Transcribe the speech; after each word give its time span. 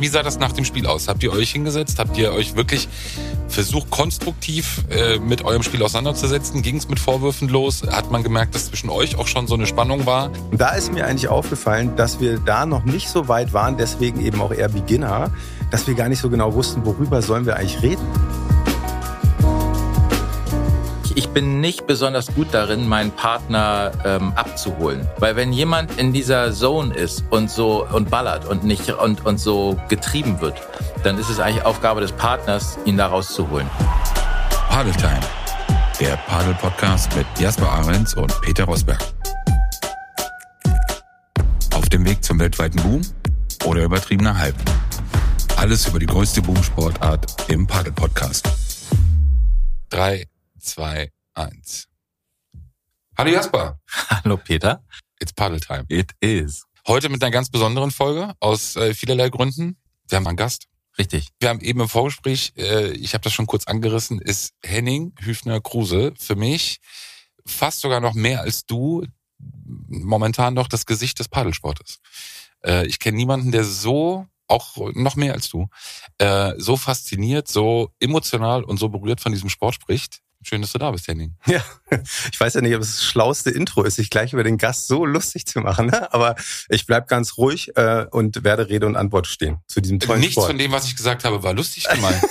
wie 0.00 0.08
sah 0.08 0.22
das 0.22 0.38
nach 0.38 0.52
dem 0.52 0.64
Spiel 0.64 0.86
aus? 0.86 1.08
Habt 1.08 1.22
ihr 1.22 1.32
euch 1.32 1.50
hingesetzt? 1.50 1.98
Habt 1.98 2.16
ihr 2.18 2.32
euch 2.32 2.56
wirklich 2.56 2.88
versucht, 3.48 3.90
konstruktiv 3.90 4.84
äh, 4.90 5.18
mit 5.18 5.44
eurem 5.44 5.62
Spiel 5.62 5.82
auseinanderzusetzen? 5.82 6.62
Ging 6.62 6.76
es 6.76 6.88
mit 6.88 6.98
Vorwürfen 6.98 7.48
los? 7.48 7.82
Hat 7.82 8.10
man 8.10 8.22
gemerkt, 8.22 8.54
dass 8.54 8.66
zwischen 8.66 8.90
euch 8.90 9.16
auch 9.16 9.26
schon 9.26 9.46
so 9.46 9.54
eine 9.54 9.66
Spannung 9.66 10.06
war? 10.06 10.30
Da 10.52 10.70
ist 10.70 10.92
mir 10.92 11.06
eigentlich 11.06 11.28
aufgefallen, 11.28 11.96
dass 11.96 12.20
wir 12.20 12.38
da 12.38 12.66
noch 12.66 12.84
nicht 12.84 13.08
so 13.08 13.28
weit 13.28 13.52
waren, 13.52 13.76
deswegen 13.76 14.20
eben 14.20 14.40
auch 14.40 14.52
eher 14.52 14.68
Beginner, 14.68 15.30
dass 15.70 15.86
wir 15.86 15.94
gar 15.94 16.08
nicht 16.08 16.20
so 16.20 16.30
genau 16.30 16.54
wussten, 16.54 16.84
worüber 16.84 17.22
sollen 17.22 17.46
wir 17.46 17.56
eigentlich 17.56 17.82
reden. 17.82 18.45
Bin 21.36 21.60
nicht 21.60 21.86
besonders 21.86 22.34
gut 22.34 22.48
darin, 22.52 22.88
meinen 22.88 23.10
Partner 23.10 23.92
ähm, 24.06 24.32
abzuholen. 24.36 25.06
Weil 25.18 25.36
wenn 25.36 25.52
jemand 25.52 25.98
in 25.98 26.14
dieser 26.14 26.50
Zone 26.50 26.94
ist 26.94 27.24
und 27.28 27.50
so 27.50 27.86
und 27.86 28.08
ballert 28.08 28.46
und 28.46 28.64
nicht 28.64 28.88
und, 28.88 29.26
und 29.26 29.36
so 29.38 29.78
getrieben 29.90 30.40
wird, 30.40 30.58
dann 31.04 31.18
ist 31.18 31.28
es 31.28 31.38
eigentlich 31.38 31.62
Aufgabe 31.62 32.00
des 32.00 32.12
Partners, 32.12 32.78
ihn 32.86 32.96
da 32.96 33.08
rauszuholen. 33.08 33.68
Padeltime, 34.70 35.20
der 36.00 36.16
Padel-Podcast 36.26 37.14
mit 37.14 37.26
Jasper 37.38 37.70
Ahrens 37.70 38.14
und 38.14 38.32
Peter 38.40 38.64
Rosberg. 38.64 39.04
Auf 41.74 41.86
dem 41.90 42.06
Weg 42.06 42.24
zum 42.24 42.40
weltweiten 42.40 42.80
Boom 42.82 43.02
oder 43.66 43.82
übertriebener 43.82 44.38
Hype. 44.38 44.56
Alles 45.56 45.86
über 45.86 45.98
die 45.98 46.06
größte 46.06 46.40
Boomsportart 46.40 47.50
im 47.50 47.66
Padel-Podcast. 47.66 48.48
Drei, 49.90 50.24
zwei, 50.58 51.10
eins. 51.36 51.88
Hallo 53.16 53.30
Jasper. 53.30 53.78
Hallo 54.10 54.36
Peter. 54.36 54.84
It's 55.20 55.32
Paddle 55.32 55.60
Time. 55.60 55.84
It 55.88 56.12
is. 56.20 56.64
Heute 56.86 57.08
mit 57.08 57.22
einer 57.22 57.30
ganz 57.30 57.50
besonderen 57.50 57.90
Folge 57.90 58.34
aus 58.40 58.76
äh, 58.76 58.94
vielerlei 58.94 59.28
Gründen. 59.28 59.76
Wir 60.08 60.16
haben 60.16 60.26
einen 60.26 60.36
Gast. 60.36 60.66
Richtig. 60.98 61.28
Wir 61.38 61.50
haben 61.50 61.60
eben 61.60 61.80
im 61.80 61.88
Vorgespräch, 61.88 62.54
äh, 62.56 62.90
ich 62.92 63.14
habe 63.14 63.22
das 63.22 63.32
schon 63.32 63.46
kurz 63.46 63.66
angerissen, 63.66 64.20
ist 64.20 64.54
Henning 64.64 65.12
Hüfner-Kruse 65.20 66.14
für 66.18 66.36
mich 66.36 66.80
fast 67.44 67.80
sogar 67.80 68.00
noch 68.00 68.14
mehr 68.14 68.40
als 68.40 68.66
du 68.66 69.04
momentan 69.38 70.54
noch 70.54 70.68
das 70.68 70.86
Gesicht 70.86 71.18
des 71.18 71.28
Paddelsportes. 71.28 72.00
Äh, 72.64 72.86
ich 72.86 72.98
kenne 72.98 73.16
niemanden, 73.16 73.52
der 73.52 73.64
so 73.64 74.26
auch 74.48 74.76
noch 74.94 75.16
mehr 75.16 75.34
als 75.34 75.48
du, 75.48 75.68
äh, 76.18 76.52
so 76.56 76.76
fasziniert, 76.76 77.48
so 77.48 77.90
emotional 78.00 78.62
und 78.62 78.78
so 78.78 78.88
berührt 78.88 79.20
von 79.20 79.32
diesem 79.32 79.48
Sport 79.48 79.74
spricht. 79.74 80.20
Schön, 80.48 80.62
dass 80.62 80.70
du 80.70 80.78
da 80.78 80.92
bist, 80.92 81.08
Henning. 81.08 81.34
Ja, 81.46 81.60
ich 82.30 82.38
weiß 82.38 82.54
ja 82.54 82.60
nicht, 82.60 82.74
ob 82.76 82.80
es 82.82 82.92
das 82.92 83.04
schlauste 83.04 83.50
Intro 83.50 83.82
ist, 83.82 83.96
sich 83.96 84.10
gleich 84.10 84.32
über 84.32 84.44
den 84.44 84.58
Gast 84.58 84.86
so 84.86 85.04
lustig 85.04 85.44
zu 85.44 85.58
machen, 85.60 85.86
ne? 85.86 86.12
aber 86.14 86.36
ich 86.68 86.86
bleib 86.86 87.08
ganz 87.08 87.36
ruhig 87.36 87.76
äh, 87.76 88.06
und 88.12 88.44
werde 88.44 88.68
Rede 88.68 88.86
und 88.86 88.94
Antwort 88.94 89.26
stehen 89.26 89.58
zu 89.66 89.80
diesem 89.80 89.98
tollen 89.98 90.20
Nichts 90.20 90.34
Sport. 90.34 90.46
von 90.48 90.58
dem, 90.58 90.70
was 90.70 90.86
ich 90.86 90.94
gesagt 90.94 91.24
habe, 91.24 91.42
war 91.42 91.52
lustig 91.52 91.88
gemeint. 91.88 92.22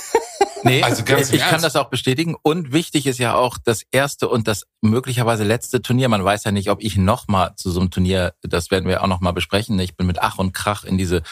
Nee, 0.62 0.82
Also 0.82 1.04
ganz 1.04 1.30
im 1.30 1.36
ich 1.36 1.42
kann 1.42 1.62
das 1.62 1.76
auch 1.76 1.90
bestätigen. 1.90 2.34
Und 2.42 2.72
wichtig 2.72 3.06
ist 3.06 3.18
ja 3.18 3.36
auch 3.36 3.56
das 3.62 3.82
erste 3.92 4.28
und 4.28 4.48
das 4.48 4.66
möglicherweise 4.80 5.44
letzte 5.44 5.80
Turnier. 5.80 6.08
Man 6.08 6.24
weiß 6.24 6.42
ja 6.42 6.50
nicht, 6.50 6.70
ob 6.70 6.82
ich 6.82 6.96
nochmal 6.96 7.54
zu 7.56 7.70
so 7.70 7.78
einem 7.78 7.92
Turnier, 7.92 8.34
das 8.42 8.72
werden 8.72 8.88
wir 8.88 9.02
auch 9.04 9.06
nochmal 9.06 9.32
besprechen. 9.32 9.78
Ich 9.78 9.96
bin 9.96 10.08
mit 10.08 10.18
Ach 10.20 10.38
und 10.38 10.52
Krach 10.52 10.82
in 10.82 10.98
diese 10.98 11.22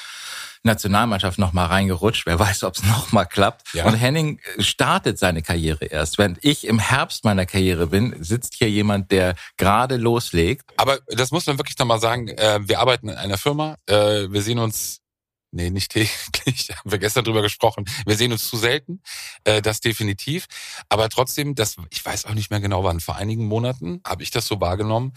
Nationalmannschaft 0.64 1.38
nochmal 1.38 1.66
reingerutscht. 1.66 2.26
Wer 2.26 2.38
weiß, 2.38 2.64
ob 2.64 2.76
es 2.76 2.82
nochmal 2.82 3.26
klappt. 3.26 3.74
Ja. 3.74 3.84
Und 3.84 3.94
Henning 3.94 4.40
startet 4.58 5.18
seine 5.18 5.42
Karriere 5.42 5.84
erst. 5.84 6.18
Wenn 6.18 6.38
ich 6.40 6.66
im 6.66 6.78
Herbst 6.78 7.24
meiner 7.24 7.46
Karriere 7.46 7.88
bin, 7.88 8.16
sitzt 8.22 8.54
hier 8.54 8.70
jemand, 8.70 9.10
der 9.10 9.34
gerade 9.56 9.96
loslegt. 9.96 10.72
Aber 10.76 10.98
das 11.08 11.30
muss 11.30 11.46
man 11.46 11.58
wirklich 11.58 11.78
nochmal 11.78 12.00
sagen. 12.00 12.28
Äh, 12.28 12.60
wir 12.62 12.80
arbeiten 12.80 13.08
in 13.08 13.16
einer 13.16 13.38
Firma. 13.38 13.76
Äh, 13.86 14.30
wir 14.30 14.42
sehen 14.42 14.58
uns, 14.58 15.00
nee, 15.50 15.70
nicht 15.70 15.92
täglich, 15.92 16.70
haben 16.76 16.90
wir 16.90 16.98
gestern 16.98 17.24
drüber 17.24 17.42
gesprochen. 17.42 17.84
Wir 18.06 18.16
sehen 18.16 18.32
uns 18.32 18.48
zu 18.48 18.56
selten. 18.56 19.02
Äh, 19.44 19.62
das 19.62 19.80
definitiv. 19.80 20.46
Aber 20.88 21.08
trotzdem, 21.08 21.54
das, 21.54 21.76
ich 21.90 22.04
weiß 22.04 22.24
auch 22.24 22.34
nicht 22.34 22.50
mehr 22.50 22.60
genau 22.60 22.84
wann. 22.84 23.00
Vor 23.00 23.16
einigen 23.16 23.46
Monaten 23.46 24.00
habe 24.06 24.22
ich 24.22 24.30
das 24.30 24.46
so 24.46 24.60
wahrgenommen. 24.60 25.12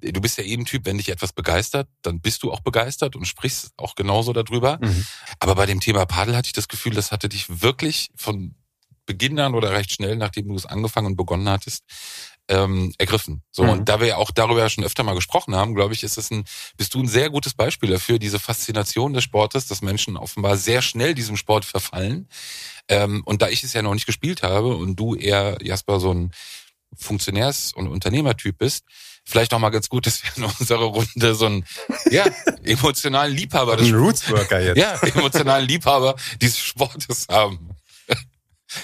Du 0.00 0.20
bist 0.20 0.38
ja 0.38 0.44
eben 0.44 0.64
Typ, 0.64 0.84
wenn 0.86 0.98
dich 0.98 1.08
etwas 1.08 1.32
begeistert, 1.32 1.88
dann 2.02 2.20
bist 2.20 2.42
du 2.42 2.52
auch 2.52 2.60
begeistert 2.60 3.16
und 3.16 3.26
sprichst 3.26 3.72
auch 3.76 3.94
genauso 3.94 4.32
darüber. 4.32 4.78
Mhm. 4.80 5.06
Aber 5.40 5.54
bei 5.56 5.66
dem 5.66 5.80
Thema 5.80 6.06
Padel 6.06 6.36
hatte 6.36 6.46
ich 6.46 6.52
das 6.52 6.68
Gefühl, 6.68 6.94
das 6.94 7.10
hatte 7.10 7.28
dich 7.28 7.62
wirklich 7.62 8.10
von 8.14 8.54
Beginn 9.06 9.40
an 9.40 9.54
oder 9.54 9.72
recht 9.72 9.90
schnell, 9.90 10.16
nachdem 10.16 10.48
du 10.48 10.54
es 10.54 10.66
angefangen 10.66 11.06
und 11.08 11.16
begonnen 11.16 11.48
hattest, 11.48 11.82
ähm, 12.48 12.94
ergriffen. 12.98 13.42
So 13.50 13.64
Mhm. 13.64 13.70
und 13.70 13.88
da 13.88 14.00
wir 14.00 14.06
ja 14.06 14.16
auch 14.18 14.30
darüber 14.30 14.68
schon 14.70 14.84
öfter 14.84 15.02
mal 15.02 15.14
gesprochen 15.14 15.56
haben, 15.56 15.74
glaube 15.74 15.94
ich, 15.94 16.02
ist 16.02 16.18
es 16.18 16.30
ein, 16.30 16.44
bist 16.76 16.94
du 16.94 17.00
ein 17.00 17.08
sehr 17.08 17.30
gutes 17.30 17.54
Beispiel 17.54 17.90
dafür, 17.90 18.18
diese 18.18 18.38
Faszination 18.38 19.14
des 19.14 19.24
Sportes, 19.24 19.66
dass 19.66 19.82
Menschen 19.82 20.16
offenbar 20.16 20.56
sehr 20.56 20.82
schnell 20.82 21.14
diesem 21.14 21.36
Sport 21.36 21.64
verfallen. 21.64 22.28
Ähm, 22.88 23.22
und 23.24 23.42
da 23.42 23.48
ich 23.48 23.64
es 23.64 23.72
ja 23.72 23.82
noch 23.82 23.94
nicht 23.94 24.06
gespielt 24.06 24.42
habe 24.42 24.76
und 24.76 24.96
du 24.96 25.14
eher 25.14 25.58
Jasper 25.62 26.00
so 26.00 26.12
ein 26.12 26.32
Funktionärs- 26.96 27.74
und 27.74 27.88
Unternehmertyp 27.88 28.58
bist, 28.58 28.84
vielleicht 29.28 29.52
noch 29.52 29.58
mal 29.58 29.70
ganz 29.70 29.88
gut, 29.88 30.06
dass 30.06 30.22
wir 30.22 30.30
in 30.36 30.44
unserer 30.58 30.84
Runde 30.84 31.34
so 31.34 31.46
einen 31.46 31.64
ja, 32.10 32.24
emotionalen 32.64 33.34
Liebhaber 33.34 33.76
des 33.76 33.88
Ein 33.88 33.94
Rootsworker 33.94 34.60
jetzt. 34.60 34.78
ja, 34.78 34.94
emotionalen 35.14 35.68
Liebhaber 35.68 36.16
dieses 36.40 36.58
Sportes 36.58 37.26
haben. 37.30 37.70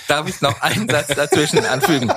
Darf 0.07 0.29
ich 0.29 0.41
noch 0.41 0.61
einen 0.61 0.89
Satz 0.89 1.09
dazwischen 1.09 1.65
anfügen? 1.65 2.13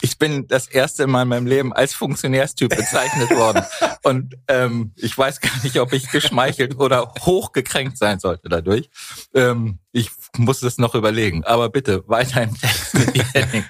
Ich 0.00 0.18
bin 0.18 0.46
das 0.48 0.68
erste 0.68 1.06
Mal 1.06 1.22
in 1.22 1.28
meinem 1.28 1.46
Leben 1.46 1.72
als 1.72 1.94
Funktionärstyp 1.94 2.74
bezeichnet 2.76 3.30
worden. 3.30 3.64
Und 4.02 4.34
ähm, 4.48 4.92
ich 4.96 5.16
weiß 5.16 5.40
gar 5.40 5.62
nicht, 5.62 5.78
ob 5.78 5.92
ich 5.92 6.10
geschmeichelt 6.10 6.76
oder 6.76 7.14
hochgekränkt 7.20 7.96
sein 7.96 8.18
sollte 8.18 8.48
dadurch. 8.48 8.90
Ähm, 9.34 9.78
ich 9.94 10.10
muss 10.36 10.62
es 10.62 10.78
noch 10.78 10.96
überlegen. 10.96 11.44
Aber 11.44 11.68
bitte, 11.70 12.02
weiter 12.08 12.42
im 12.42 12.54
Text. 12.60 12.96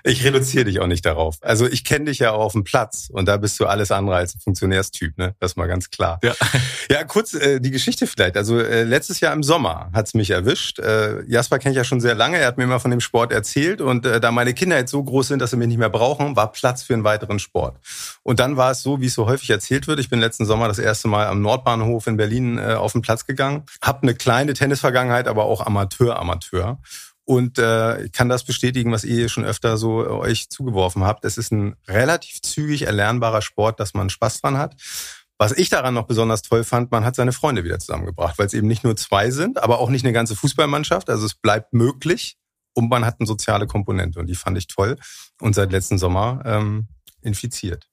Ich 0.04 0.24
reduziere 0.24 0.64
dich 0.64 0.80
auch 0.80 0.86
nicht 0.86 1.04
darauf. 1.04 1.36
Also 1.42 1.66
ich 1.66 1.84
kenne 1.84 2.06
dich 2.06 2.18
ja 2.18 2.32
auch 2.32 2.40
auf 2.40 2.52
dem 2.52 2.64
Platz 2.64 3.10
und 3.12 3.26
da 3.26 3.36
bist 3.36 3.60
du 3.60 3.66
alles 3.66 3.90
andere 3.90 4.16
als 4.16 4.34
ein 4.34 4.40
Funktionärstyp, 4.40 5.18
ne? 5.18 5.34
Das 5.38 5.52
ist 5.52 5.56
mal 5.56 5.68
ganz 5.68 5.90
klar. 5.90 6.18
Ja. 6.22 6.34
Ja, 6.90 7.02
kurz 7.02 7.32
äh, 7.32 7.60
die 7.60 7.70
Geschichte 7.70 8.06
vielleicht. 8.06 8.36
Also 8.36 8.58
äh, 8.58 8.82
letztes 8.84 9.20
Jahr 9.20 9.32
im 9.32 9.42
Sommer 9.42 9.88
hat's 9.94 10.12
mich 10.12 10.30
erwischt. 10.30 10.78
Äh, 10.78 11.24
Jasper 11.26 11.58
kenne 11.58 11.72
ich 11.72 11.78
ja 11.78 11.84
schon 11.84 12.00
sehr 12.00 12.14
lange. 12.14 12.36
Er 12.36 12.46
hat 12.46 12.58
mir 12.58 12.64
immer 12.64 12.78
von 12.78 12.90
dem 12.90 13.00
Sport 13.00 13.32
erzählt 13.32 13.80
und 13.80 14.04
äh, 14.04 14.20
da 14.20 14.30
meine 14.30 14.52
Kinder 14.52 14.76
jetzt 14.76 14.90
so 14.90 15.02
groß 15.02 15.28
sind, 15.28 15.40
dass 15.40 15.50
sie 15.50 15.56
mich 15.56 15.68
nicht 15.68 15.78
mehr 15.78 15.88
brauchen, 15.88 16.36
war 16.36 16.52
Platz 16.52 16.82
für 16.82 16.92
einen 16.92 17.04
weiteren 17.04 17.38
Sport. 17.38 17.76
Und 18.22 18.38
dann 18.38 18.58
war 18.58 18.70
es 18.70 18.82
so, 18.82 19.00
wie 19.00 19.06
es 19.06 19.14
so 19.14 19.26
häufig 19.26 19.48
erzählt 19.48 19.86
wird. 19.86 19.98
Ich 19.98 20.10
bin 20.10 20.20
letzten 20.20 20.44
Sommer 20.44 20.68
das 20.68 20.78
erste 20.78 21.08
Mal 21.08 21.26
am 21.26 21.40
Nordbahnhof 21.40 22.06
in 22.06 22.18
Berlin 22.18 22.58
äh, 22.58 22.74
auf 22.74 22.92
den 22.92 23.00
Platz 23.00 23.26
gegangen. 23.26 23.64
Hab 23.80 24.02
eine 24.02 24.14
kleine 24.14 24.52
Tennisvergangenheit, 24.52 25.26
aber 25.26 25.44
auch 25.44 25.64
Amateur, 25.64 26.13
Amateur. 26.18 26.80
Und 27.24 27.58
äh, 27.58 28.04
ich 28.04 28.12
kann 28.12 28.28
das 28.28 28.44
bestätigen, 28.44 28.92
was 28.92 29.04
ihr 29.04 29.28
schon 29.28 29.44
öfter 29.44 29.78
so 29.78 30.04
äh, 30.04 30.08
euch 30.08 30.50
zugeworfen 30.50 31.04
habt. 31.04 31.24
Es 31.24 31.38
ist 31.38 31.52
ein 31.52 31.74
relativ 31.88 32.42
zügig 32.42 32.82
erlernbarer 32.82 33.40
Sport, 33.40 33.80
dass 33.80 33.94
man 33.94 34.10
Spaß 34.10 34.42
dran 34.42 34.58
hat. 34.58 34.76
Was 35.38 35.52
ich 35.52 35.68
daran 35.68 35.94
noch 35.94 36.06
besonders 36.06 36.42
toll 36.42 36.64
fand, 36.64 36.92
man 36.92 37.04
hat 37.04 37.16
seine 37.16 37.32
Freunde 37.32 37.64
wieder 37.64 37.78
zusammengebracht, 37.78 38.38
weil 38.38 38.46
es 38.46 38.54
eben 38.54 38.68
nicht 38.68 38.84
nur 38.84 38.94
zwei 38.96 39.30
sind, 39.30 39.62
aber 39.62 39.78
auch 39.78 39.88
nicht 39.88 40.04
eine 40.04 40.12
ganze 40.12 40.36
Fußballmannschaft. 40.36 41.10
Also 41.10 41.26
es 41.26 41.34
bleibt 41.34 41.72
möglich 41.72 42.36
und 42.74 42.90
man 42.90 43.04
hat 43.04 43.16
eine 43.18 43.26
soziale 43.26 43.66
Komponente 43.66 44.20
und 44.20 44.26
die 44.26 44.34
fand 44.34 44.58
ich 44.58 44.66
toll 44.66 44.96
und 45.40 45.54
seit 45.54 45.72
letzten 45.72 45.98
Sommer 45.98 46.42
ähm, 46.44 46.88
infiziert. 47.22 47.88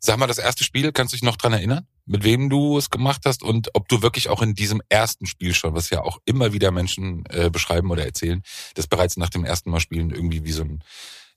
Sag 0.00 0.18
mal, 0.18 0.26
das 0.26 0.38
erste 0.38 0.64
Spiel, 0.64 0.92
kannst 0.92 1.12
du 1.12 1.16
dich 1.16 1.24
noch 1.24 1.36
dran 1.36 1.52
erinnern? 1.52 1.86
Mit 2.04 2.24
wem 2.24 2.50
du 2.50 2.78
es 2.78 2.90
gemacht 2.90 3.22
hast 3.24 3.42
und 3.42 3.70
ob 3.74 3.88
du 3.88 4.02
wirklich 4.02 4.28
auch 4.28 4.42
in 4.42 4.54
diesem 4.54 4.82
ersten 4.88 5.26
Spiel 5.26 5.54
schon, 5.54 5.74
was 5.74 5.90
ja 5.90 6.02
auch 6.02 6.18
immer 6.24 6.52
wieder 6.52 6.70
Menschen 6.70 7.24
äh, 7.30 7.50
beschreiben 7.50 7.90
oder 7.90 8.04
erzählen, 8.04 8.42
dass 8.74 8.86
bereits 8.86 9.16
nach 9.16 9.30
dem 9.30 9.44
ersten 9.44 9.70
Mal 9.70 9.80
spielen 9.80 10.10
irgendwie 10.10 10.44
wie 10.44 10.52
so 10.52 10.62
ein 10.62 10.82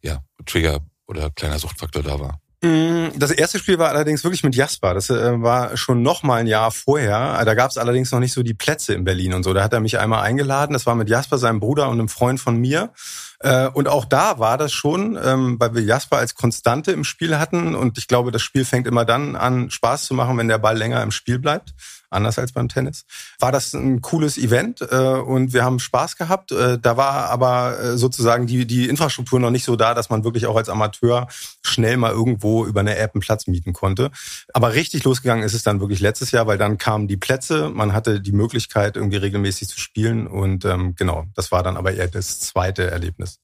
ja, 0.02 0.24
Trigger 0.46 0.80
oder 1.08 1.30
kleiner 1.30 1.60
Suchtfaktor 1.60 2.04
da 2.04 2.20
war. 2.20 2.42
Mm, 2.62 3.10
Das 3.18 3.32
erste 3.32 3.60
Spiel 3.60 3.78
war 3.78 3.90
allerdings 3.90 4.24
wirklich 4.24 4.44
mit 4.44 4.56
Jasper. 4.56 4.94
Das 4.94 5.10
äh, 5.10 5.42
war 5.42 5.78
schon 5.78 6.02
noch 6.02 6.24
mal 6.24 6.38
ein 6.38 6.48
Jahr 6.48 6.72
vorher. 6.72 7.44
Da 7.46 7.54
gab 7.54 7.70
es 7.70 7.78
allerdings 7.78 8.12
noch 8.12 8.20
nicht 8.20 8.34
so 8.34 8.44
die 8.44 8.54
Plätze 8.54 8.94
in 8.94 9.04
Berlin 9.04 9.34
und 9.34 9.44
so. 9.44 9.54
Da 9.54 9.64
hat 9.64 9.74
er 9.74 9.80
mich 9.82 10.00
einmal 10.00 10.24
eingeladen. 10.24 10.74
Das 10.74 10.86
war 10.86 10.96
mit 10.96 11.10
Jasper, 11.10 11.38
seinem 11.38 11.60
Bruder 11.60 11.90
und 11.90 12.00
einem 12.00 12.10
Freund 12.10 12.40
von 12.40 12.58
mir. 12.58 12.92
Äh, 13.40 13.68
Und 13.68 13.88
auch 13.88 14.06
da 14.06 14.40
war 14.40 14.58
das 14.58 14.74
schon, 14.74 15.18
ähm, 15.24 15.58
weil 15.60 15.76
wir 15.76 15.82
Jasper 15.84 16.18
als 16.18 16.36
Konstante 16.36 16.92
im 16.92 17.04
Spiel 17.04 17.38
hatten. 17.38 17.76
Und 17.76 17.98
ich 17.98 18.08
glaube, 18.08 18.32
das 18.32 18.42
Spiel 18.42 18.66
fängt 18.66 18.88
immer 18.88 19.06
dann 19.06 19.36
an, 19.36 19.70
Spaß 19.70 20.06
zu 20.06 20.14
machen, 20.14 20.38
wenn 20.38 20.48
der 20.48 20.58
Ball 20.58 20.78
länger 20.78 21.02
im 21.04 21.12
Spiel 21.12 21.40
bleibt. 21.40 21.74
Anders 22.12 22.40
als 22.40 22.54
beim 22.54 22.70
Tennis. 22.70 23.04
War 23.40 23.52
das 23.52 23.74
ein 23.74 24.00
cooles 24.00 24.38
Event 24.38 24.80
äh, 24.80 24.96
und 24.96 25.54
wir 25.54 25.66
haben 25.66 25.80
Spaß 25.80 26.16
gehabt. 26.16 26.52
Äh, 26.52 26.78
Da 26.80 26.96
war 26.96 27.30
aber 27.30 27.78
äh, 27.78 27.98
sozusagen 27.98 28.48
die, 28.48 28.66
die 28.66 28.88
Infrastruktur 28.88 29.40
noch 29.40 29.50
nicht 29.50 29.66
so 29.66 29.76
da, 29.76 29.94
dass 29.94 30.10
man 30.10 30.24
wirklich 30.24 30.46
auch 30.46 30.56
als 30.56 30.70
Amateur 30.70 31.28
schnell 31.64 31.98
mal 31.98 32.12
irgendwo 32.12 32.66
über 32.66 32.80
eine 32.80 32.96
App 32.98 33.16
einen 33.16 33.22
Platz 33.22 33.48
mieten 33.48 33.74
konnte. 33.74 34.12
Aber 34.54 34.74
richtig 34.74 35.04
losgegangen 35.04 35.44
ist 35.44 35.56
es 35.56 35.64
dann 35.64 35.82
wirklich 35.82 36.00
letztes 36.00 36.32
Jahr, 36.32 36.48
weil 36.48 36.58
dann 36.58 36.78
kamen 36.78 37.08
die 37.10 37.18
Plätze, 37.18 37.70
man 37.70 37.92
hatte 37.92 38.22
die 38.22 38.32
Möglichkeit, 38.32 38.96
irgendwie 38.96 39.18
regelmäßig 39.18 39.68
zu 39.68 39.80
spielen. 39.80 40.28
Und 40.28 40.64
ähm, 40.64 40.96
genau, 40.96 41.26
das 41.36 41.52
war 41.52 41.64
dann 41.64 41.76
aber 41.76 41.94
eher 41.94 42.08
das 42.08 42.40
zweite 42.40 42.90
Erlebnis. 42.90 43.35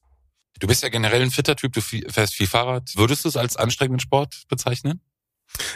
Du 0.62 0.68
bist 0.68 0.84
ja 0.84 0.90
generell 0.90 1.22
ein 1.22 1.32
fitter 1.32 1.56
Typ, 1.56 1.72
du 1.72 1.80
fährst 1.80 2.34
viel 2.34 2.46
Fahrrad. 2.46 2.92
Würdest 2.94 3.24
du 3.24 3.28
es 3.28 3.36
als 3.36 3.56
anstrengenden 3.56 3.98
Sport 3.98 4.44
bezeichnen? 4.48 5.00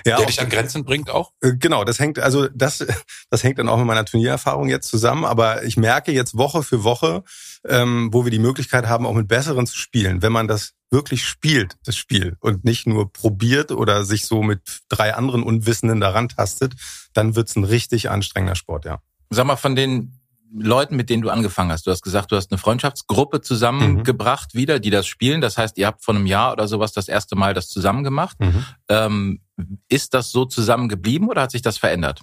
Ja, 0.07 0.17
der 0.17 0.27
dich 0.27 0.41
an 0.41 0.49
Grenzen 0.49 0.85
bringt 0.85 1.11
auch? 1.11 1.33
Äh, 1.41 1.55
genau, 1.57 1.83
das 1.83 1.99
hängt, 1.99 2.21
also 2.21 2.47
das, 2.55 2.87
das 3.31 3.43
hängt 3.43 3.59
dann 3.59 3.69
auch 3.69 3.79
mit 3.79 3.87
meiner 3.87 4.05
Turniererfahrung 4.05 4.69
jetzt 4.69 4.87
zusammen. 4.87 5.25
Aber 5.25 5.65
ich 5.65 5.77
merke 5.77 6.13
jetzt 6.13 6.37
Woche 6.37 6.63
für 6.63 6.85
Woche, 6.85 7.25
ähm, 7.67 8.11
wo 8.13 8.25
wir 8.25 8.31
die 8.31 8.39
Möglichkeit 8.39 8.87
haben, 8.87 9.07
auch 9.07 9.15
mit 9.15 9.27
Besseren 9.27 9.67
zu 9.67 9.77
spielen, 9.77 10.23
wenn 10.23 10.31
man 10.31 10.47
das 10.47 10.75
wirklich 10.93 11.25
spielt, 11.25 11.75
das 11.85 11.97
Spiel, 11.97 12.37
und 12.39 12.65
nicht 12.65 12.87
nur 12.87 13.13
probiert 13.13 13.73
oder 13.73 14.05
sich 14.05 14.27
so 14.27 14.45
mit 14.45 14.61
drei 14.89 15.15
anderen 15.15 15.43
Unwissenden 15.43 16.01
daran 16.01 16.29
tastet, 16.29 16.75
dann 17.13 17.35
wird's 17.35 17.57
ein 17.57 17.65
richtig 17.65 18.09
anstrengender 18.09 18.55
Sport, 18.55 18.85
ja. 18.85 19.01
Sag 19.31 19.47
mal, 19.47 19.57
von 19.57 19.75
den 19.75 20.21
Leuten, 20.53 20.97
mit 20.97 21.11
denen 21.11 21.23
du 21.23 21.31
angefangen 21.31 21.73
hast. 21.73 21.87
Du 21.87 21.91
hast 21.91 22.03
gesagt, 22.03 22.33
du 22.33 22.37
hast 22.37 22.51
eine 22.51 22.59
Freundschaftsgruppe 22.59 23.41
zusammengebracht 23.41 24.55
mhm. 24.55 24.59
wieder, 24.59 24.79
die 24.79 24.91
das 24.91 25.07
spielen. 25.07 25.41
Das 25.41 25.59
heißt, 25.59 25.79
ihr 25.79 25.87
habt 25.87 26.05
vor 26.05 26.15
einem 26.15 26.27
Jahr 26.27 26.53
oder 26.53 26.69
sowas 26.69 26.93
das 26.93 27.09
erste 27.09 27.37
Mal 27.37 27.55
das 27.55 27.69
zusammen 27.69 28.05
gemacht. 28.05 28.39
Mhm. 28.41 28.65
Ähm, 28.89 29.41
ist 29.89 30.15
das 30.15 30.31
so 30.31 30.45
zusammengeblieben 30.45 31.29
oder 31.29 31.43
hat 31.43 31.51
sich 31.51 31.63
das 31.63 31.79
verändert? 31.79 32.23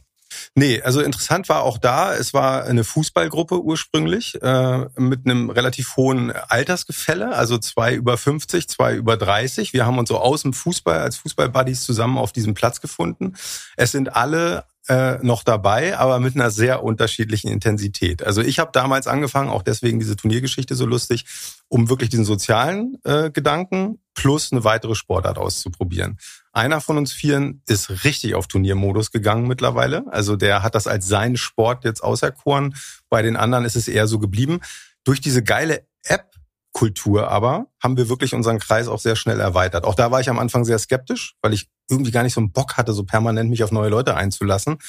Nee, 0.56 0.82
also 0.82 1.02
interessant 1.02 1.50
war 1.50 1.64
auch 1.64 1.78
da, 1.78 2.14
es 2.16 2.34
war 2.34 2.64
eine 2.64 2.84
Fußballgruppe 2.84 3.62
ursprünglich 3.62 4.42
äh, 4.42 4.86
mit 4.98 5.26
einem 5.26 5.50
relativ 5.50 5.96
hohen 5.96 6.32
Altersgefälle, 6.32 7.36
also 7.36 7.58
zwei 7.58 7.94
über 7.94 8.18
50, 8.18 8.68
zwei 8.68 8.96
über 8.96 9.18
30. 9.18 9.74
Wir 9.74 9.86
haben 9.86 9.98
uns 9.98 10.10
so 10.10 10.20
aus 10.20 10.44
dem 10.44 10.54
Fußball 10.54 11.00
als 11.00 11.18
Fußballbuddies 11.18 11.84
zusammen 11.84 12.18
auf 12.18 12.32
diesem 12.32 12.54
Platz 12.54 12.82
gefunden. 12.82 13.36
Es 13.78 13.92
sind 13.92 14.16
alle 14.16 14.66
äh, 14.90 15.18
noch 15.22 15.44
dabei, 15.44 15.98
aber 15.98 16.20
mit 16.20 16.36
einer 16.36 16.52
sehr 16.52 16.84
unterschiedlichen 16.84 17.50
Intensität. 17.50 18.24
Also 18.24 18.42
ich 18.42 18.60
habe 18.60 18.72
damals 18.74 19.08
angefangen, 19.08 19.50
auch 19.50 19.62
deswegen 19.62 20.00
diese 20.00 20.16
Turniergeschichte 20.16 20.76
so 20.76 20.86
lustig, 20.86 21.26
um 21.70 21.90
wirklich 21.90 22.10
diesen 22.10 22.26
sozialen 22.26 22.98
äh, 23.04 23.32
Gedanken 23.32 24.00
plus 24.14 24.52
eine 24.52 24.64
weitere 24.64 24.96
Sportart 24.96 25.38
auszuprobieren. 25.38 26.18
Einer 26.52 26.82
von 26.82 26.98
uns 26.98 27.14
Vieren 27.14 27.62
ist 27.68 28.04
richtig 28.04 28.36
auf 28.36 28.48
Turniermodus 28.48 29.12
gegangen 29.12 29.48
mittlerweile. 29.48 30.06
Also 30.12 30.36
der 30.36 30.64
hat 30.64 30.76
das 30.76 30.88
als 30.88 31.08
seinen 31.08 31.38
Sport 31.38 31.84
jetzt 31.84 32.04
auserkoren. 32.04 32.76
Bei 33.10 33.22
den 33.22 33.36
anderen 33.36 33.66
ist 33.66 33.76
es 33.76 33.88
eher 33.88 34.08
so 34.08 34.20
geblieben. 34.20 34.60
Durch 35.04 35.20
diese 35.20 35.44
geile 35.44 35.88
App 36.04 36.36
Kultur 36.74 37.30
aber 37.30 37.68
haben 37.82 37.98
wir 37.98 38.10
wirklich 38.10 38.34
unseren 38.34 38.60
Kreis 38.60 38.88
auch 38.88 39.00
sehr 39.00 39.16
schnell 39.16 39.40
erweitert. 39.40 39.86
Auch 39.86 39.96
da 39.96 40.12
war 40.12 40.20
ich 40.20 40.30
am 40.30 40.40
Anfang 40.40 40.66
sehr 40.66 40.80
skeptisch, 40.80 41.36
weil 41.42 41.54
ich 41.54 41.70
irgendwie 41.90 42.12
gar 42.12 42.24
nicht 42.24 42.34
so 42.34 42.42
einen 42.42 42.52
Bock 42.52 42.78
hatte, 42.78 42.94
so 42.94 43.04
permanent 43.04 43.50
mich 43.50 43.64
auf 43.64 43.72
neue 43.72 43.90
Leute 43.90 44.16
einzulassen. 44.16 44.80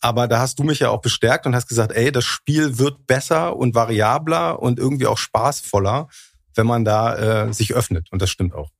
Aber 0.00 0.28
da 0.28 0.38
hast 0.38 0.58
du 0.58 0.62
mich 0.62 0.78
ja 0.78 0.90
auch 0.90 1.00
bestärkt 1.00 1.46
und 1.46 1.54
hast 1.54 1.66
gesagt, 1.66 1.92
ey, 1.92 2.12
das 2.12 2.24
Spiel 2.24 2.78
wird 2.78 3.06
besser 3.06 3.56
und 3.56 3.74
variabler 3.74 4.60
und 4.60 4.78
irgendwie 4.78 5.06
auch 5.06 5.18
spaßvoller, 5.18 6.08
wenn 6.54 6.66
man 6.66 6.84
da 6.84 7.46
äh, 7.46 7.52
sich 7.52 7.74
öffnet. 7.74 8.12
Und 8.12 8.22
das 8.22 8.30
stimmt 8.30 8.54
auch. 8.54 8.70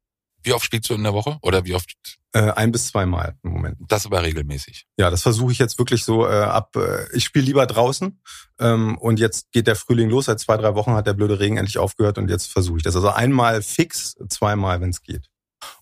Wie 0.43 0.53
oft 0.53 0.65
spielst 0.65 0.91
du 0.91 0.95
in 0.95 1.03
der 1.03 1.15
Woche? 1.15 1.39
Oder 1.43 1.65
wie 1.65 1.75
oft? 1.75 2.19
Äh, 2.35 2.51
ein 2.57 2.73
bis 2.73 2.89
zweimal 2.89 3.37
im 3.45 3.53
Moment. 3.53 3.77
Das 3.87 4.07
aber 4.07 4.25
regelmäßig. 4.25 4.87
Ja, 4.97 5.09
das 5.09 5.23
versuche 5.23 5.53
ich 5.53 5.59
jetzt 5.61 5.79
wirklich 5.79 6.05
so 6.05 6.27
äh, 6.27 6.33
ab. 6.33 6.75
Äh, 6.75 7.07
ich 7.17 7.23
spiele 7.23 7.45
lieber 7.45 7.65
draußen 7.65 8.21
ähm, 8.59 8.99
und 8.99 9.21
jetzt 9.21 9.53
geht 9.53 9.69
der 9.69 9.77
Frühling 9.77 10.11
los. 10.11 10.25
Seit 10.25 10.41
zwei, 10.41 10.57
drei 10.57 10.75
Wochen 10.75 10.95
hat 10.95 11.07
der 11.07 11.13
blöde 11.13 11.39
Regen 11.39 11.59
endlich 11.59 11.79
aufgehört 11.79 12.19
und 12.19 12.29
jetzt 12.29 12.51
versuche 12.51 12.79
ich 12.79 12.83
das. 12.83 12.97
Also 12.97 13.11
einmal 13.11 13.63
fix, 13.63 14.17
zweimal, 14.29 14.81
wenn 14.81 14.91
es 14.91 15.03
geht. 15.03 15.29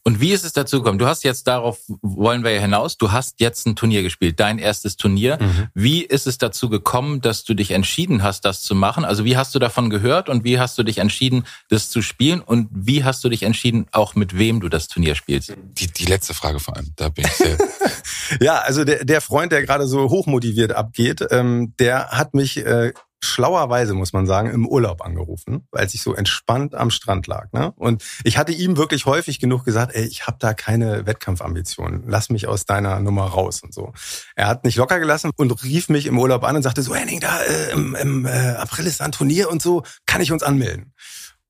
Und 0.05 0.21
wie 0.21 0.33
ist 0.33 0.45
es 0.45 0.53
dazu 0.53 0.79
gekommen? 0.79 0.99
Du 0.99 1.07
hast 1.07 1.23
jetzt 1.23 1.47
darauf, 1.47 1.79
wollen 2.03 2.43
wir 2.43 2.51
ja 2.51 2.61
hinaus, 2.61 2.99
du 2.99 3.13
hast 3.13 3.41
jetzt 3.41 3.67
ein 3.67 3.77
Turnier 3.77 4.03
gespielt, 4.03 4.41
dein 4.41 4.59
erstes 4.59 4.97
Turnier. 4.97 5.39
Mhm. 5.41 5.69
Wie 5.75 6.03
ist 6.03 6.27
es 6.27 6.39
dazu 6.39 6.69
gekommen, 6.69 7.21
dass 7.21 7.45
du 7.45 7.55
dich 7.55 7.71
entschieden 7.71 8.23
hast, 8.23 8.45
das 8.45 8.63
zu 8.63 8.75
machen? 8.75 9.05
Also 9.05 9.25
wie 9.25 9.37
hast 9.37 9.55
du 9.55 9.59
davon 9.61 9.91
gehört 9.91 10.29
und 10.29 10.43
wie 10.43 10.59
hast 10.59 10.77
du 10.77 10.83
dich 10.83 10.99
entschieden, 10.99 11.45
das 11.69 11.89
zu 11.91 12.03
spielen? 12.03 12.41
Und 12.41 12.69
wie 12.73 13.05
hast 13.05 13.23
du 13.23 13.29
dich 13.29 13.45
entschieden, 13.45 13.87
auch 13.93 14.15
mit 14.15 14.37
wem 14.37 14.61
du 14.61 14.69
das 14.69 14.89
Turnier 14.89 15.15
spielst? 15.15 15.55
Die, 15.57 15.87
die 15.87 16.07
letzte 16.07 16.35
Frage 16.35 16.59
vor 16.59 16.77
allem, 16.77 16.93
da 16.97 17.09
bin 17.09 17.25
ich 17.25 17.33
sehr... 17.33 17.59
ja, 18.41 18.59
also 18.59 18.85
der, 18.85 19.05
der 19.05 19.21
Freund, 19.21 19.53
der 19.53 19.63
gerade 19.63 19.87
so 19.87 20.09
hochmotiviert 20.11 20.73
abgeht, 20.73 21.25
ähm, 21.31 21.75
der 21.79 22.09
hat 22.09 22.35
mich... 22.35 22.59
Äh, 22.59 22.93
schlauerweise, 23.25 23.95
muss 23.95 24.13
man 24.13 24.27
sagen, 24.27 24.51
im 24.51 24.67
Urlaub 24.67 25.01
angerufen, 25.01 25.67
als 25.71 25.95
ich 25.95 26.03
so 26.03 26.15
entspannt 26.15 26.75
am 26.75 26.91
Strand 26.91 27.27
lag. 27.27 27.53
Ne? 27.53 27.73
Und 27.77 28.03
ich 28.25 28.37
hatte 28.37 28.53
ihm 28.53 28.77
wirklich 28.77 29.07
häufig 29.07 29.39
genug 29.39 29.65
gesagt, 29.65 29.95
ey, 29.95 30.05
ich 30.05 30.27
habe 30.27 30.37
da 30.41 30.55
keine 30.55 31.07
Wettkampfambitionen, 31.07 32.05
lass 32.07 32.31
mich 32.31 32.49
aus 32.49 32.67
deiner 32.67 32.99
Nummer 33.01 33.25
raus 33.27 33.63
und 33.63 33.73
so. 33.73 33.93
Er 34.35 34.49
hat 34.49 34.65
nicht 34.65 34.77
locker 34.77 34.99
gelassen 34.99 35.31
und 35.37 35.63
rief 35.63 35.89
mich 35.89 36.07
im 36.07 36.19
Urlaub 36.19 36.45
an 36.45 36.57
und 36.57 36.63
sagte 36.63 36.83
so, 36.83 36.95
Henning, 36.95 37.21
da 37.21 37.41
äh, 37.43 37.73
im, 37.73 37.95
im 37.95 38.27
äh, 38.27 38.31
April 38.31 38.87
ist 38.87 39.01
ein 39.01 39.13
Turnier 39.13 39.51
und 39.51 39.63
so, 39.63 39.85
kann 40.07 40.21
ich 40.21 40.33
uns 40.33 40.43
anmelden? 40.43 40.93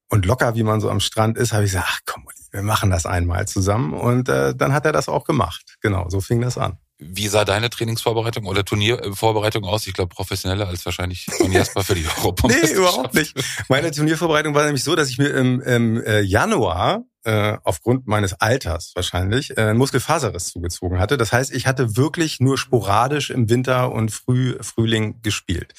Und 0.08 0.26
locker, 0.26 0.54
wie 0.54 0.62
man 0.62 0.80
so 0.82 0.90
am 0.90 1.00
Strand 1.00 1.38
ist, 1.38 1.54
habe 1.54 1.64
ich 1.64 1.72
gesagt, 1.72 1.88
ach 1.88 2.00
komm, 2.04 2.24
wir 2.50 2.62
machen 2.62 2.90
das 2.90 3.06
einmal 3.06 3.48
zusammen. 3.48 3.94
Und 3.94 4.28
äh, 4.28 4.54
dann 4.54 4.74
hat 4.74 4.84
er 4.84 4.92
das 4.92 5.08
auch 5.08 5.24
gemacht. 5.24 5.76
Genau, 5.80 6.10
so 6.10 6.20
fing 6.20 6.42
das 6.42 6.58
an. 6.58 6.76
Wie 7.04 7.28
sah 7.28 7.44
deine 7.44 7.70
Trainingsvorbereitung 7.70 8.46
oder 8.46 8.64
Turniervorbereitung 8.64 9.64
aus? 9.64 9.86
Ich 9.86 9.94
glaube, 9.94 10.14
professioneller 10.14 10.68
als 10.68 10.84
wahrscheinlich 10.84 11.26
von 11.26 11.52
Jasper 11.52 11.84
für 11.84 11.94
die 11.94 12.06
Europameisterschaft. 12.18 12.72
nee, 12.72 12.78
überhaupt 12.78 13.14
nicht. 13.14 13.34
Meine 13.68 13.90
Turniervorbereitung 13.90 14.54
war 14.54 14.64
nämlich 14.64 14.84
so, 14.84 14.94
dass 14.94 15.08
ich 15.08 15.18
mir 15.18 15.28
im, 15.28 15.60
im 15.60 16.02
äh, 16.02 16.20
Januar 16.20 17.04
äh, 17.24 17.56
aufgrund 17.62 18.06
meines 18.06 18.34
Alters 18.34 18.92
wahrscheinlich 18.94 19.56
äh, 19.56 19.60
einen 19.60 19.78
Muskelfaserriss 19.78 20.48
zugezogen 20.48 20.98
hatte. 20.98 21.16
Das 21.16 21.32
heißt, 21.32 21.52
ich 21.52 21.66
hatte 21.66 21.96
wirklich 21.96 22.40
nur 22.40 22.58
sporadisch 22.58 23.30
im 23.30 23.48
Winter 23.48 23.92
und 23.92 24.10
Früh, 24.10 24.56
Frühling 24.60 25.20
gespielt. 25.22 25.74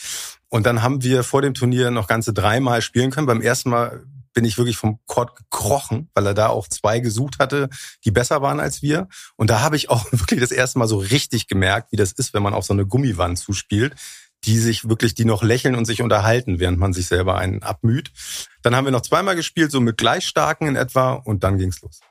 Und 0.50 0.66
dann 0.66 0.84
haben 0.84 1.04
wir 1.04 1.24
vor 1.24 1.42
dem 1.42 1.54
Turnier 1.54 1.92
noch 1.92 2.08
ganze 2.08 2.32
dreimal 2.32 2.82
spielen 2.82 3.12
können. 3.12 3.28
Beim 3.28 3.42
ersten 3.42 3.70
Mal 3.70 4.04
bin 4.34 4.46
ich 4.46 4.58
wirklich 4.58 4.78
vom 4.78 5.00
Court 5.06 5.36
gekrochen, 5.36 6.10
weil 6.14 6.26
er 6.28 6.34
da 6.34 6.48
auch 6.48 6.68
zwei 6.68 7.00
gesucht 7.00 7.40
hatte, 7.40 7.70
die 8.04 8.12
besser 8.12 8.42
waren 8.42 8.60
als 8.60 8.82
wir. 8.82 9.08
Und 9.36 9.50
da 9.50 9.62
habe 9.62 9.76
ich 9.76 9.90
auch 9.90 10.06
wirklich 10.12 10.40
das 10.40 10.52
erste 10.52 10.80
Mal 10.80 10.88
so 10.88 10.98
richtig 10.98 11.48
gemerkt, 11.48 11.92
wie 11.92 11.98
das 11.98 12.12
ist, 12.12 12.34
wenn 12.34 12.44
man 12.44 12.54
auf 12.54 12.66
so 12.66 12.74
eine 12.74 12.86
Gummiwand 12.86 13.38
zuspielt, 13.38 13.96
die 14.44 14.58
sich 14.58 14.90
wirklich, 14.90 15.14
die 15.14 15.26
noch 15.26 15.44
lächeln 15.44 15.76
und 15.76 15.86
sich 15.86 16.02
unterhalten, 16.02 16.60
während 16.60 16.78
man 16.78 16.94
sich 16.94 17.08
selber 17.08 17.38
einen 17.38 17.64
abmüht. 17.64 18.12
Dann 18.62 18.76
haben 18.76 18.86
wir 18.86 18.92
noch 18.92 19.02
zweimal 19.02 19.36
gespielt, 19.36 19.72
so 19.72 19.80
mit 19.80 19.98
gleich 19.98 20.26
starken 20.26 20.68
in 20.68 20.76
etwa, 20.76 21.14
und 21.14 21.44
dann 21.44 21.58
ging's 21.58 21.82
los. 21.82 22.02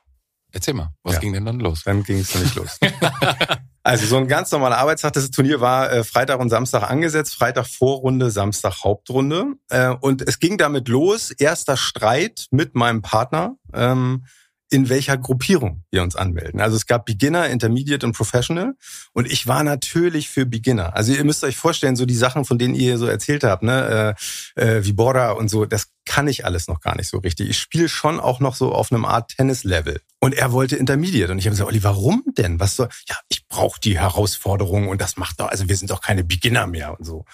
Erzähl 0.51 0.75
mal, 0.75 0.95
was 1.03 1.15
ja. 1.15 1.21
ging 1.21 1.33
denn 1.33 1.45
dann 1.45 1.61
los? 1.61 1.83
Dann 1.85 2.03
ging 2.03 2.19
es 2.19 2.35
nicht 2.35 2.55
los. 2.55 2.79
Also 3.85 4.07
so 4.07 4.17
ein 4.17 4.29
ganz 4.29 4.51
normaler 4.53 4.79
Arbeitstag. 4.79 5.13
Das 5.15 5.31
Turnier 5.31 5.61
war 5.61 5.93
äh, 5.93 6.05
Freitag 6.05 6.39
und 6.41 6.51
Samstag 6.51 6.89
angesetzt. 6.89 7.35
Freitag 7.35 7.67
Vorrunde, 7.67 8.31
Samstag 8.31 8.85
Hauptrunde. 8.85 9.55
Äh, 9.71 9.89
und 10.01 10.23
es 10.23 10.39
ging 10.39 10.57
damit 10.57 10.89
los. 10.89 11.33
Erster 11.33 11.77
Streit 11.77 12.47
mit 12.51 12.75
meinem 12.75 13.03
Partner. 13.03 13.57
Ähm, 13.75 14.25
in 14.73 14.89
welcher 14.89 15.19
Gruppierung 15.19 15.85
wir 15.91 16.03
uns 16.03 16.17
anmelden. 16.17 16.61
Also 16.61 16.77
es 16.77 16.87
gab 16.87 17.05
Beginner, 17.05 17.51
Intermediate 17.51 18.07
und 18.07 18.17
Professional 18.17 18.73
und 19.13 19.31
ich 19.31 19.47
war 19.47 19.63
natürlich 19.65 20.31
für 20.31 20.47
Beginner. 20.47 20.97
Also 20.97 21.13
ihr 21.13 21.25
müsst 21.25 21.45
euch 21.45 21.59
vorstellen, 21.59 21.95
so 21.95 22.07
die 22.07 22.15
Sachen, 22.15 22.47
von 22.47 22.59
denen 22.59 22.75
ihr 22.75 22.97
so 22.97 23.07
erzählt 23.07 23.45
habt, 23.45 23.63
ne, 23.63 24.17
äh, 24.57 24.79
äh, 24.79 24.85
wie 24.85 24.95
Bora 24.95 25.33
und 25.33 25.51
so, 25.51 25.67
das 25.67 25.92
kann 26.05 26.29
ich 26.29 26.45
alles 26.45 26.69
noch 26.69 26.81
gar 26.81 26.97
nicht 26.97 27.09
so 27.09 27.19
richtig. 27.19 27.49
Ich 27.51 27.59
spiele 27.59 27.89
schon 27.89 28.21
auch 28.21 28.41
noch 28.41 28.55
so 28.55 28.73
auf 28.73 28.93
einem 28.93 29.05
Art 29.05 29.37
Tennis-Level. 29.37 30.01
Und 30.21 30.35
er 30.35 30.53
wollte 30.53 30.77
Intermediate. 30.77 31.33
Und 31.33 31.39
ich 31.39 31.47
habe 31.47 31.53
gesagt, 31.53 31.69
Olli, 31.69 31.83
warum 31.83 32.25
denn? 32.39 32.61
Was 32.61 32.77
soll? 32.77 32.89
Ja, 33.09 33.17
ich 33.29 33.47
brauche 33.49 33.81
die 33.81 33.99
Herausforderung 33.99 34.89
und 34.89 35.01
das 35.01 35.17
macht 35.17 35.41
doch, 35.41 35.49
also 35.49 35.69
wir 35.69 35.77
sind 35.77 35.91
doch 35.91 36.01
keine 36.01 36.25
Beginner 36.25 36.67
mehr 36.67 36.99
und 36.99 37.05
so. 37.05 37.25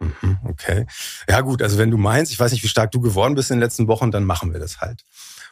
Mhm, 0.00 0.38
okay. 0.44 0.86
Ja 1.28 1.42
gut, 1.42 1.62
also 1.62 1.76
wenn 1.76 1.90
du 1.90 1.98
meinst, 1.98 2.32
ich 2.32 2.40
weiß 2.40 2.52
nicht, 2.52 2.62
wie 2.62 2.68
stark 2.68 2.90
du 2.90 3.00
geworden 3.00 3.34
bist 3.34 3.50
in 3.50 3.56
den 3.56 3.62
letzten 3.62 3.86
Wochen, 3.86 4.10
dann 4.10 4.24
machen 4.24 4.52
wir 4.52 4.60
das 4.60 4.80
halt. 4.80 5.04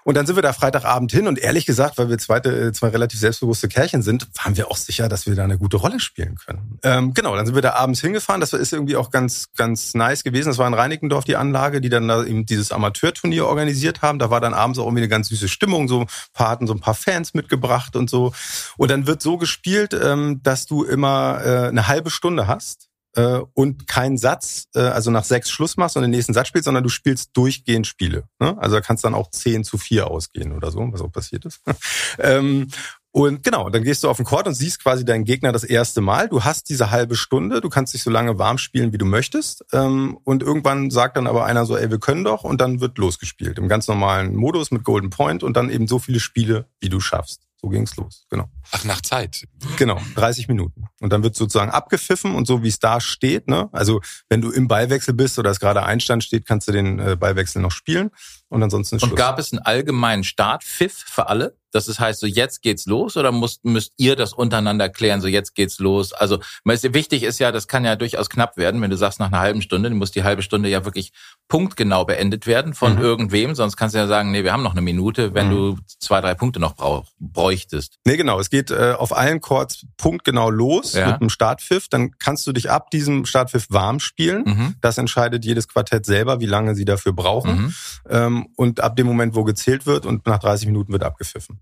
Und 0.05 0.17
dann 0.17 0.27
sind 0.27 0.37
wir 0.37 0.43
da 0.43 0.53
Freitagabend 0.53 1.13
hin 1.13 1.27
und 1.27 1.39
ehrlich 1.39 1.67
gesagt, 1.67 1.99
weil 1.99 2.09
wir 2.09 2.19
zweite, 2.19 2.69
äh, 2.69 2.73
zwei 2.73 2.89
relativ 2.89 3.21
selbstbewusste 3.21 3.69
Kerlchen 3.69 4.03
sind, 4.03 4.29
waren 4.43 4.57
wir 4.57 4.71
auch 4.71 4.77
sicher, 4.77 5.09
dass 5.09 5.27
wir 5.27 5.35
da 5.35 5.45
eine 5.45 5.59
gute 5.59 5.77
Rolle 5.77 6.01
spielen 6.01 6.37
können. 6.37 6.79
Ähm, 6.83 7.15
genau, 7.15 7.37
dann 7.37 7.47
sind 7.47 7.55
wir 7.55 7.63
da 7.63 7.75
abends 7.75 8.01
hingefahren. 8.01 8.41
Das 8.41 8.53
ist 8.53 8.73
irgendwie 8.73 8.97
auch 8.97 9.11
ganz, 9.11 9.53
ganz 9.57 9.95
nice 9.95 10.25
gewesen. 10.25 10.49
Das 10.49 10.59
war 10.59 10.67
in 10.67 10.75
Reinickendorf 10.75 11.25
die 11.25 11.37
Anlage, 11.37 11.81
die 11.81 11.89
dann 11.89 12.09
da 12.09 12.25
eben 12.25 12.47
dieses 12.47 12.73
Amateurturnier 12.73 13.47
organisiert 13.47 14.03
haben. 14.03 14.19
Da 14.19 14.31
war 14.31 14.41
dann 14.41 14.55
abends 14.55 14.79
auch 14.79 14.85
irgendwie 14.85 15.03
eine 15.03 15.09
ganz 15.09 15.29
süße 15.29 15.49
Stimmung. 15.49 15.89
So 15.89 16.03
ein 16.03 16.07
paar 16.33 16.51
hatten 16.51 16.67
so 16.67 16.73
ein 16.73 16.81
paar 16.81 16.95
Fans 16.95 17.35
mitgebracht 17.35 17.97
und 17.97 18.09
so. 18.09 18.33
Und 18.77 18.91
dann 18.91 19.07
wird 19.07 19.23
so 19.23 19.39
gespielt, 19.39 19.95
ähm, 20.01 20.41
dass 20.43 20.67
du 20.67 20.85
immer 20.85 21.41
äh, 21.45 21.69
eine 21.69 21.89
halbe 21.89 22.11
Stunde 22.11 22.47
hast 22.47 22.89
äh, 23.19 23.41
und 23.55 23.89
keinen 23.89 24.17
Satz, 24.17 24.69
äh, 24.75 24.81
also 24.81 25.11
nach 25.11 25.25
sechs 25.25 25.51
Schluss 25.51 25.77
machst 25.77 25.97
und 25.97 26.03
den 26.03 26.13
nächsten 26.13 26.35
Satz 26.35 26.49
spielst, 26.49 26.67
sondern 26.67 26.85
du 26.85 26.89
spielst 26.89 27.31
durchgehend 27.37 27.87
Spiele. 27.87 28.29
Ne? 28.39 28.57
Also 28.59 28.77
da 28.77 28.81
kannst 28.81 29.05
dann 29.05 29.15
auch 29.15 29.31
zehn 29.31 29.65
zu 29.65 29.77
vier 29.77 30.09
ausgehen 30.09 30.53
oder 30.53 30.71
so, 30.71 30.87
was 30.93 31.03
auch 31.03 31.11
passiert 31.11 31.45
ist. 31.45 31.61
ähm, 32.21 32.69
und 33.11 33.43
genau, 33.43 33.71
dann 33.71 33.83
gehst 33.83 34.05
du 34.05 34.09
auf 34.09 34.19
den 34.19 34.27
Court 34.27 34.47
und 34.47 34.55
siehst 34.55 34.81
quasi 34.81 35.05
deinen 35.05 35.25
Gegner 35.25 35.51
das 35.51 35.65
erste 35.65 36.01
Mal. 36.01 36.29
Du 36.29 36.45
hast 36.45 36.69
diese 36.69 36.93
halbe 36.93 37.17
Stunde, 37.17 37.61
du 37.61 37.69
kannst 37.69 37.93
dich 37.95 38.05
so 38.05 38.11
lange 38.11 38.39
warm 38.39 38.59
spielen, 38.59 38.93
wie 38.93 38.99
du 38.99 39.07
möchtest. 39.07 39.65
Ähm, 39.73 40.19
und 40.23 40.45
irgendwann 40.45 40.91
sagt 40.91 41.17
dann 41.17 41.27
aber 41.27 41.45
einer 41.45 41.67
so, 41.67 41.77
ey, 41.77 41.91
wir 41.91 41.99
können 41.99 42.23
doch, 42.23 42.45
und 42.45 42.61
dann 42.61 42.81
wird 42.81 42.99
losgespielt. 42.99 43.59
Im 43.59 43.67
ganz 43.67 43.89
normalen 43.89 44.37
Modus 44.37 44.71
mit 44.71 44.85
Golden 44.85 45.11
Point 45.11 45.43
und 45.43 45.57
dann 45.57 45.71
eben 45.71 45.89
so 45.89 45.99
viele 45.99 46.21
Spiele, 46.21 46.67
wie 46.79 46.89
du 46.89 47.01
schaffst. 47.01 47.48
So 47.61 47.69
ging's 47.71 47.97
los, 47.97 48.25
genau. 48.31 48.49
Ach, 48.71 48.85
nach 48.85 49.01
Zeit. 49.01 49.45
Genau, 49.79 50.01
30 50.15 50.47
Minuten. 50.47 50.85
Und 51.01 51.13
dann 51.13 51.25
wird 51.25 51.35
sozusagen 51.35 51.73
abgepfiffen 51.73 52.37
und 52.37 52.47
so 52.47 52.63
wie 52.63 52.69
es 52.69 52.79
da 52.79 53.01
steht, 53.01 53.49
ne? 53.49 53.69
Also 53.73 54.01
wenn 54.29 54.41
du 54.41 54.53
im 54.53 54.69
Ballwechsel 54.69 55.13
bist 55.13 55.41
oder 55.41 55.51
es 55.51 55.59
gerade 55.59 55.83
Einstand 55.83 56.23
steht, 56.23 56.47
kannst 56.47 56.69
du 56.69 56.73
den 56.73 57.01
äh, 57.01 57.17
Ballwechsel 57.17 57.61
noch 57.61 57.73
spielen 57.73 58.11
und 58.49 58.63
ansonsten 58.63 58.97
ist 58.97 59.03
Und 59.03 59.09
Schluss. 59.09 59.19
gab 59.19 59.39
es 59.41 59.53
einen 59.53 59.59
allgemeinen 59.61 60.23
Startpfiff 60.23 60.93
für 61.07 61.29
alle? 61.29 61.58
Dass 61.73 61.89
es 61.89 62.01
heißt, 62.01 62.21
so 62.21 62.27
jetzt 62.27 62.63
geht's 62.63 62.87
los 62.87 63.17
oder 63.17 63.33
müsst, 63.33 63.65
müsst 63.65 63.93
ihr 63.97 64.17
das 64.17 64.33
untereinander 64.33 64.89
klären, 64.89 65.21
so 65.21 65.29
jetzt 65.29 65.55
geht's 65.55 65.79
los? 65.79 66.13
Also 66.13 66.39
wichtig 66.65 67.23
ist 67.23 67.39
ja, 67.39 67.53
das 67.53 67.69
kann 67.69 67.85
ja 67.85 67.97
durchaus 67.97 68.31
knapp 68.31 68.57
werden, 68.57 68.81
wenn 68.81 68.91
du 68.91 68.97
sagst 68.97 69.21
nach 69.21 69.29
einer 69.29 69.41
halben 69.41 69.63
Stunde, 69.63 69.89
dann 69.89 69.99
muss 69.99 70.11
die 70.11 70.25
halbe 70.25 70.43
Stunde 70.43 70.69
ja 70.69 70.85
wirklich 70.85 71.13
punktgenau 71.49 72.05
beendet 72.05 72.47
werden 72.47 72.75
von 72.75 72.97
mhm. 72.97 73.03
irgendwem, 73.03 73.55
sonst 73.55 73.77
kannst 73.77 73.95
du 73.95 73.99
ja 73.99 74.07
sagen, 74.07 74.31
nee, 74.31 74.45
wir 74.45 74.53
haben 74.53 74.63
noch 74.63 74.73
eine 74.73 74.83
Minute, 74.83 75.35
wenn 75.35 75.49
mhm. 75.49 75.51
du 75.51 75.79
zwei, 75.99 76.21
drei 76.21 76.35
Punkte 76.35 76.61
noch 76.61 76.77
brauch, 76.77 77.07
bräuchtest. 77.19 77.99
Nee, 78.05 78.17
genau, 78.17 78.39
es 78.39 78.51
geht 78.51 78.71
äh, 78.71 78.95
auf 78.97 79.17
allen 79.17 79.41
Chords 79.41 79.87
punktgenau 79.97 80.51
los 80.51 80.93
ja. 80.93 81.07
mit 81.07 81.21
einem 81.21 81.31
Startpfiff, 81.31 81.89
dann 81.89 82.13
kannst 82.19 82.47
du 82.47 82.53
dich 82.53 82.71
ab 82.71 82.91
diesem 82.91 83.25
Startpfiff 83.25 83.67
warm 83.71 84.01
spielen. 84.01 84.45
Mhm. 84.45 84.75
Das 84.81 84.99
entscheidet 84.99 85.45
jedes 85.45 85.69
Quartett 85.69 86.05
selber, 86.05 86.41
wie 86.41 86.47
lange 86.47 86.75
sie 86.75 86.85
dafür 86.85 87.13
brauchen. 87.13 87.57
Mhm. 87.57 87.75
Ähm, 88.09 88.49
und 88.57 88.81
ab 88.81 88.97
dem 88.97 89.07
Moment, 89.07 89.35
wo 89.35 89.45
gezählt 89.45 89.87
wird 89.87 90.07
und 90.07 90.27
nach 90.27 90.39
30 90.39 90.67
Minuten 90.67 90.93
wird 90.93 91.03
abgepfiffen. 91.03 91.61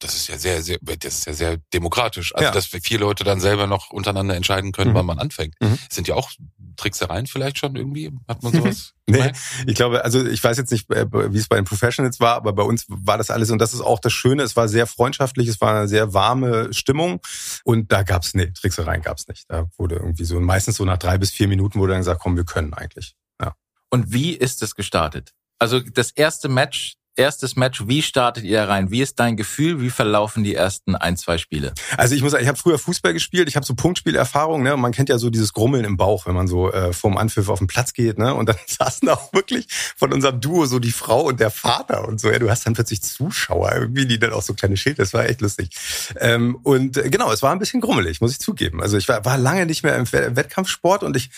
Das 0.00 0.14
ist 0.14 0.28
ja 0.28 0.38
sehr, 0.38 0.62
sehr, 0.62 0.78
das 0.80 1.18
ist 1.18 1.26
ja 1.26 1.32
sehr 1.32 1.56
demokratisch. 1.72 2.34
Also, 2.34 2.44
ja. 2.44 2.50
dass 2.52 2.66
vier 2.66 3.00
Leute 3.00 3.24
dann 3.24 3.40
selber 3.40 3.66
noch 3.66 3.90
untereinander 3.90 4.36
entscheiden 4.36 4.72
können, 4.72 4.92
mhm. 4.92 4.94
wann 4.94 5.06
man 5.06 5.18
anfängt. 5.18 5.54
Mhm. 5.60 5.78
Sind 5.90 6.06
ja 6.06 6.14
auch 6.14 6.30
Tricksereien 6.76 7.26
vielleicht 7.26 7.58
schon 7.58 7.76
irgendwie? 7.76 8.12
Hat 8.28 8.42
man 8.42 8.52
sowas? 8.54 8.94
nee, 9.06 9.32
ich 9.66 9.74
glaube, 9.74 10.04
also 10.04 10.24
ich 10.24 10.42
weiß 10.42 10.56
jetzt 10.56 10.70
nicht, 10.70 10.90
äh, 10.90 11.06
wie 11.10 11.38
es 11.38 11.48
bei 11.48 11.56
den 11.56 11.64
Professionals 11.64 12.20
war, 12.20 12.36
aber 12.36 12.52
bei 12.52 12.62
uns 12.62 12.84
war 12.88 13.18
das 13.18 13.30
alles 13.30 13.50
und 13.50 13.58
das 13.58 13.74
ist 13.74 13.80
auch 13.80 13.98
das 13.98 14.12
Schöne. 14.12 14.42
Es 14.42 14.56
war 14.56 14.68
sehr 14.68 14.86
freundschaftlich, 14.86 15.48
es 15.48 15.60
war 15.60 15.74
eine 15.74 15.88
sehr 15.88 16.14
warme 16.14 16.72
Stimmung 16.72 17.20
und 17.64 17.90
da 17.92 18.04
gab's 18.04 18.34
nee, 18.34 18.52
Tricksereien 18.52 19.02
gab's 19.02 19.26
nicht. 19.26 19.44
Da 19.48 19.68
wurde 19.76 19.96
irgendwie 19.96 20.24
so 20.24 20.38
meistens 20.40 20.76
so 20.76 20.84
nach 20.84 20.98
drei 20.98 21.18
bis 21.18 21.30
vier 21.30 21.48
Minuten 21.48 21.80
wurde 21.80 21.92
dann 21.92 22.00
gesagt, 22.00 22.20
komm, 22.20 22.36
wir 22.36 22.44
können 22.44 22.72
eigentlich. 22.72 23.14
Ja. 23.40 23.54
Und 23.90 24.12
wie 24.12 24.34
ist 24.34 24.62
es 24.62 24.74
gestartet? 24.74 25.32
Also 25.58 25.80
das 25.80 26.12
erste 26.12 26.48
Match 26.48 26.97
erstes 27.18 27.56
Match, 27.56 27.86
wie 27.86 28.02
startet 28.02 28.44
ihr 28.44 28.62
rein? 28.62 28.90
Wie 28.90 29.02
ist 29.02 29.18
dein 29.18 29.36
Gefühl? 29.36 29.80
Wie 29.80 29.90
verlaufen 29.90 30.44
die 30.44 30.54
ersten 30.54 30.94
ein, 30.94 31.16
zwei 31.16 31.36
Spiele? 31.36 31.74
Also 31.96 32.14
ich 32.14 32.22
muss 32.22 32.32
sagen, 32.32 32.42
ich 32.42 32.48
habe 32.48 32.58
früher 32.58 32.78
Fußball 32.78 33.12
gespielt, 33.12 33.48
ich 33.48 33.56
habe 33.56 33.66
so 33.66 33.74
Punktspielerfahrung, 33.74 34.62
ne? 34.62 34.76
man 34.76 34.92
kennt 34.92 35.08
ja 35.08 35.18
so 35.18 35.28
dieses 35.28 35.52
Grummeln 35.52 35.84
im 35.84 35.96
Bauch, 35.96 36.26
wenn 36.26 36.34
man 36.34 36.46
so 36.46 36.72
äh, 36.72 36.92
vorm 36.92 37.16
Anpfiff 37.16 37.48
auf 37.48 37.58
den 37.58 37.66
Platz 37.66 37.92
geht, 37.92 38.18
ne? 38.18 38.34
Und 38.34 38.48
dann 38.48 38.56
saßen 38.66 39.08
auch 39.08 39.32
wirklich 39.32 39.66
von 39.96 40.12
unserem 40.12 40.40
Duo 40.40 40.66
so 40.66 40.78
die 40.78 40.92
Frau 40.92 41.22
und 41.22 41.40
der 41.40 41.50
Vater 41.50 42.06
und 42.06 42.20
so. 42.20 42.30
Ja, 42.30 42.38
du 42.38 42.48
hast 42.50 42.64
dann 42.66 42.74
plötzlich 42.74 43.02
Zuschauer 43.02 43.72
irgendwie, 43.74 44.06
die 44.06 44.18
dann 44.18 44.32
auch 44.32 44.42
so 44.42 44.54
kleine 44.54 44.76
Schilder, 44.76 45.02
das 45.02 45.12
war 45.12 45.26
echt 45.26 45.40
lustig. 45.40 45.70
Ähm, 46.16 46.56
und 46.62 46.96
äh, 46.96 47.10
genau, 47.10 47.32
es 47.32 47.42
war 47.42 47.52
ein 47.52 47.58
bisschen 47.58 47.80
grummelig, 47.80 48.20
muss 48.20 48.32
ich 48.32 48.38
zugeben. 48.38 48.80
Also 48.80 48.96
ich 48.96 49.08
war, 49.08 49.24
war 49.24 49.38
lange 49.38 49.66
nicht 49.66 49.82
mehr 49.82 49.96
im 49.96 50.10
Wettkampfsport 50.10 51.02
und 51.02 51.16
ich 51.16 51.30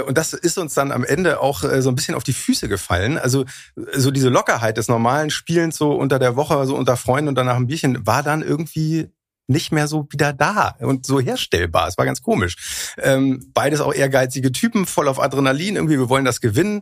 und 0.00 0.16
das 0.16 0.32
ist 0.32 0.58
uns 0.58 0.74
dann 0.74 0.90
am 0.92 1.04
Ende 1.04 1.40
auch 1.40 1.62
äh, 1.62 1.82
so 1.82 1.90
ein 1.90 1.94
bisschen 1.94 2.14
auf 2.14 2.24
die 2.24 2.32
Füße 2.32 2.68
gefallen. 2.68 3.18
Also 3.18 3.44
so 3.92 4.10
diese 4.10 4.28
Lockerheit 4.28 4.76
des 4.78 4.88
normalen 4.88 5.30
Spielens 5.30 5.76
so 5.76 5.92
unter 5.92 6.18
der 6.18 6.36
Woche, 6.36 6.64
so 6.66 6.76
unter 6.76 6.96
Freunden 6.96 7.28
und 7.28 7.34
danach 7.34 7.56
ein 7.56 7.66
Bierchen, 7.66 8.06
war 8.06 8.22
dann 8.22 8.42
irgendwie 8.42 9.10
nicht 9.48 9.72
mehr 9.72 9.86
so 9.86 10.08
wieder 10.10 10.32
da 10.32 10.74
und 10.80 11.06
so 11.06 11.20
herstellbar. 11.20 11.88
Es 11.88 11.98
war 11.98 12.04
ganz 12.04 12.22
komisch. 12.22 12.94
Ähm, 12.98 13.50
beides 13.54 13.80
auch 13.80 13.94
ehrgeizige 13.94 14.50
Typen, 14.50 14.86
voll 14.86 15.08
auf 15.08 15.20
Adrenalin. 15.20 15.76
Irgendwie, 15.76 15.98
wir 15.98 16.08
wollen 16.08 16.24
das 16.24 16.40
gewinnen. 16.40 16.80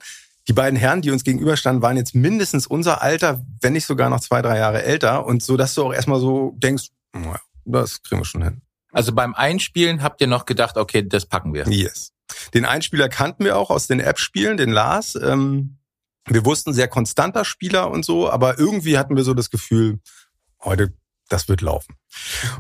Die 0.49 0.53
beiden 0.53 0.79
Herren, 0.79 1.03
die 1.03 1.11
uns 1.11 1.25
gegenüberstanden, 1.25 1.83
waren 1.83 1.97
jetzt 1.97 2.15
mindestens 2.15 2.67
unser 2.67 3.03
Alter, 3.03 3.45
wenn 3.61 3.73
nicht 3.73 3.87
sogar 3.87 4.11
noch 4.11 4.21
zwei, 4.21 4.43
drei 4.43 4.59
Jahre 4.59 4.83
älter. 4.83 5.27
Und 5.27 5.43
so, 5.43 5.57
dass 5.57 5.75
du 5.75 5.85
auch 5.85 5.93
erstmal 5.93 6.21
so 6.21 6.55
denkst, 6.59 6.89
das 7.65 8.03
kriegen 8.03 8.21
wir 8.21 8.27
schon 8.27 8.43
hin. 8.43 8.61
Also 8.93 9.13
beim 9.13 9.35
Einspielen 9.35 10.03
habt 10.03 10.21
ihr 10.21 10.27
noch 10.27 10.47
gedacht, 10.47 10.77
okay, 10.77 11.07
das 11.07 11.27
packen 11.27 11.55
wir. 11.55 11.67
Yes. 11.69 12.14
Den 12.55 12.65
Einspieler 12.65 13.09
kannten 13.09 13.45
wir 13.45 13.57
auch 13.57 13.71
aus 13.71 13.87
den 13.87 14.01
App-Spielen, 14.01 14.57
den 14.57 14.71
Lars. 14.71 15.15
Ähm, 15.15 15.79
wir 16.27 16.45
wussten, 16.45 16.73
sehr 16.73 16.89
konstanter 16.89 17.45
Spieler 17.45 17.91
und 17.91 18.05
so, 18.05 18.31
aber 18.31 18.59
irgendwie 18.59 18.99
hatten 18.99 19.17
wir 19.17 19.25
so 19.25 19.35
das 19.35 19.51
Gefühl, 19.51 20.01
heute 20.63 20.93
das 21.29 21.49
wird 21.49 21.63
laufen. 21.63 21.97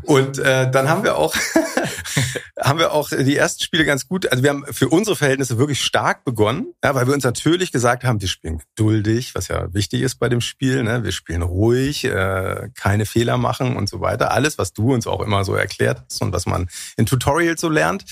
Und 0.03 0.39
äh, 0.39 0.71
dann 0.71 0.89
haben 0.89 1.05
wir 1.05 1.17
auch 1.17 1.35
haben 2.61 2.79
wir 2.79 2.93
auch 2.93 3.11
die 3.11 3.37
ersten 3.37 3.63
Spiele 3.63 3.85
ganz 3.85 4.09
gut. 4.09 4.31
Also 4.31 4.43
wir 4.43 4.51
haben 4.51 4.65
für 4.71 4.89
unsere 4.89 5.17
Verhältnisse 5.17 5.59
wirklich 5.59 5.83
stark 5.83 6.25
begonnen, 6.25 6.73
ja, 6.83 6.95
weil 6.95 7.07
wir 7.07 7.15
uns 7.15 7.25
natürlich 7.25 7.73
gesagt 7.73 8.05
haben, 8.05 8.21
wir 8.21 8.29
spielen 8.29 8.59
geduldig, 8.59 9.35
was 9.35 9.49
ja 9.49 9.73
wichtig 9.75 10.03
ist 10.03 10.17
bei 10.17 10.29
dem 10.29 10.41
Spiel. 10.41 10.83
Ne? 10.83 11.05
Wir 11.05 11.13
spielen 11.13 11.43
ruhig, 11.43 12.05
äh, 12.05 12.71
keine 12.75 13.07
Fehler 13.07 13.37
machen 13.37 13.77
und 13.77 13.89
so 13.89 14.01
weiter. 14.01 14.31
Alles, 14.31 14.57
was 14.57 14.73
du 14.73 14.95
uns 14.95 15.07
auch 15.07 15.21
immer 15.21 15.45
so 15.45 15.55
erklärt 15.55 16.03
hast 16.05 16.23
und 16.23 16.33
was 16.33 16.47
man 16.47 16.69
in 16.97 17.07
Tutorials 17.07 17.61
so 17.61 17.69
lernt 17.69 18.05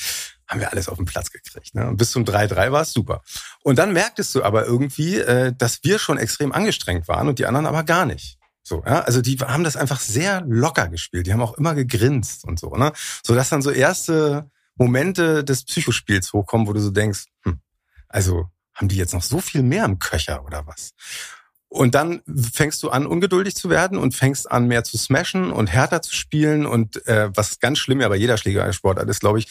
haben 0.52 0.60
wir 0.60 0.70
alles 0.70 0.88
auf 0.88 0.98
den 0.98 1.06
Platz 1.06 1.30
gekriegt. 1.30 1.74
Ne? 1.74 1.92
Bis 1.94 2.10
zum 2.10 2.24
3-3 2.24 2.72
war 2.72 2.82
es 2.82 2.92
super. 2.92 3.22
Und 3.62 3.78
dann 3.78 3.92
merktest 3.92 4.34
du 4.34 4.42
aber 4.42 4.66
irgendwie, 4.66 5.16
äh, 5.16 5.52
dass 5.56 5.82
wir 5.82 5.98
schon 5.98 6.18
extrem 6.18 6.52
angestrengt 6.52 7.08
waren 7.08 7.28
und 7.28 7.38
die 7.38 7.46
anderen 7.46 7.66
aber 7.66 7.84
gar 7.84 8.04
nicht. 8.04 8.38
So, 8.62 8.82
ja, 8.86 9.00
also 9.00 9.22
die 9.22 9.38
haben 9.38 9.64
das 9.64 9.76
einfach 9.76 9.98
sehr 9.98 10.42
locker 10.46 10.88
gespielt. 10.88 11.26
Die 11.26 11.32
haben 11.32 11.42
auch 11.42 11.58
immer 11.58 11.74
gegrinst 11.74 12.44
und 12.44 12.60
so, 12.60 12.76
ne? 12.76 12.92
So 13.24 13.34
dass 13.34 13.48
dann 13.48 13.62
so 13.62 13.70
erste 13.70 14.50
Momente 14.76 15.42
des 15.42 15.64
Psychospiels 15.64 16.32
hochkommen, 16.32 16.66
wo 16.66 16.72
du 16.72 16.80
so 16.80 16.90
denkst, 16.90 17.24
hm, 17.44 17.60
also 18.08 18.46
haben 18.74 18.88
die 18.88 18.96
jetzt 18.96 19.14
noch 19.14 19.22
so 19.22 19.40
viel 19.40 19.62
mehr 19.62 19.84
im 19.84 19.98
Köcher 19.98 20.44
oder 20.44 20.66
was? 20.66 20.92
Und 21.68 21.94
dann 21.94 22.20
fängst 22.52 22.82
du 22.82 22.90
an, 22.90 23.06
ungeduldig 23.06 23.56
zu 23.56 23.70
werden 23.70 23.96
und 23.96 24.14
fängst 24.14 24.50
an, 24.50 24.68
mehr 24.68 24.84
zu 24.84 24.98
smashen 24.98 25.50
und 25.50 25.72
härter 25.72 26.02
zu 26.02 26.14
spielen. 26.14 26.66
Und 26.66 27.06
äh, 27.06 27.30
was 27.34 27.60
ganz 27.60 27.78
schlimm 27.78 28.02
ja 28.02 28.08
bei 28.10 28.16
jeder 28.16 28.36
Schlägersportart 28.36 29.08
ist, 29.08 29.20
glaube 29.20 29.38
ich, 29.38 29.48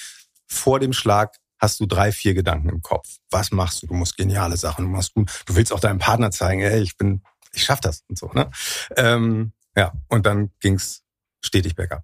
vor 0.51 0.79
dem 0.79 0.93
Schlag 0.93 1.37
hast 1.57 1.79
du 1.79 1.85
drei, 1.85 2.11
vier 2.11 2.33
Gedanken 2.33 2.69
im 2.69 2.81
Kopf. 2.81 3.17
Was 3.29 3.51
machst 3.51 3.83
du? 3.83 3.87
Du 3.87 3.93
musst 3.93 4.17
geniale 4.17 4.57
Sachen, 4.57 4.85
du 4.85 4.91
machst 4.91 5.13
gut. 5.13 5.31
Du 5.45 5.55
willst 5.55 5.71
auch 5.71 5.79
deinem 5.79 5.99
Partner 5.99 6.31
zeigen, 6.31 6.61
ey, 6.61 6.81
ich 6.81 6.97
bin, 6.97 7.23
ich 7.53 7.63
schaff 7.63 7.79
das 7.79 8.03
und 8.09 8.17
so. 8.17 8.31
Ne? 8.33 8.49
Ähm, 8.97 9.53
ja, 9.75 9.93
und 10.09 10.25
dann 10.25 10.51
ging's 10.59 11.03
stetig 11.41 11.75
bergab. 11.75 12.03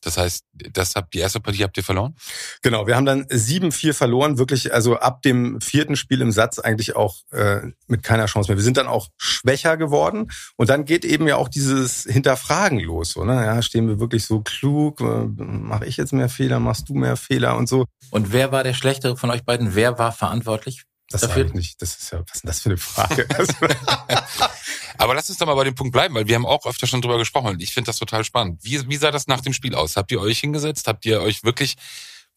Das 0.00 0.16
heißt, 0.16 0.44
das 0.52 0.94
habt, 0.94 1.12
die 1.14 1.18
erste 1.18 1.40
Partie 1.40 1.64
habt 1.64 1.76
ihr 1.76 1.82
verloren? 1.82 2.14
Genau, 2.62 2.86
wir 2.86 2.96
haben 2.96 3.06
dann 3.06 3.24
7-4 3.24 3.92
verloren, 3.92 4.38
wirklich, 4.38 4.72
also 4.72 4.96
ab 4.96 5.22
dem 5.22 5.60
vierten 5.60 5.96
Spiel 5.96 6.20
im 6.20 6.30
Satz 6.30 6.58
eigentlich 6.58 6.94
auch 6.94 7.16
äh, 7.32 7.62
mit 7.88 8.02
keiner 8.02 8.26
Chance 8.26 8.50
mehr. 8.50 8.56
Wir 8.56 8.64
sind 8.64 8.76
dann 8.76 8.86
auch 8.86 9.08
schwächer 9.16 9.76
geworden 9.76 10.30
und 10.56 10.70
dann 10.70 10.84
geht 10.84 11.04
eben 11.04 11.26
ja 11.26 11.36
auch 11.36 11.48
dieses 11.48 12.04
Hinterfragen 12.04 12.78
los. 12.78 13.10
So, 13.10 13.24
ne? 13.24 13.44
Ja, 13.44 13.60
stehen 13.62 13.88
wir 13.88 13.98
wirklich 13.98 14.24
so 14.24 14.40
klug? 14.40 15.00
Äh, 15.00 15.26
Mache 15.38 15.86
ich 15.86 15.96
jetzt 15.96 16.12
mehr 16.12 16.28
Fehler? 16.28 16.60
Machst 16.60 16.88
du 16.88 16.94
mehr 16.94 17.16
Fehler 17.16 17.56
und 17.56 17.68
so? 17.68 17.86
Und 18.10 18.32
wer 18.32 18.52
war 18.52 18.62
der 18.62 18.74
Schlechtere 18.74 19.16
von 19.16 19.30
euch 19.30 19.44
beiden? 19.44 19.74
Wer 19.74 19.98
war 19.98 20.12
verantwortlich? 20.12 20.84
Das 21.10 21.22
dafür? 21.22 21.46
ich 21.46 21.54
nicht. 21.54 21.80
Das 21.80 21.96
ist 21.96 22.12
ja, 22.12 22.20
was 22.20 22.36
ist 22.36 22.42
denn 22.44 22.48
das 22.48 22.60
für 22.60 22.68
eine 22.68 22.76
Frage? 22.76 23.26
Aber 24.98 25.14
lass 25.14 25.28
uns 25.30 25.38
doch 25.38 25.46
mal 25.46 25.54
bei 25.54 25.64
dem 25.64 25.74
Punkt 25.74 25.92
bleiben, 25.92 26.14
weil 26.14 26.26
wir 26.26 26.34
haben 26.34 26.44
auch 26.44 26.66
öfter 26.66 26.86
schon 26.86 27.00
drüber 27.00 27.18
gesprochen 27.18 27.48
und 27.48 27.62
ich 27.62 27.72
finde 27.72 27.88
das 27.88 27.98
total 27.98 28.24
spannend. 28.24 28.62
Wie, 28.62 28.88
wie 28.88 28.96
sah 28.96 29.10
das 29.10 29.26
nach 29.26 29.40
dem 29.40 29.52
Spiel 29.52 29.74
aus? 29.74 29.96
Habt 29.96 30.10
ihr 30.10 30.20
euch 30.20 30.40
hingesetzt? 30.40 30.86
Habt 30.86 31.06
ihr 31.06 31.22
euch 31.22 31.44
wirklich 31.44 31.76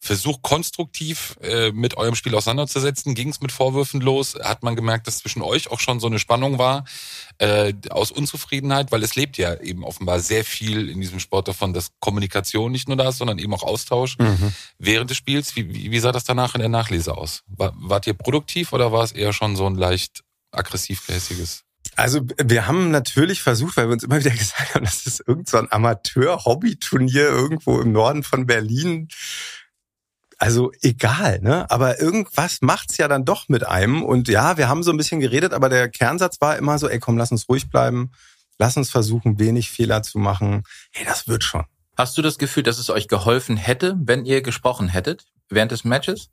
versucht, 0.02 0.42
konstruktiv 0.42 1.36
äh, 1.42 1.70
mit 1.70 1.96
eurem 1.96 2.16
Spiel 2.16 2.34
auseinanderzusetzen? 2.34 3.14
Ging 3.14 3.28
es 3.28 3.40
mit 3.40 3.52
Vorwürfen 3.52 4.00
los? 4.00 4.34
Hat 4.34 4.64
man 4.64 4.74
gemerkt, 4.74 5.06
dass 5.06 5.18
zwischen 5.18 5.42
euch 5.42 5.70
auch 5.70 5.78
schon 5.78 6.00
so 6.00 6.08
eine 6.08 6.18
Spannung 6.18 6.58
war 6.58 6.84
äh, 7.38 7.72
aus 7.88 8.10
Unzufriedenheit? 8.10 8.90
Weil 8.90 9.04
es 9.04 9.14
lebt 9.14 9.38
ja 9.38 9.54
eben 9.60 9.84
offenbar 9.84 10.18
sehr 10.18 10.44
viel 10.44 10.88
in 10.88 11.00
diesem 11.00 11.20
Sport 11.20 11.46
davon, 11.46 11.72
dass 11.72 11.92
Kommunikation 12.00 12.72
nicht 12.72 12.88
nur 12.88 12.96
da 12.96 13.10
ist, 13.10 13.18
sondern 13.18 13.38
eben 13.38 13.54
auch 13.54 13.62
Austausch 13.62 14.18
mhm. 14.18 14.52
während 14.78 15.08
des 15.08 15.18
Spiels. 15.18 15.54
Wie, 15.54 15.72
wie, 15.72 15.92
wie 15.92 15.98
sah 16.00 16.10
das 16.10 16.24
danach 16.24 16.56
in 16.56 16.60
der 16.60 16.68
Nachlese 16.68 17.16
aus? 17.16 17.44
War, 17.46 17.72
wart 17.76 18.08
ihr 18.08 18.14
produktiv 18.14 18.72
oder 18.72 18.90
war 18.90 19.04
es 19.04 19.12
eher 19.12 19.32
schon 19.32 19.54
so 19.54 19.66
ein 19.66 19.76
leicht 19.76 20.24
aggressiv-gehässiges? 20.50 21.62
Also 21.94 22.22
wir 22.42 22.66
haben 22.66 22.90
natürlich 22.90 23.40
versucht, 23.40 23.76
weil 23.76 23.86
wir 23.86 23.92
uns 23.92 24.02
immer 24.02 24.18
wieder 24.18 24.30
gesagt 24.36 24.74
haben, 24.74 24.84
das 24.84 25.06
ist 25.06 25.22
irgend 25.28 25.48
so 25.48 25.58
ein 25.58 25.70
Amateur-Hobby-Turnier 25.70 27.28
irgendwo 27.28 27.80
im 27.80 27.92
Norden 27.92 28.24
von 28.24 28.46
Berlin. 28.46 29.08
Also 30.42 30.72
egal, 30.80 31.38
ne? 31.40 31.70
Aber 31.70 32.00
irgendwas 32.00 32.62
macht's 32.62 32.96
ja 32.96 33.06
dann 33.06 33.24
doch 33.24 33.48
mit 33.48 33.64
einem. 33.64 34.02
Und 34.02 34.26
ja, 34.26 34.56
wir 34.56 34.68
haben 34.68 34.82
so 34.82 34.90
ein 34.90 34.96
bisschen 34.96 35.20
geredet, 35.20 35.52
aber 35.52 35.68
der 35.68 35.88
Kernsatz 35.88 36.40
war 36.40 36.56
immer 36.56 36.80
so, 36.80 36.88
ey 36.88 36.98
komm, 36.98 37.16
lass 37.16 37.30
uns 37.30 37.48
ruhig 37.48 37.70
bleiben. 37.70 38.10
Lass 38.58 38.76
uns 38.76 38.90
versuchen, 38.90 39.38
wenig 39.38 39.70
Fehler 39.70 40.02
zu 40.02 40.18
machen. 40.18 40.64
Hey, 40.90 41.06
das 41.06 41.28
wird 41.28 41.44
schon. 41.44 41.64
Hast 41.96 42.18
du 42.18 42.22
das 42.22 42.38
Gefühl, 42.38 42.64
dass 42.64 42.78
es 42.78 42.90
euch 42.90 43.06
geholfen 43.06 43.56
hätte, 43.56 43.94
wenn 44.00 44.24
ihr 44.24 44.42
gesprochen 44.42 44.88
hättet 44.88 45.26
während 45.48 45.70
des 45.70 45.84
Matches? 45.84 46.30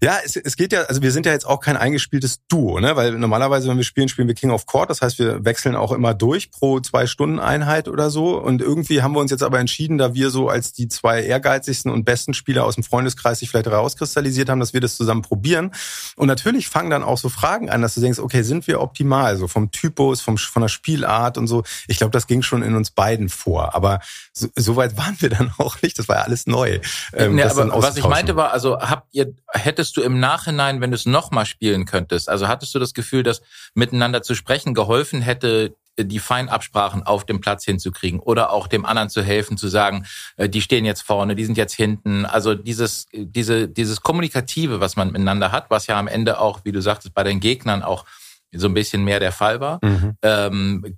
Ja, 0.00 0.18
es, 0.24 0.36
es 0.36 0.56
geht 0.56 0.72
ja, 0.72 0.82
also 0.82 1.02
wir 1.02 1.12
sind 1.12 1.26
ja 1.26 1.32
jetzt 1.32 1.46
auch 1.46 1.60
kein 1.60 1.76
eingespieltes 1.76 2.40
Duo, 2.48 2.80
ne? 2.80 2.96
Weil 2.96 3.12
normalerweise, 3.12 3.68
wenn 3.68 3.76
wir 3.76 3.84
spielen, 3.84 4.08
spielen 4.08 4.28
wir 4.28 4.34
King 4.34 4.50
of 4.50 4.66
Court. 4.66 4.90
Das 4.90 5.02
heißt, 5.02 5.18
wir 5.18 5.44
wechseln 5.44 5.76
auch 5.76 5.92
immer 5.92 6.14
durch 6.14 6.50
pro 6.50 6.80
zwei 6.80 7.06
Stunden 7.06 7.38
Einheit 7.38 7.88
oder 7.88 8.10
so. 8.10 8.38
Und 8.38 8.62
irgendwie 8.62 9.02
haben 9.02 9.14
wir 9.14 9.20
uns 9.20 9.30
jetzt 9.30 9.42
aber 9.42 9.58
entschieden, 9.58 9.98
da 9.98 10.14
wir 10.14 10.30
so 10.30 10.48
als 10.48 10.72
die 10.72 10.88
zwei 10.88 11.22
ehrgeizigsten 11.22 11.90
und 11.90 12.04
besten 12.04 12.34
Spieler 12.34 12.64
aus 12.64 12.76
dem 12.76 12.84
Freundeskreis 12.84 13.40
sich 13.40 13.50
vielleicht 13.50 13.68
rauskristallisiert 13.68 14.48
haben, 14.48 14.60
dass 14.60 14.72
wir 14.72 14.80
das 14.80 14.96
zusammen 14.96 15.22
probieren. 15.22 15.72
Und 16.16 16.28
natürlich 16.28 16.68
fangen 16.68 16.90
dann 16.90 17.02
auch 17.02 17.18
so 17.18 17.28
Fragen 17.28 17.70
an, 17.70 17.82
dass 17.82 17.94
du 17.94 18.00
denkst, 18.00 18.18
okay, 18.18 18.42
sind 18.42 18.66
wir 18.66 18.80
optimal? 18.80 19.36
So 19.36 19.48
vom 19.48 19.70
Typus, 19.70 20.20
vom, 20.20 20.38
von 20.38 20.62
der 20.62 20.68
Spielart 20.68 21.38
und 21.38 21.46
so. 21.46 21.62
Ich 21.88 21.98
glaube, 21.98 22.12
das 22.12 22.26
ging 22.26 22.42
schon 22.42 22.62
in 22.62 22.76
uns 22.76 22.90
beiden 22.90 23.28
vor. 23.28 23.74
Aber 23.74 24.00
so, 24.32 24.48
so 24.56 24.76
weit 24.76 24.96
waren 24.96 25.16
wir 25.20 25.30
dann 25.30 25.52
auch 25.58 25.80
nicht. 25.82 25.98
Das 25.98 26.08
war 26.08 26.16
ja 26.16 26.22
alles 26.22 26.46
neu. 26.46 26.80
Ähm, 27.12 27.34
nee, 27.34 27.42
aber 27.42 27.82
was 27.82 27.96
ich 27.96 28.06
meinte 28.06 28.36
war, 28.36 28.52
also 28.52 28.78
habt 28.78 29.08
ihr, 29.12 29.34
hättest 29.48 29.81
hattest 29.82 29.96
du 29.96 30.02
im 30.02 30.20
Nachhinein, 30.20 30.80
wenn 30.80 30.92
du 30.92 30.94
es 30.94 31.06
nochmal 31.06 31.44
spielen 31.44 31.86
könntest, 31.86 32.28
also 32.28 32.46
hattest 32.46 32.72
du 32.72 32.78
das 32.78 32.94
Gefühl, 32.94 33.24
dass 33.24 33.42
miteinander 33.74 34.22
zu 34.22 34.36
sprechen 34.36 34.74
geholfen 34.74 35.22
hätte, 35.22 35.74
die 35.98 36.20
Feinabsprachen 36.20 37.02
auf 37.02 37.26
dem 37.26 37.40
Platz 37.40 37.64
hinzukriegen 37.64 38.20
oder 38.20 38.52
auch 38.52 38.68
dem 38.68 38.86
anderen 38.86 39.10
zu 39.10 39.24
helfen, 39.24 39.56
zu 39.56 39.66
sagen, 39.66 40.06
äh, 40.36 40.48
die 40.48 40.62
stehen 40.62 40.84
jetzt 40.84 41.02
vorne, 41.02 41.34
die 41.34 41.44
sind 41.44 41.58
jetzt 41.58 41.74
hinten. 41.74 42.24
Also 42.24 42.54
dieses, 42.54 43.08
diese, 43.12 43.68
dieses 43.68 44.02
Kommunikative, 44.02 44.78
was 44.78 44.94
man 44.94 45.08
miteinander 45.08 45.50
hat, 45.50 45.66
was 45.68 45.88
ja 45.88 45.98
am 45.98 46.06
Ende 46.06 46.38
auch, 46.38 46.60
wie 46.64 46.70
du 46.70 46.80
sagtest, 46.80 47.12
bei 47.12 47.24
den 47.24 47.40
Gegnern 47.40 47.82
auch 47.82 48.06
so 48.52 48.68
ein 48.68 48.74
bisschen 48.74 49.02
mehr 49.02 49.18
der 49.18 49.32
Fall 49.32 49.58
war. 49.58 49.80
Mhm. 49.82 50.16
Ähm, 50.22 50.96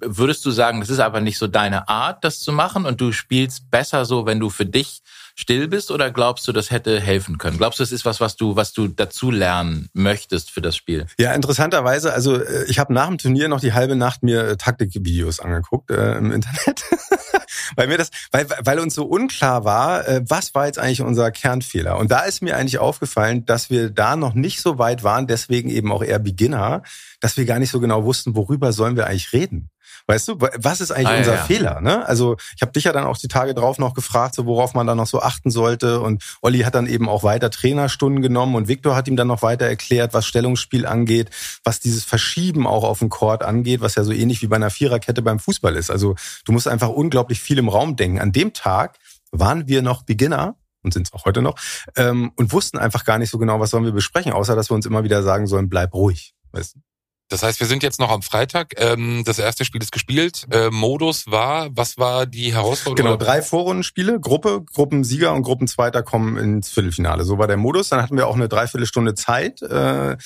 würdest 0.00 0.44
du 0.44 0.50
sagen, 0.50 0.80
das 0.80 0.90
ist 0.90 1.00
aber 1.00 1.22
nicht 1.22 1.38
so 1.38 1.46
deine 1.46 1.88
Art, 1.88 2.22
das 2.22 2.40
zu 2.40 2.52
machen 2.52 2.84
und 2.84 3.00
du 3.00 3.12
spielst 3.12 3.70
besser 3.70 4.04
so, 4.04 4.26
wenn 4.26 4.40
du 4.40 4.50
für 4.50 4.66
dich 4.66 5.02
still 5.36 5.68
bist 5.68 5.90
oder 5.90 6.10
glaubst 6.10 6.48
du, 6.48 6.52
das 6.52 6.70
hätte 6.70 6.98
helfen 6.98 7.38
können? 7.38 7.58
Glaubst 7.58 7.78
du, 7.78 7.82
das 7.82 7.92
ist 7.92 8.04
was, 8.04 8.20
was 8.20 8.36
du, 8.36 8.56
was 8.56 8.72
du 8.72 8.88
dazu 8.88 9.30
lernen 9.30 9.88
möchtest 9.92 10.50
für 10.50 10.62
das 10.62 10.74
Spiel? 10.74 11.06
Ja, 11.18 11.32
interessanterweise, 11.34 12.12
also 12.12 12.40
äh, 12.40 12.64
ich 12.68 12.78
habe 12.78 12.92
nach 12.94 13.06
dem 13.06 13.18
Turnier 13.18 13.48
noch 13.48 13.60
die 13.60 13.74
halbe 13.74 13.96
Nacht 13.96 14.22
mir 14.22 14.48
äh, 14.48 14.56
Taktikvideos 14.56 15.40
angeguckt 15.40 15.90
äh, 15.90 16.16
im 16.16 16.32
Internet. 16.32 16.82
weil 17.76 17.88
mir 17.88 17.98
das, 17.98 18.10
weil, 18.32 18.46
weil 18.64 18.78
uns 18.78 18.94
so 18.94 19.04
unklar 19.04 19.64
war, 19.64 20.08
äh, 20.08 20.22
was 20.26 20.54
war 20.54 20.66
jetzt 20.66 20.78
eigentlich 20.78 21.02
unser 21.02 21.30
Kernfehler? 21.30 21.98
Und 21.98 22.10
da 22.10 22.20
ist 22.20 22.42
mir 22.42 22.56
eigentlich 22.56 22.78
aufgefallen, 22.78 23.44
dass 23.44 23.68
wir 23.68 23.90
da 23.90 24.16
noch 24.16 24.34
nicht 24.34 24.60
so 24.62 24.78
weit 24.78 25.04
waren, 25.04 25.26
deswegen 25.26 25.68
eben 25.68 25.92
auch 25.92 26.02
eher 26.02 26.18
Beginner, 26.18 26.82
dass 27.20 27.36
wir 27.36 27.44
gar 27.44 27.58
nicht 27.58 27.70
so 27.70 27.80
genau 27.80 28.04
wussten, 28.04 28.34
worüber 28.34 28.72
sollen 28.72 28.96
wir 28.96 29.06
eigentlich 29.06 29.32
reden. 29.32 29.70
Weißt 30.08 30.28
du, 30.28 30.38
was 30.38 30.80
ist 30.80 30.92
eigentlich 30.92 31.08
ah, 31.08 31.18
unser 31.18 31.34
ja. 31.34 31.42
Fehler? 31.42 31.80
Ne? 31.80 32.06
Also 32.06 32.36
ich 32.54 32.62
habe 32.62 32.70
dich 32.70 32.84
ja 32.84 32.92
dann 32.92 33.04
auch 33.04 33.18
die 33.18 33.26
Tage 33.26 33.54
drauf 33.54 33.78
noch 33.78 33.92
gefragt, 33.92 34.36
so 34.36 34.46
worauf 34.46 34.72
man 34.72 34.86
da 34.86 34.94
noch 34.94 35.08
so 35.08 35.20
achten 35.20 35.50
sollte. 35.50 36.00
Und 36.00 36.22
Olli 36.42 36.60
hat 36.60 36.76
dann 36.76 36.86
eben 36.86 37.08
auch 37.08 37.24
weiter 37.24 37.50
Trainerstunden 37.50 38.22
genommen 38.22 38.54
und 38.54 38.68
Viktor 38.68 38.94
hat 38.94 39.08
ihm 39.08 39.16
dann 39.16 39.26
noch 39.26 39.42
weiter 39.42 39.66
erklärt, 39.66 40.14
was 40.14 40.24
Stellungsspiel 40.26 40.86
angeht, 40.86 41.30
was 41.64 41.80
dieses 41.80 42.04
Verschieben 42.04 42.68
auch 42.68 42.84
auf 42.84 43.00
dem 43.00 43.08
Court 43.08 43.42
angeht, 43.42 43.80
was 43.80 43.96
ja 43.96 44.04
so 44.04 44.12
ähnlich 44.12 44.42
wie 44.42 44.46
bei 44.46 44.56
einer 44.56 44.70
Viererkette 44.70 45.22
beim 45.22 45.40
Fußball 45.40 45.74
ist. 45.74 45.90
Also 45.90 46.14
du 46.44 46.52
musst 46.52 46.68
einfach 46.68 46.88
unglaublich 46.88 47.40
viel 47.40 47.58
im 47.58 47.68
Raum 47.68 47.96
denken. 47.96 48.20
An 48.20 48.30
dem 48.30 48.52
Tag 48.52 48.98
waren 49.32 49.66
wir 49.66 49.82
noch 49.82 50.02
Beginner 50.02 50.54
und 50.82 50.94
sind 50.94 51.08
es 51.08 51.12
auch 51.12 51.24
heute 51.24 51.42
noch 51.42 51.56
ähm, 51.96 52.30
und 52.36 52.52
wussten 52.52 52.78
einfach 52.78 53.04
gar 53.04 53.18
nicht 53.18 53.30
so 53.30 53.38
genau, 53.38 53.58
was 53.58 53.70
sollen 53.70 53.84
wir 53.84 53.92
besprechen, 53.92 54.32
außer 54.32 54.54
dass 54.54 54.70
wir 54.70 54.76
uns 54.76 54.86
immer 54.86 55.02
wieder 55.02 55.24
sagen 55.24 55.48
sollen, 55.48 55.68
bleib 55.68 55.94
ruhig. 55.94 56.34
Weißt 56.52 56.76
du? 56.76 56.80
Das 57.28 57.42
heißt, 57.42 57.58
wir 57.58 57.66
sind 57.66 57.82
jetzt 57.82 57.98
noch 57.98 58.10
am 58.10 58.22
Freitag. 58.22 58.74
Ähm, 58.76 59.22
das 59.24 59.38
erste 59.38 59.64
Spiel 59.64 59.82
ist 59.82 59.90
gespielt. 59.90 60.46
Äh, 60.50 60.70
Modus 60.70 61.26
war, 61.26 61.68
was 61.72 61.98
war 61.98 62.26
die 62.26 62.54
Herausforderung? 62.54 62.96
Genau, 62.96 63.16
drei 63.16 63.42
Vorrundenspiele, 63.42 64.20
Gruppe, 64.20 64.62
Gruppensieger 64.62 65.32
und 65.32 65.42
Gruppenzweiter 65.42 66.02
kommen 66.02 66.36
ins 66.36 66.68
Viertelfinale. 66.68 67.24
So 67.24 67.38
war 67.38 67.48
der 67.48 67.56
Modus. 67.56 67.88
Dann 67.88 68.02
hatten 68.02 68.16
wir 68.16 68.28
auch 68.28 68.36
eine 68.36 68.48
Dreiviertelstunde 68.48 69.14
Zeit. 69.14 69.60
Äh, 69.62 70.16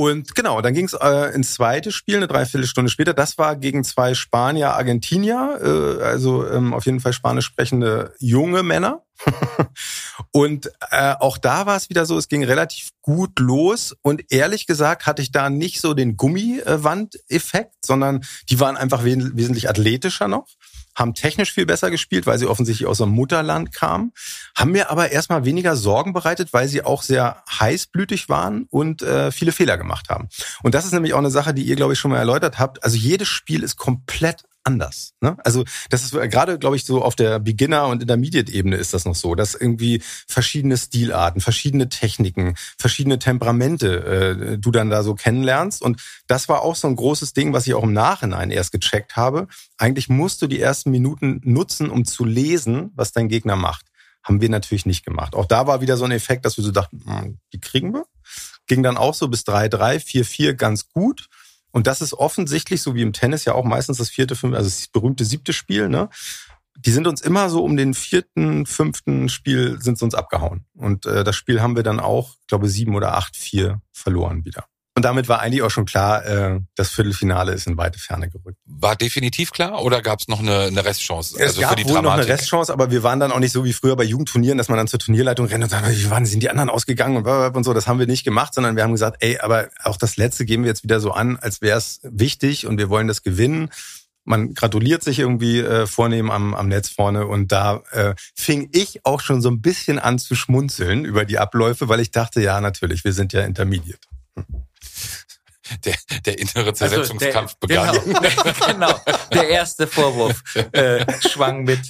und 0.00 0.34
genau, 0.34 0.62
dann 0.62 0.72
ging 0.72 0.86
es 0.86 0.94
äh, 0.94 1.34
ins 1.34 1.52
zweite 1.52 1.92
Spiel, 1.92 2.16
eine 2.16 2.26
Dreiviertelstunde 2.26 2.90
später. 2.90 3.12
Das 3.12 3.36
war 3.36 3.54
gegen 3.54 3.84
zwei 3.84 4.14
Spanier, 4.14 4.70
Argentinier, 4.70 5.58
äh, 5.62 6.02
also 6.02 6.48
ähm, 6.48 6.72
auf 6.72 6.86
jeden 6.86 7.00
Fall 7.00 7.12
spanisch 7.12 7.44
sprechende 7.44 8.14
junge 8.18 8.62
Männer. 8.62 9.02
und 10.32 10.70
äh, 10.90 11.12
auch 11.20 11.36
da 11.36 11.66
war 11.66 11.76
es 11.76 11.90
wieder 11.90 12.06
so, 12.06 12.16
es 12.16 12.28
ging 12.28 12.42
relativ 12.42 12.92
gut 13.02 13.38
los 13.38 13.94
und 14.00 14.22
ehrlich 14.32 14.66
gesagt 14.66 15.04
hatte 15.04 15.20
ich 15.20 15.32
da 15.32 15.50
nicht 15.50 15.82
so 15.82 15.92
den 15.92 16.16
Gummiwand-Effekt, 16.16 17.84
sondern 17.84 18.24
die 18.48 18.58
waren 18.58 18.78
einfach 18.78 19.04
wesentlich 19.04 19.68
athletischer 19.68 20.28
noch 20.28 20.46
haben 20.94 21.14
technisch 21.14 21.52
viel 21.52 21.66
besser 21.66 21.90
gespielt, 21.90 22.26
weil 22.26 22.38
sie 22.38 22.46
offensichtlich 22.46 22.88
aus 22.88 22.98
dem 22.98 23.10
Mutterland 23.10 23.72
kamen, 23.72 24.12
haben 24.56 24.72
mir 24.72 24.90
aber 24.90 25.10
erstmal 25.10 25.44
weniger 25.44 25.76
Sorgen 25.76 26.12
bereitet, 26.12 26.52
weil 26.52 26.68
sie 26.68 26.82
auch 26.82 27.02
sehr 27.02 27.42
heißblütig 27.58 28.28
waren 28.28 28.66
und 28.70 29.02
äh, 29.02 29.32
viele 29.32 29.52
Fehler 29.52 29.78
gemacht 29.78 30.08
haben. 30.08 30.28
Und 30.62 30.74
das 30.74 30.84
ist 30.84 30.92
nämlich 30.92 31.14
auch 31.14 31.18
eine 31.18 31.30
Sache, 31.30 31.54
die 31.54 31.62
ihr, 31.62 31.76
glaube 31.76 31.92
ich, 31.92 31.98
schon 31.98 32.10
mal 32.10 32.18
erläutert 32.18 32.58
habt. 32.58 32.82
Also 32.84 32.96
jedes 32.96 33.28
Spiel 33.28 33.62
ist 33.62 33.76
komplett 33.76 34.44
anders. 34.64 35.14
Ne? 35.20 35.36
Also 35.44 35.64
das 35.88 36.02
ist 36.02 36.12
gerade, 36.12 36.58
glaube 36.58 36.76
ich, 36.76 36.84
so 36.84 37.02
auf 37.02 37.16
der 37.16 37.38
Beginner- 37.38 37.86
und 37.86 38.02
Intermediate-Ebene 38.02 38.76
ist 38.76 38.92
das 38.92 39.04
noch 39.04 39.14
so, 39.14 39.34
dass 39.34 39.54
irgendwie 39.54 40.02
verschiedene 40.26 40.76
Stilarten, 40.76 41.40
verschiedene 41.40 41.88
Techniken, 41.88 42.54
verschiedene 42.78 43.18
Temperamente 43.18 44.54
äh, 44.54 44.58
du 44.58 44.70
dann 44.70 44.90
da 44.90 45.02
so 45.02 45.14
kennenlernst. 45.14 45.82
Und 45.82 46.02
das 46.26 46.48
war 46.48 46.62
auch 46.62 46.76
so 46.76 46.88
ein 46.88 46.96
großes 46.96 47.32
Ding, 47.32 47.52
was 47.52 47.66
ich 47.66 47.74
auch 47.74 47.84
im 47.84 47.92
Nachhinein 47.92 48.50
erst 48.50 48.72
gecheckt 48.72 49.16
habe. 49.16 49.48
Eigentlich 49.78 50.08
musst 50.08 50.42
du 50.42 50.46
die 50.46 50.60
ersten 50.60 50.90
Minuten 50.90 51.40
nutzen, 51.44 51.90
um 51.90 52.04
zu 52.04 52.24
lesen, 52.24 52.90
was 52.94 53.12
dein 53.12 53.28
Gegner 53.28 53.56
macht. 53.56 53.86
Haben 54.22 54.42
wir 54.42 54.50
natürlich 54.50 54.84
nicht 54.84 55.04
gemacht. 55.04 55.34
Auch 55.34 55.46
da 55.46 55.66
war 55.66 55.80
wieder 55.80 55.96
so 55.96 56.04
ein 56.04 56.10
Effekt, 56.10 56.44
dass 56.44 56.58
wir 56.58 56.64
so 56.64 56.72
dachten, 56.72 57.02
hm, 57.06 57.38
die 57.52 57.60
kriegen 57.60 57.94
wir. 57.94 58.04
Ging 58.66 58.82
dann 58.82 58.98
auch 58.98 59.14
so 59.14 59.28
bis 59.28 59.42
3-3, 59.44 59.98
4-4 59.98 60.52
ganz 60.52 60.88
gut. 60.90 61.28
Und 61.72 61.86
das 61.86 62.00
ist 62.00 62.14
offensichtlich, 62.14 62.82
so 62.82 62.94
wie 62.94 63.02
im 63.02 63.12
Tennis 63.12 63.44
ja 63.44 63.54
auch 63.54 63.64
meistens 63.64 63.98
das 63.98 64.10
vierte, 64.10 64.36
fünfte, 64.36 64.58
also 64.58 64.68
das 64.68 64.88
berühmte 64.88 65.24
siebte 65.24 65.52
Spiel, 65.52 65.88
ne? 65.88 66.08
Die 66.76 66.92
sind 66.92 67.06
uns 67.06 67.20
immer 67.20 67.50
so 67.50 67.62
um 67.62 67.76
den 67.76 67.92
vierten, 67.92 68.64
fünften 68.64 69.28
Spiel 69.28 69.80
sind 69.82 69.98
sie 69.98 70.04
uns 70.04 70.14
abgehauen. 70.14 70.64
Und 70.74 71.04
äh, 71.04 71.24
das 71.24 71.36
Spiel 71.36 71.60
haben 71.60 71.76
wir 71.76 71.82
dann 71.82 72.00
auch, 72.00 72.36
glaube 72.46 72.68
sieben 72.68 72.94
oder 72.94 73.14
acht, 73.14 73.36
vier 73.36 73.82
verloren 73.92 74.46
wieder. 74.46 74.64
Und 75.00 75.04
damit 75.04 75.28
war 75.28 75.40
eigentlich 75.40 75.62
auch 75.62 75.70
schon 75.70 75.86
klar, 75.86 76.26
äh, 76.26 76.60
das 76.74 76.90
Viertelfinale 76.90 77.52
ist 77.52 77.66
in 77.66 77.78
weite 77.78 77.98
Ferne 77.98 78.28
gerückt. 78.28 78.58
War 78.66 78.96
definitiv 78.96 79.50
klar 79.50 79.82
oder 79.82 80.02
gab 80.02 80.20
es 80.20 80.28
noch 80.28 80.40
eine, 80.40 80.64
eine 80.64 80.84
Restchance? 80.84 81.36
Es 81.36 81.40
also 81.40 81.62
gab 81.62 81.70
für 81.70 81.76
die 81.76 81.84
wohl 81.86 81.94
Dramatik? 81.94 82.18
noch 82.18 82.24
eine 82.26 82.28
Restchance, 82.28 82.70
aber 82.70 82.90
wir 82.90 83.02
waren 83.02 83.18
dann 83.18 83.32
auch 83.32 83.38
nicht 83.38 83.52
so 83.52 83.64
wie 83.64 83.72
früher 83.72 83.96
bei 83.96 84.04
Jugendturnieren, 84.04 84.58
dass 84.58 84.68
man 84.68 84.76
dann 84.76 84.88
zur 84.88 84.98
Turnierleitung 84.98 85.46
rennt 85.46 85.64
und 85.64 85.70
sagt, 85.70 85.88
wie 85.88 86.10
waren 86.10 86.26
sind 86.26 86.42
die 86.42 86.50
anderen 86.50 86.68
ausgegangen 86.68 87.16
und, 87.16 87.26
und 87.26 87.64
so. 87.64 87.72
Das 87.72 87.86
haben 87.86 87.98
wir 87.98 88.06
nicht 88.06 88.24
gemacht, 88.24 88.52
sondern 88.52 88.76
wir 88.76 88.82
haben 88.82 88.92
gesagt, 88.92 89.16
ey, 89.20 89.38
aber 89.38 89.70
auch 89.84 89.96
das 89.96 90.18
Letzte 90.18 90.44
geben 90.44 90.64
wir 90.64 90.68
jetzt 90.68 90.84
wieder 90.84 91.00
so 91.00 91.12
an, 91.12 91.38
als 91.38 91.62
wäre 91.62 91.78
es 91.78 92.00
wichtig 92.02 92.66
und 92.66 92.76
wir 92.76 92.90
wollen 92.90 93.08
das 93.08 93.22
gewinnen 93.22 93.70
man 94.24 94.52
gratuliert 94.52 95.02
sich 95.02 95.18
irgendwie 95.18 95.60
äh, 95.60 95.86
vornehm 95.86 96.30
am, 96.30 96.52
am 96.54 96.68
Netz 96.68 96.90
vorne 96.90 97.26
und 97.26 97.52
da 97.52 97.82
äh, 97.90 98.14
fing 98.34 98.68
ich 98.72 99.04
auch 99.06 99.22
schon 99.22 99.40
so 99.40 99.50
ein 99.50 99.62
bisschen 99.62 99.98
an 99.98 100.18
zu 100.18 100.34
schmunzeln 100.34 101.06
über 101.06 101.24
die 101.24 101.38
Abläufe, 101.38 101.88
weil 101.88 102.00
ich 102.00 102.10
dachte, 102.10 102.42
ja 102.42 102.60
natürlich, 102.60 103.02
wir 103.02 103.14
sind 103.14 103.32
ja 103.32 103.40
Intermediate. 103.40 104.10
Der, 105.84 105.94
der 106.24 106.38
innere 106.38 106.72
Zersetzungskampf 106.74 107.56
also 107.60 107.66
der, 107.66 107.92
begann. 107.92 108.24
Genau, 108.66 108.66
genau, 108.66 109.00
der 109.32 109.48
erste 109.48 109.86
Vorwurf 109.86 110.42
äh, 110.72 111.04
schwang 111.28 111.64
mit. 111.64 111.80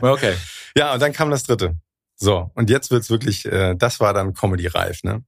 Okay. 0.00 0.34
Ja, 0.76 0.94
und 0.94 1.00
dann 1.00 1.12
kam 1.12 1.30
das 1.30 1.42
dritte. 1.42 1.76
So, 2.16 2.52
und 2.54 2.70
jetzt 2.70 2.90
wird's 2.90 3.10
wirklich, 3.10 3.46
äh, 3.46 3.74
das 3.74 3.98
war 3.98 4.14
dann 4.14 4.32
Comedy-reif. 4.32 5.02
Ne? 5.02 5.24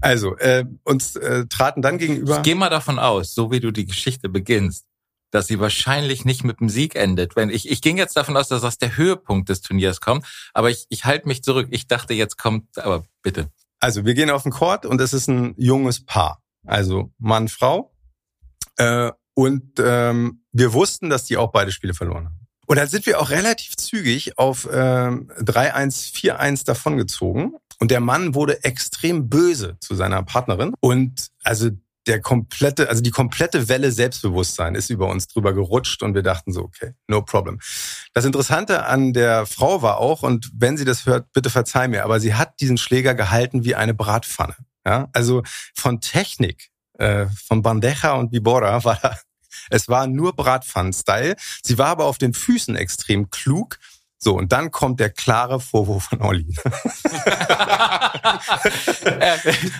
Also, 0.00 0.36
äh, 0.38 0.64
uns 0.82 1.14
äh, 1.16 1.46
traten 1.46 1.82
dann 1.82 1.98
gegenüber... 1.98 2.38
Ich 2.38 2.42
gehe 2.42 2.54
mal 2.54 2.70
davon 2.70 2.98
aus, 2.98 3.34
so 3.34 3.50
wie 3.50 3.60
du 3.60 3.70
die 3.70 3.84
Geschichte 3.84 4.30
beginnst, 4.30 4.86
dass 5.30 5.46
sie 5.46 5.60
wahrscheinlich 5.60 6.24
nicht 6.24 6.42
mit 6.42 6.60
dem 6.60 6.70
Sieg 6.70 6.94
endet. 6.94 7.36
Wenn 7.36 7.50
ich, 7.50 7.70
ich 7.70 7.82
ging 7.82 7.98
jetzt 7.98 8.16
davon 8.16 8.36
aus, 8.36 8.48
dass 8.48 8.62
das 8.62 8.78
der 8.78 8.96
Höhepunkt 8.96 9.50
des 9.50 9.60
Turniers 9.60 10.00
kommt, 10.00 10.26
aber 10.54 10.70
ich, 10.70 10.86
ich 10.88 11.04
halte 11.04 11.28
mich 11.28 11.42
zurück. 11.42 11.68
Ich 11.70 11.86
dachte, 11.86 12.14
jetzt 12.14 12.38
kommt, 12.38 12.78
aber 12.78 13.04
bitte. 13.22 13.50
Also 13.80 14.06
wir 14.06 14.14
gehen 14.14 14.30
auf 14.30 14.44
den 14.44 14.52
Court 14.52 14.86
und 14.86 15.00
es 15.00 15.12
ist 15.12 15.28
ein 15.28 15.54
junges 15.58 16.04
Paar. 16.04 16.41
Also 16.66 17.12
Mann, 17.18 17.48
Frau. 17.48 17.94
Äh, 18.76 19.10
und 19.34 19.78
ähm, 19.78 20.44
wir 20.52 20.72
wussten, 20.72 21.10
dass 21.10 21.24
die 21.24 21.36
auch 21.36 21.52
beide 21.52 21.72
Spiele 21.72 21.94
verloren 21.94 22.26
haben. 22.26 22.42
Und 22.66 22.76
dann 22.76 22.88
sind 22.88 23.06
wir 23.06 23.20
auch 23.20 23.30
relativ 23.30 23.76
zügig 23.76 24.38
auf 24.38 24.68
ähm, 24.72 25.30
3-1, 25.40 26.14
4-1 26.14 26.64
davongezogen. 26.64 27.54
Und 27.80 27.90
der 27.90 28.00
Mann 28.00 28.34
wurde 28.34 28.62
extrem 28.64 29.28
böse 29.28 29.76
zu 29.80 29.94
seiner 29.94 30.22
Partnerin. 30.22 30.72
Und 30.80 31.28
also 31.42 31.70
der 32.06 32.20
komplette, 32.20 32.88
also 32.88 33.02
die 33.02 33.10
komplette 33.10 33.68
Welle 33.68 33.92
Selbstbewusstsein 33.92 34.74
ist 34.74 34.90
über 34.90 35.08
uns 35.08 35.28
drüber 35.28 35.52
gerutscht 35.52 36.02
und 36.02 36.14
wir 36.14 36.22
dachten 36.22 36.52
so, 36.52 36.62
okay, 36.62 36.94
no 37.06 37.22
problem. 37.22 37.60
Das 38.12 38.24
Interessante 38.24 38.86
an 38.86 39.12
der 39.12 39.46
Frau 39.46 39.82
war 39.82 39.98
auch, 39.98 40.22
und 40.22 40.50
wenn 40.54 40.76
sie 40.76 40.84
das 40.84 41.06
hört, 41.06 41.32
bitte 41.32 41.50
verzeih 41.50 41.88
mir, 41.88 42.04
aber 42.04 42.20
sie 42.20 42.34
hat 42.34 42.60
diesen 42.60 42.76
Schläger 42.76 43.14
gehalten 43.14 43.64
wie 43.64 43.74
eine 43.74 43.94
Bratpfanne. 43.94 44.56
Ja, 44.84 45.08
also 45.12 45.42
von 45.74 46.00
Technik, 46.00 46.70
äh, 46.98 47.26
von 47.46 47.62
Bandeja 47.62 48.14
und 48.14 48.32
Vibora 48.32 48.82
war 48.84 48.98
da, 49.00 49.16
es 49.70 49.88
war 49.88 50.06
nur 50.06 50.34
Bratpfannen-Style. 50.34 51.36
Sie 51.62 51.78
war 51.78 51.88
aber 51.88 52.06
auf 52.06 52.18
den 52.18 52.34
Füßen 52.34 52.76
extrem 52.76 53.30
klug. 53.30 53.78
So, 54.18 54.36
und 54.36 54.52
dann 54.52 54.70
kommt 54.70 55.00
der 55.00 55.10
klare 55.10 55.58
Vorwurf 55.58 56.04
von 56.04 56.22
Olli. 56.22 56.46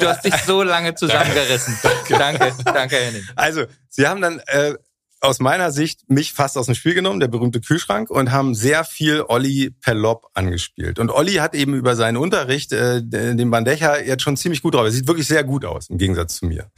du 0.00 0.08
hast 0.08 0.24
dich 0.24 0.34
so 0.44 0.64
lange 0.64 0.94
zusammengerissen. 0.96 1.78
danke, 2.08 2.52
danke, 2.64 2.96
Henning. 2.96 3.22
Also, 3.36 3.66
sie 3.88 4.04
haben 4.04 4.20
dann 4.20 4.40
äh, 4.46 4.74
aus 5.22 5.38
meiner 5.38 5.70
Sicht 5.70 6.11
mich 6.11 6.32
fast 6.32 6.58
aus 6.58 6.66
dem 6.66 6.74
Spiel 6.74 6.94
genommen, 6.94 7.20
der 7.20 7.28
berühmte 7.28 7.61
Kühlschrank, 7.61 8.11
und 8.11 8.32
haben 8.32 8.54
sehr 8.54 8.85
viel 8.85 9.22
Olli 9.22 9.70
per 9.70 9.94
Lob 9.94 10.26
angespielt. 10.35 10.98
Und 10.98 11.11
Olli 11.11 11.35
hat 11.35 11.54
eben 11.54 11.74
über 11.74 11.94
seinen 11.94 12.16
Unterricht 12.16 12.72
äh, 12.72 13.00
den 13.02 13.50
Bandecha 13.50 13.98
jetzt 13.98 14.22
schon 14.22 14.37
ziemlich 14.37 14.62
gut 14.62 14.74
drauf. 14.74 14.85
Er 14.85 14.90
sieht 14.90 15.06
wirklich 15.06 15.28
sehr 15.28 15.44
gut 15.44 15.64
aus, 15.64 15.88
im 15.88 15.98
Gegensatz 15.98 16.37
zu 16.37 16.46
mir. 16.46 16.70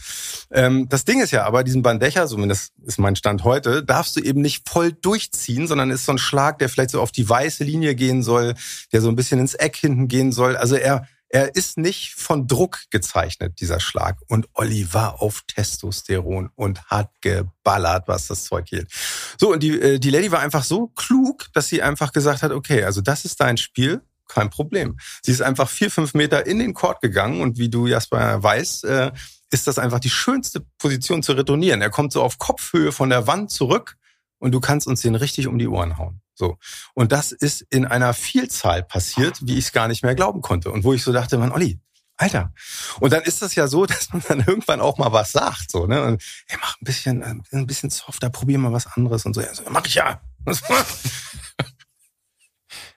Ähm, 0.50 0.88
das 0.90 1.06
Ding 1.06 1.22
ist 1.22 1.30
ja 1.30 1.44
aber, 1.44 1.64
diesen 1.64 1.82
Bandecha, 1.82 2.26
zumindest 2.26 2.74
ist 2.84 2.98
mein 2.98 3.16
Stand 3.16 3.44
heute, 3.44 3.82
darfst 3.82 4.16
du 4.16 4.20
eben 4.20 4.42
nicht 4.42 4.68
voll 4.68 4.92
durchziehen, 4.92 5.66
sondern 5.66 5.90
ist 5.90 6.04
so 6.04 6.12
ein 6.12 6.18
Schlag, 6.18 6.58
der 6.58 6.68
vielleicht 6.68 6.90
so 6.90 7.00
auf 7.00 7.12
die 7.12 7.26
weiße 7.26 7.64
Linie 7.64 7.94
gehen 7.94 8.22
soll, 8.22 8.54
der 8.92 9.00
so 9.00 9.08
ein 9.08 9.16
bisschen 9.16 9.40
ins 9.40 9.54
Eck 9.54 9.76
hinten 9.76 10.06
gehen 10.06 10.32
soll. 10.32 10.56
Also 10.56 10.76
er 10.76 11.06
Er 11.34 11.56
ist 11.56 11.78
nicht 11.78 12.14
von 12.14 12.46
Druck 12.46 12.82
gezeichnet, 12.90 13.60
dieser 13.60 13.80
Schlag. 13.80 14.18
Und 14.28 14.48
Olli 14.54 14.94
war 14.94 15.20
auf 15.20 15.42
Testosteron 15.48 16.50
und 16.54 16.84
hat 16.84 17.10
geballert, 17.22 18.06
was 18.06 18.28
das 18.28 18.44
Zeug 18.44 18.68
hielt. 18.68 18.88
So, 19.36 19.52
und 19.52 19.60
die, 19.64 19.70
äh, 19.80 19.98
die 19.98 20.10
Lady 20.10 20.30
war 20.30 20.38
einfach 20.38 20.62
so 20.62 20.86
klug, 20.86 21.48
dass 21.52 21.66
sie 21.66 21.82
einfach 21.82 22.12
gesagt 22.12 22.44
hat, 22.44 22.52
okay, 22.52 22.84
also 22.84 23.00
das 23.00 23.24
ist 23.24 23.40
dein 23.40 23.56
Spiel, 23.56 24.00
kein 24.28 24.48
Problem. 24.48 24.96
Sie 25.22 25.32
ist 25.32 25.42
einfach 25.42 25.68
vier, 25.68 25.90
fünf 25.90 26.14
Meter 26.14 26.46
in 26.46 26.60
den 26.60 26.72
Court 26.72 27.00
gegangen 27.00 27.40
und 27.40 27.58
wie 27.58 27.68
du, 27.68 27.88
Jasper, 27.88 28.40
weißt, 28.40 28.84
äh, 28.84 29.10
ist 29.50 29.66
das 29.66 29.80
einfach 29.80 29.98
die 29.98 30.10
schönste 30.10 30.64
Position 30.78 31.24
zu 31.24 31.32
retournieren. 31.32 31.82
Er 31.82 31.90
kommt 31.90 32.12
so 32.12 32.22
auf 32.22 32.38
Kopfhöhe 32.38 32.92
von 32.92 33.10
der 33.10 33.26
Wand 33.26 33.50
zurück 33.50 33.96
und 34.38 34.52
du 34.52 34.60
kannst 34.60 34.86
uns 34.86 35.00
den 35.00 35.16
richtig 35.16 35.48
um 35.48 35.58
die 35.58 35.66
Ohren 35.66 35.98
hauen. 35.98 36.20
So. 36.34 36.58
Und 36.94 37.12
das 37.12 37.32
ist 37.32 37.62
in 37.70 37.86
einer 37.86 38.14
Vielzahl 38.14 38.82
passiert, 38.82 39.38
wie 39.42 39.58
ich 39.58 39.66
es 39.66 39.72
gar 39.72 39.88
nicht 39.88 40.02
mehr 40.02 40.14
glauben 40.14 40.40
konnte. 40.40 40.70
Und 40.70 40.84
wo 40.84 40.92
ich 40.92 41.02
so 41.02 41.12
dachte, 41.12 41.38
man, 41.38 41.52
Olli, 41.52 41.80
Alter. 42.16 42.52
Und 43.00 43.12
dann 43.12 43.22
ist 43.22 43.42
das 43.42 43.54
ja 43.54 43.66
so, 43.66 43.86
dass 43.86 44.12
man 44.12 44.22
dann 44.26 44.40
irgendwann 44.40 44.80
auch 44.80 44.98
mal 44.98 45.12
was 45.12 45.32
sagt, 45.32 45.70
so, 45.70 45.86
ne? 45.86 46.02
Und, 46.02 46.22
hey, 46.46 46.58
mach 46.60 46.76
ein 46.80 46.84
bisschen, 46.84 47.22
äh, 47.22 47.56
ein 47.56 47.66
bisschen 47.66 47.90
softer, 47.90 48.30
probier 48.30 48.58
mal 48.58 48.72
was 48.72 48.86
anderes 48.86 49.24
und 49.24 49.34
so. 49.34 49.40
Ja, 49.40 49.54
so 49.54 49.62
mach 49.70 49.86
ich 49.86 49.94
ja. 49.94 50.20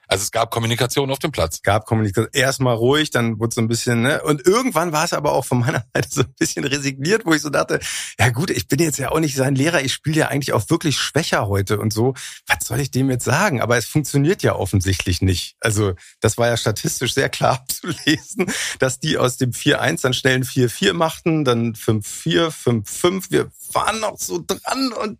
Also 0.08 0.22
es 0.22 0.30
gab 0.30 0.50
Kommunikation 0.50 1.10
auf 1.10 1.18
dem 1.18 1.32
Platz. 1.32 1.60
gab 1.62 1.84
Kommunikation. 1.84 2.30
Erstmal 2.32 2.74
ruhig, 2.74 3.10
dann 3.10 3.38
wurde 3.38 3.54
so 3.54 3.60
ein 3.60 3.68
bisschen, 3.68 4.02
ne? 4.02 4.22
Und 4.22 4.46
irgendwann 4.46 4.90
war 4.90 5.04
es 5.04 5.12
aber 5.12 5.32
auch 5.32 5.44
von 5.44 5.60
meiner 5.60 5.84
Seite 5.94 6.08
so 6.10 6.22
ein 6.22 6.34
bisschen 6.38 6.64
resigniert, 6.64 7.26
wo 7.26 7.34
ich 7.34 7.42
so 7.42 7.50
dachte, 7.50 7.78
ja 8.18 8.30
gut, 8.30 8.50
ich 8.50 8.68
bin 8.68 8.80
jetzt 8.80 8.98
ja 8.98 9.10
auch 9.10 9.20
nicht 9.20 9.36
sein 9.36 9.54
Lehrer, 9.54 9.82
ich 9.82 9.92
spiele 9.92 10.16
ja 10.16 10.28
eigentlich 10.28 10.54
auch 10.54 10.68
wirklich 10.70 10.98
schwächer 10.98 11.46
heute 11.46 11.78
und 11.78 11.92
so. 11.92 12.14
Was 12.46 12.66
soll 12.66 12.80
ich 12.80 12.90
dem 12.90 13.10
jetzt 13.10 13.24
sagen? 13.24 13.60
Aber 13.60 13.76
es 13.76 13.84
funktioniert 13.84 14.42
ja 14.42 14.56
offensichtlich 14.56 15.20
nicht. 15.20 15.56
Also 15.60 15.92
das 16.20 16.38
war 16.38 16.48
ja 16.48 16.56
statistisch 16.56 17.12
sehr 17.12 17.28
klar 17.28 17.64
zu 17.68 17.88
lesen, 18.06 18.50
dass 18.78 19.00
die 19.00 19.18
aus 19.18 19.36
dem 19.36 19.50
4-1 19.50 20.02
dann 20.02 20.14
schnell 20.14 20.36
ein 20.36 20.44
4-4 20.44 20.94
machten, 20.94 21.44
dann 21.44 21.74
5-4, 21.74 22.48
5-5. 22.48 23.30
Wir 23.30 23.50
waren 23.74 24.00
noch 24.00 24.18
so 24.18 24.42
dran 24.44 24.92
und 24.94 25.18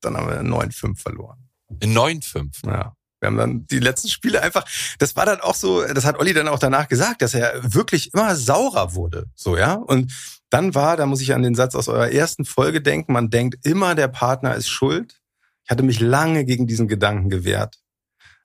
dann 0.00 0.16
haben 0.16 0.28
wir 0.28 0.40
9-5 0.40 0.96
verloren. 0.96 1.50
In 1.80 1.96
9-5. 1.96 2.66
Ja. 2.66 2.96
Wir 3.20 3.28
haben 3.28 3.36
dann 3.36 3.66
die 3.66 3.78
letzten 3.78 4.08
Spiele 4.08 4.42
einfach, 4.42 4.64
das 4.98 5.14
war 5.14 5.26
dann 5.26 5.40
auch 5.40 5.54
so, 5.54 5.84
das 5.84 6.04
hat 6.04 6.18
Olli 6.18 6.32
dann 6.32 6.48
auch 6.48 6.58
danach 6.58 6.88
gesagt, 6.88 7.22
dass 7.22 7.34
er 7.34 7.52
wirklich 7.62 8.12
immer 8.14 8.34
saurer 8.34 8.94
wurde, 8.94 9.26
so, 9.34 9.56
ja. 9.56 9.74
Und 9.74 10.12
dann 10.50 10.74
war, 10.74 10.96
da 10.96 11.06
muss 11.06 11.20
ich 11.20 11.32
an 11.32 11.42
den 11.42 11.54
Satz 11.54 11.74
aus 11.74 11.88
eurer 11.88 12.10
ersten 12.10 12.44
Folge 12.44 12.82
denken, 12.82 13.12
man 13.12 13.30
denkt 13.30 13.64
immer, 13.64 13.94
der 13.94 14.08
Partner 14.08 14.54
ist 14.56 14.68
schuld. 14.68 15.20
Ich 15.64 15.70
hatte 15.70 15.84
mich 15.84 16.00
lange 16.00 16.44
gegen 16.44 16.66
diesen 16.66 16.88
Gedanken 16.88 17.30
gewehrt. 17.30 17.76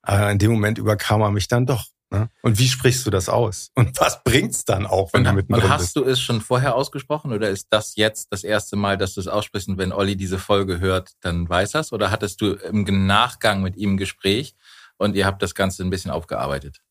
Aber 0.03 0.29
in 0.29 0.37
dem 0.37 0.51
Moment 0.51 0.77
überkam 0.77 1.21
er 1.21 1.31
mich 1.31 1.47
dann 1.47 1.65
doch. 1.65 1.85
Ne? 2.11 2.29
Und 2.43 2.59
wie 2.59 2.67
sprichst 2.67 3.03
du 3.07 3.09
das 3.09 3.29
aus? 3.29 3.71
Und 3.73 3.99
was 3.99 4.23
bringt's 4.23 4.63
dann 4.63 4.85
auch, 4.85 5.11
wenn 5.13 5.21
Und, 5.21 5.23
du 5.25 5.29
und 5.31 5.35
mittendrin 5.37 5.69
hast 5.69 5.81
bist? 5.81 5.95
du 5.95 6.03
es 6.03 6.21
schon 6.21 6.41
vorher 6.41 6.75
ausgesprochen 6.75 7.33
oder 7.33 7.49
ist 7.49 7.67
das 7.71 7.95
jetzt 7.95 8.31
das 8.31 8.43
erste 8.43 8.75
Mal, 8.75 8.97
dass 8.97 9.15
du 9.15 9.21
es 9.21 9.27
aussprichst 9.27 9.67
und 9.69 9.79
wenn 9.79 9.91
Olli 9.91 10.15
diese 10.15 10.37
Folge 10.37 10.79
hört, 10.79 11.13
dann 11.21 11.49
weiß 11.49 11.73
er's? 11.73 11.91
Oder 11.91 12.11
hattest 12.11 12.41
du 12.41 12.53
im 12.53 13.07
Nachgang 13.07 13.63
mit 13.63 13.75
ihm 13.75 13.95
ein 13.95 13.97
Gespräch 13.97 14.53
und 14.97 15.15
ihr 15.15 15.25
habt 15.25 15.41
das 15.41 15.55
Ganze 15.55 15.83
ein 15.83 15.89
bisschen 15.89 16.11
aufgearbeitet? 16.11 16.81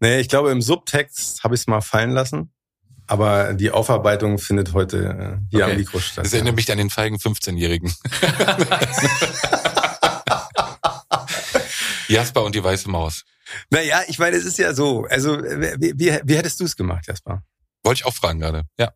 Nee, 0.00 0.20
ich 0.20 0.28
glaube, 0.28 0.50
im 0.50 0.62
Subtext 0.62 1.42
habe 1.44 1.54
ich 1.54 1.62
es 1.62 1.66
mal 1.66 1.80
fallen 1.80 2.10
lassen. 2.10 2.52
Aber 3.08 3.54
die 3.54 3.70
Aufarbeitung 3.70 4.38
findet 4.38 4.72
heute 4.72 4.96
äh, 4.98 5.38
hier 5.50 5.62
Okay. 5.64 5.72
am 5.72 5.78
Mikro 5.78 6.00
statt. 6.00 6.24
Das 6.26 6.32
erinnert 6.32 6.56
mich 6.56 6.70
an 6.72 6.78
den 6.78 6.90
feigen 6.90 7.16
15-Jährigen. 7.18 7.94
Jasper 12.08 12.44
und 12.44 12.54
die 12.54 12.62
weiße 12.62 12.88
Maus. 12.90 13.24
Naja, 13.70 14.02
ich 14.08 14.18
meine, 14.18 14.36
es 14.36 14.44
ist 14.44 14.58
ja 14.58 14.74
so. 14.74 15.06
Also, 15.08 15.38
wie, 15.40 15.92
wie, 15.96 16.18
wie 16.24 16.36
hättest 16.36 16.58
du 16.60 16.64
es 16.64 16.76
gemacht, 16.76 17.06
Jasper? 17.06 17.42
Wollte 17.84 18.00
ich 18.00 18.06
auch 18.06 18.14
fragen 18.14 18.40
gerade. 18.40 18.64
Ja. 18.78 18.92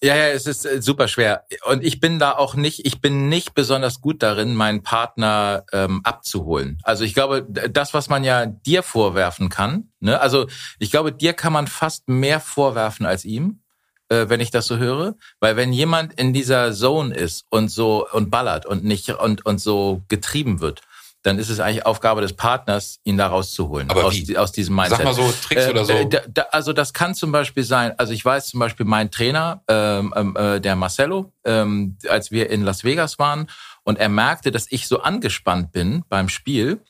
Ja, 0.00 0.14
ja, 0.14 0.28
es 0.28 0.46
ist 0.46 0.64
äh, 0.64 0.80
super 0.80 1.08
schwer. 1.08 1.44
Und 1.64 1.82
ich 1.82 1.98
bin 1.98 2.20
da 2.20 2.32
auch 2.32 2.54
nicht, 2.54 2.86
ich 2.86 3.00
bin 3.00 3.28
nicht 3.28 3.54
besonders 3.54 4.00
gut 4.00 4.22
darin, 4.22 4.54
meinen 4.54 4.82
Partner 4.82 5.64
ähm, 5.72 6.02
abzuholen. 6.04 6.78
Also 6.84 7.02
ich 7.02 7.14
glaube, 7.14 7.44
das, 7.48 7.94
was 7.94 8.08
man 8.08 8.22
ja 8.22 8.46
dir 8.46 8.84
vorwerfen 8.84 9.48
kann, 9.48 9.90
ne, 9.98 10.20
also 10.20 10.46
ich 10.78 10.92
glaube, 10.92 11.12
dir 11.12 11.32
kann 11.32 11.52
man 11.52 11.66
fast 11.66 12.08
mehr 12.08 12.38
vorwerfen 12.38 13.06
als 13.06 13.24
ihm, 13.24 13.60
äh, 14.08 14.28
wenn 14.28 14.38
ich 14.38 14.52
das 14.52 14.66
so 14.66 14.76
höre. 14.76 15.16
Weil 15.40 15.56
wenn 15.56 15.72
jemand 15.72 16.12
in 16.14 16.32
dieser 16.32 16.72
Zone 16.72 17.12
ist 17.14 17.46
und 17.50 17.68
so 17.68 18.06
und 18.08 18.30
ballert 18.30 18.66
und 18.66 18.84
nicht 18.84 19.10
und, 19.10 19.44
und 19.46 19.60
so 19.60 20.02
getrieben 20.06 20.60
wird, 20.60 20.82
dann 21.22 21.38
ist 21.38 21.48
es 21.50 21.58
eigentlich 21.60 21.84
Aufgabe 21.84 22.20
des 22.20 22.32
Partners, 22.34 23.00
ihn 23.04 23.16
da 23.16 23.26
rauszuholen. 23.26 23.90
Aber 23.90 24.04
aus, 24.04 24.14
wie? 24.14 24.38
aus 24.38 24.52
diesem 24.52 24.76
Mindset. 24.76 24.98
Sag 24.98 25.04
mal 25.04 25.14
so 25.14 25.32
Tricks 25.42 25.66
Äh, 25.66 25.70
oder 25.70 25.84
so. 25.84 25.92
äh, 25.92 26.08
da, 26.08 26.20
da, 26.28 26.42
also 26.52 26.72
das 26.72 26.92
kann 26.92 27.14
zum 27.14 27.32
Beispiel 27.32 27.64
sein, 27.64 27.92
also 27.98 28.12
ich 28.12 28.24
weiß 28.24 28.46
zum 28.46 28.60
Beispiel 28.60 28.86
mein 28.86 29.10
Trainer, 29.10 29.62
ähm, 29.68 30.14
ähm, 30.16 30.36
äh, 30.36 30.60
der 30.60 30.76
Marcelo, 30.76 31.32
ähm, 31.44 31.98
als 32.08 32.30
wir 32.30 32.50
in 32.50 32.62
Las 32.62 32.84
Vegas 32.84 33.18
waren 33.18 33.48
und 33.82 33.98
er 33.98 34.08
merkte, 34.08 34.52
dass 34.52 34.66
ich 34.70 34.86
so 34.86 35.00
angespannt 35.00 35.72
bin 35.72 36.04
beim 36.08 36.28
Spiel, 36.28 36.82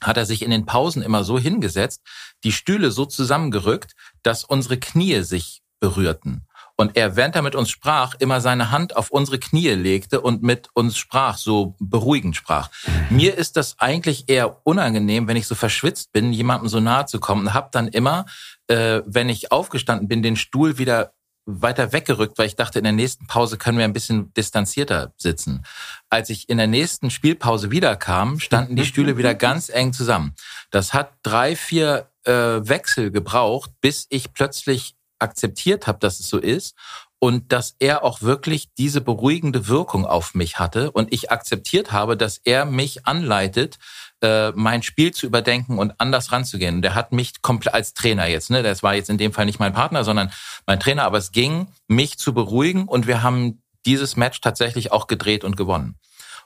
hat 0.00 0.16
er 0.16 0.26
sich 0.26 0.42
in 0.42 0.50
den 0.50 0.66
Pausen 0.66 1.00
immer 1.00 1.22
so 1.22 1.38
hingesetzt, 1.38 2.02
die 2.42 2.52
Stühle 2.52 2.90
so 2.90 3.04
zusammengerückt, 3.06 3.92
dass 4.24 4.42
unsere 4.42 4.76
Knie 4.78 5.20
sich 5.22 5.62
berührten. 5.78 6.46
Und 6.76 6.96
er, 6.96 7.16
während 7.16 7.36
er 7.36 7.42
mit 7.42 7.54
uns 7.54 7.70
sprach, 7.70 8.14
immer 8.18 8.40
seine 8.40 8.70
Hand 8.70 8.96
auf 8.96 9.10
unsere 9.10 9.38
Knie 9.38 9.68
legte 9.70 10.20
und 10.20 10.42
mit 10.42 10.68
uns 10.74 10.96
sprach, 10.96 11.36
so 11.36 11.76
beruhigend 11.78 12.36
sprach. 12.36 12.70
Mir 13.10 13.36
ist 13.36 13.56
das 13.56 13.78
eigentlich 13.78 14.28
eher 14.28 14.66
unangenehm, 14.66 15.28
wenn 15.28 15.36
ich 15.36 15.46
so 15.46 15.54
verschwitzt 15.54 16.12
bin, 16.12 16.32
jemandem 16.32 16.68
so 16.68 16.80
nahe 16.80 17.06
zu 17.06 17.20
kommen 17.20 17.48
und 17.48 17.54
habe 17.54 17.68
dann 17.72 17.88
immer, 17.88 18.26
äh, 18.68 19.02
wenn 19.06 19.28
ich 19.28 19.52
aufgestanden 19.52 20.08
bin, 20.08 20.22
den 20.22 20.36
Stuhl 20.36 20.78
wieder 20.78 21.12
weiter 21.44 21.92
weggerückt, 21.92 22.38
weil 22.38 22.46
ich 22.46 22.56
dachte, 22.56 22.78
in 22.78 22.84
der 22.84 22.92
nächsten 22.92 23.26
Pause 23.26 23.58
können 23.58 23.78
wir 23.78 23.84
ein 23.84 23.92
bisschen 23.92 24.32
distanzierter 24.34 25.12
sitzen. 25.16 25.64
Als 26.08 26.30
ich 26.30 26.48
in 26.48 26.58
der 26.58 26.68
nächsten 26.68 27.10
Spielpause 27.10 27.70
wiederkam, 27.70 28.38
standen 28.38 28.76
die 28.76 28.84
Stühle 28.84 29.16
wieder 29.16 29.34
ganz 29.36 29.68
eng 29.68 29.92
zusammen. 29.92 30.34
Das 30.70 30.94
hat 30.94 31.12
drei, 31.22 31.56
vier 31.56 32.08
äh, 32.24 32.32
Wechsel 32.32 33.10
gebraucht, 33.10 33.70
bis 33.80 34.06
ich 34.10 34.32
plötzlich 34.32 34.94
akzeptiert 35.22 35.86
habe, 35.86 35.98
dass 36.00 36.20
es 36.20 36.28
so 36.28 36.38
ist 36.38 36.74
und 37.18 37.52
dass 37.52 37.76
er 37.78 38.02
auch 38.02 38.20
wirklich 38.20 38.74
diese 38.74 39.00
beruhigende 39.00 39.68
Wirkung 39.68 40.04
auf 40.06 40.34
mich 40.34 40.58
hatte 40.58 40.90
und 40.90 41.12
ich 41.12 41.30
akzeptiert 41.30 41.92
habe, 41.92 42.16
dass 42.16 42.40
er 42.42 42.64
mich 42.64 43.06
anleitet, 43.06 43.78
äh, 44.22 44.50
mein 44.56 44.82
Spiel 44.82 45.12
zu 45.12 45.26
überdenken 45.26 45.78
und 45.78 46.00
anders 46.00 46.32
ranzugehen. 46.32 46.76
Und 46.76 46.82
der 46.82 46.96
hat 46.96 47.12
mich 47.12 47.40
komplett 47.40 47.74
als 47.74 47.94
Trainer 47.94 48.26
jetzt, 48.26 48.50
ne, 48.50 48.64
das 48.64 48.82
war 48.82 48.96
jetzt 48.96 49.08
in 49.08 49.18
dem 49.18 49.32
Fall 49.32 49.46
nicht 49.46 49.60
mein 49.60 49.72
Partner, 49.72 50.02
sondern 50.02 50.32
mein 50.66 50.80
Trainer, 50.80 51.04
aber 51.04 51.18
es 51.18 51.30
ging, 51.30 51.68
mich 51.86 52.18
zu 52.18 52.34
beruhigen 52.34 52.88
und 52.88 53.06
wir 53.06 53.22
haben 53.22 53.62
dieses 53.86 54.16
Match 54.16 54.40
tatsächlich 54.40 54.90
auch 54.90 55.06
gedreht 55.06 55.44
und 55.44 55.56
gewonnen. 55.56 55.96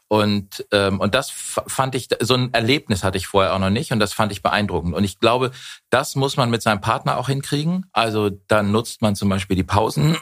Und, 0.09 0.64
ähm, 0.71 1.01
und 1.01 1.14
das 1.14 1.31
fand 1.31 1.95
ich, 1.97 2.09
so 2.21 2.35
ein 2.35 2.55
Erlebnis 2.55 3.03
hatte 3.03 3.19
ich 3.19 3.27
vorher 3.27 3.55
auch 3.55 3.59
noch 3.59 3.71
nicht 3.71 3.90
und 3.92 3.99
das 3.99 4.12
fand 4.12 4.31
ich 4.31 4.42
beeindruckend. 4.42 4.95
Und 4.95 5.03
ich 5.03 5.19
glaube, 5.19 5.51
das 5.90 6.14
muss 6.14 6.37
man 6.37 6.49
mit 6.49 6.62
seinem 6.62 6.81
Partner 6.81 7.19
auch 7.19 7.29
hinkriegen. 7.29 7.87
Also 7.92 8.31
dann 8.31 8.71
nutzt 8.71 9.03
man 9.03 9.16
zum 9.16 9.29
Beispiel 9.29 9.57
die 9.57 9.64
Pausen 9.64 10.16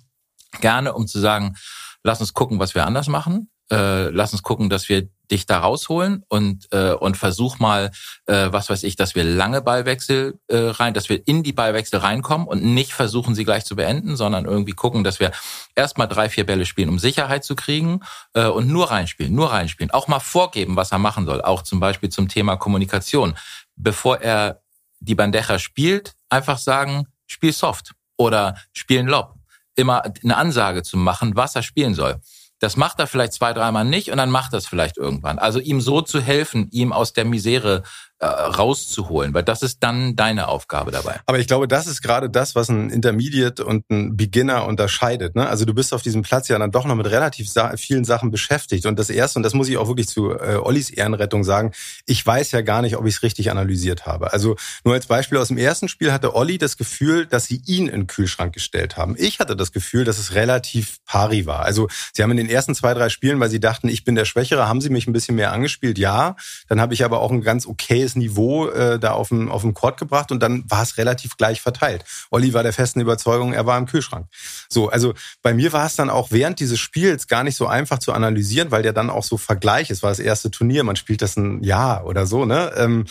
gerne, 0.60 0.94
um 0.94 1.06
zu 1.06 1.20
sagen, 1.20 1.56
lass 2.02 2.20
uns 2.20 2.34
gucken, 2.34 2.58
was 2.58 2.74
wir 2.74 2.86
anders 2.86 3.08
machen. 3.08 3.50
Äh, 3.70 4.08
lass 4.10 4.32
uns 4.32 4.42
gucken, 4.42 4.68
dass 4.68 4.88
wir 4.88 5.08
dich 5.30 5.46
da 5.46 5.60
rausholen 5.60 6.24
und 6.28 6.66
äh, 6.72 6.92
und 6.92 7.16
versuch 7.16 7.58
mal, 7.58 7.90
äh, 8.26 8.48
was 8.50 8.68
weiß 8.68 8.82
ich, 8.82 8.96
dass 8.96 9.14
wir 9.14 9.24
lange 9.24 9.62
Ballwechsel 9.62 10.38
äh, 10.48 10.56
rein, 10.56 10.92
dass 10.92 11.08
wir 11.08 11.26
in 11.26 11.42
die 11.42 11.52
Ballwechsel 11.52 12.00
reinkommen 12.00 12.46
und 12.46 12.64
nicht 12.64 12.92
versuchen, 12.92 13.34
sie 13.34 13.44
gleich 13.44 13.64
zu 13.64 13.76
beenden, 13.76 14.16
sondern 14.16 14.44
irgendwie 14.44 14.72
gucken, 14.72 15.04
dass 15.04 15.20
wir 15.20 15.30
erstmal 15.74 16.08
drei, 16.08 16.28
vier 16.28 16.44
Bälle 16.44 16.66
spielen, 16.66 16.88
um 16.88 16.98
Sicherheit 16.98 17.44
zu 17.44 17.54
kriegen 17.54 18.00
äh, 18.34 18.46
und 18.46 18.68
nur 18.68 18.90
reinspielen, 18.90 19.34
nur 19.34 19.52
reinspielen. 19.52 19.92
Auch 19.92 20.08
mal 20.08 20.20
vorgeben, 20.20 20.76
was 20.76 20.92
er 20.92 20.98
machen 20.98 21.26
soll. 21.26 21.42
Auch 21.42 21.62
zum 21.62 21.78
Beispiel 21.80 22.08
zum 22.08 22.28
Thema 22.28 22.56
Kommunikation. 22.56 23.36
Bevor 23.76 24.20
er 24.20 24.62
die 24.98 25.14
Bandeja 25.14 25.58
spielt, 25.58 26.14
einfach 26.28 26.58
sagen, 26.58 27.06
spiel 27.26 27.52
soft 27.52 27.92
oder 28.16 28.56
spiel 28.72 28.98
einen 28.98 29.08
Lob. 29.08 29.34
Immer 29.76 30.02
eine 30.22 30.36
Ansage 30.36 30.82
zu 30.82 30.96
machen, 30.98 31.36
was 31.36 31.54
er 31.54 31.62
spielen 31.62 31.94
soll. 31.94 32.20
Das 32.60 32.76
macht 32.76 33.00
er 33.00 33.06
vielleicht 33.06 33.32
zwei, 33.32 33.52
dreimal 33.52 33.84
nicht 33.84 34.10
und 34.10 34.18
dann 34.18 34.30
macht 34.30 34.52
er 34.52 34.58
es 34.58 34.66
vielleicht 34.66 34.98
irgendwann. 34.98 35.38
Also 35.38 35.58
ihm 35.58 35.80
so 35.80 36.02
zu 36.02 36.20
helfen, 36.20 36.68
ihm 36.70 36.92
aus 36.92 37.12
der 37.12 37.24
Misere 37.24 37.82
rauszuholen, 38.26 39.32
weil 39.32 39.42
das 39.42 39.62
ist 39.62 39.82
dann 39.82 40.14
deine 40.14 40.48
Aufgabe 40.48 40.90
dabei. 40.90 41.20
Aber 41.24 41.38
ich 41.38 41.46
glaube, 41.46 41.66
das 41.66 41.86
ist 41.86 42.02
gerade 42.02 42.28
das, 42.28 42.54
was 42.54 42.68
ein 42.68 42.90
Intermediate 42.90 43.64
und 43.64 43.88
ein 43.90 44.16
Beginner 44.16 44.66
unterscheidet. 44.66 45.36
Ne? 45.36 45.48
Also 45.48 45.64
du 45.64 45.72
bist 45.72 45.94
auf 45.94 46.02
diesem 46.02 46.20
Platz 46.20 46.48
ja 46.48 46.58
dann 46.58 46.70
doch 46.70 46.84
noch 46.84 46.94
mit 46.96 47.10
relativ 47.10 47.50
vielen 47.76 48.04
Sachen 48.04 48.30
beschäftigt. 48.30 48.84
Und 48.84 48.98
das 48.98 49.08
Erste, 49.08 49.38
und 49.38 49.42
das 49.42 49.54
muss 49.54 49.68
ich 49.70 49.78
auch 49.78 49.88
wirklich 49.88 50.08
zu 50.08 50.32
äh, 50.32 50.56
Ollis 50.62 50.90
Ehrenrettung 50.90 51.44
sagen, 51.44 51.72
ich 52.04 52.24
weiß 52.24 52.52
ja 52.52 52.60
gar 52.60 52.82
nicht, 52.82 52.96
ob 52.96 53.06
ich 53.06 53.14
es 53.14 53.22
richtig 53.22 53.50
analysiert 53.50 54.04
habe. 54.04 54.32
Also 54.34 54.56
nur 54.84 54.92
als 54.92 55.06
Beispiel 55.06 55.38
aus 55.38 55.48
dem 55.48 55.56
ersten 55.56 55.88
Spiel 55.88 56.12
hatte 56.12 56.34
Olli 56.34 56.58
das 56.58 56.76
Gefühl, 56.76 57.24
dass 57.24 57.46
sie 57.46 57.62
ihn 57.64 57.86
in 57.86 58.02
den 58.02 58.06
Kühlschrank 58.06 58.52
gestellt 58.52 58.98
haben. 58.98 59.14
Ich 59.16 59.38
hatte 59.38 59.56
das 59.56 59.72
Gefühl, 59.72 60.04
dass 60.04 60.18
es 60.18 60.34
relativ 60.34 60.98
pari 61.06 61.46
war. 61.46 61.60
Also 61.60 61.88
sie 62.12 62.22
haben 62.22 62.30
in 62.32 62.36
den 62.36 62.50
ersten 62.50 62.74
zwei, 62.74 62.92
drei 62.92 63.08
Spielen, 63.08 63.40
weil 63.40 63.48
sie 63.48 63.60
dachten, 63.60 63.88
ich 63.88 64.04
bin 64.04 64.14
der 64.14 64.26
Schwächere, 64.26 64.68
haben 64.68 64.82
sie 64.82 64.90
mich 64.90 65.06
ein 65.06 65.14
bisschen 65.14 65.36
mehr 65.36 65.52
angespielt, 65.52 65.96
ja. 65.96 66.36
Dann 66.68 66.82
habe 66.82 66.92
ich 66.92 67.02
aber 67.02 67.20
auch 67.20 67.30
ein 67.30 67.40
ganz 67.40 67.66
okayes 67.66 68.09
geiles 68.10 68.16
Niveau 68.16 68.68
äh, 68.68 68.98
da 68.98 69.12
auf 69.12 69.28
dem, 69.28 69.50
auf 69.50 69.62
dem 69.62 69.74
Court 69.74 69.98
gebracht 69.98 70.32
und 70.32 70.40
dann 70.40 70.64
war 70.68 70.82
es 70.82 70.96
relativ 70.96 71.36
gleich 71.36 71.60
verteilt. 71.60 72.04
Olli 72.30 72.52
war 72.52 72.62
der 72.62 72.72
festen 72.72 73.00
Überzeugung, 73.00 73.52
er 73.52 73.66
war 73.66 73.78
im 73.78 73.86
Kühlschrank. 73.86 74.26
So, 74.68 74.88
also 74.88 75.14
bei 75.42 75.54
mir 75.54 75.72
war 75.72 75.86
es 75.86 75.96
dann 75.96 76.10
auch 76.10 76.30
während 76.30 76.60
dieses 76.60 76.78
Spiels 76.78 77.26
gar 77.26 77.44
nicht 77.44 77.56
so 77.56 77.66
einfach 77.66 77.98
zu 77.98 78.12
analysieren, 78.12 78.70
weil 78.70 78.82
der 78.82 78.92
dann 78.92 79.10
auch 79.10 79.24
so 79.24 79.36
Vergleich, 79.36 79.90
es 79.90 80.02
war 80.02 80.10
das 80.10 80.18
erste 80.18 80.50
Turnier, 80.50 80.84
man 80.84 80.96
spielt 80.96 81.22
das 81.22 81.36
ein 81.36 81.62
Jahr 81.62 82.06
oder 82.06 82.26
so, 82.26 82.44
ne? 82.44 82.72
Ähm, 82.76 83.06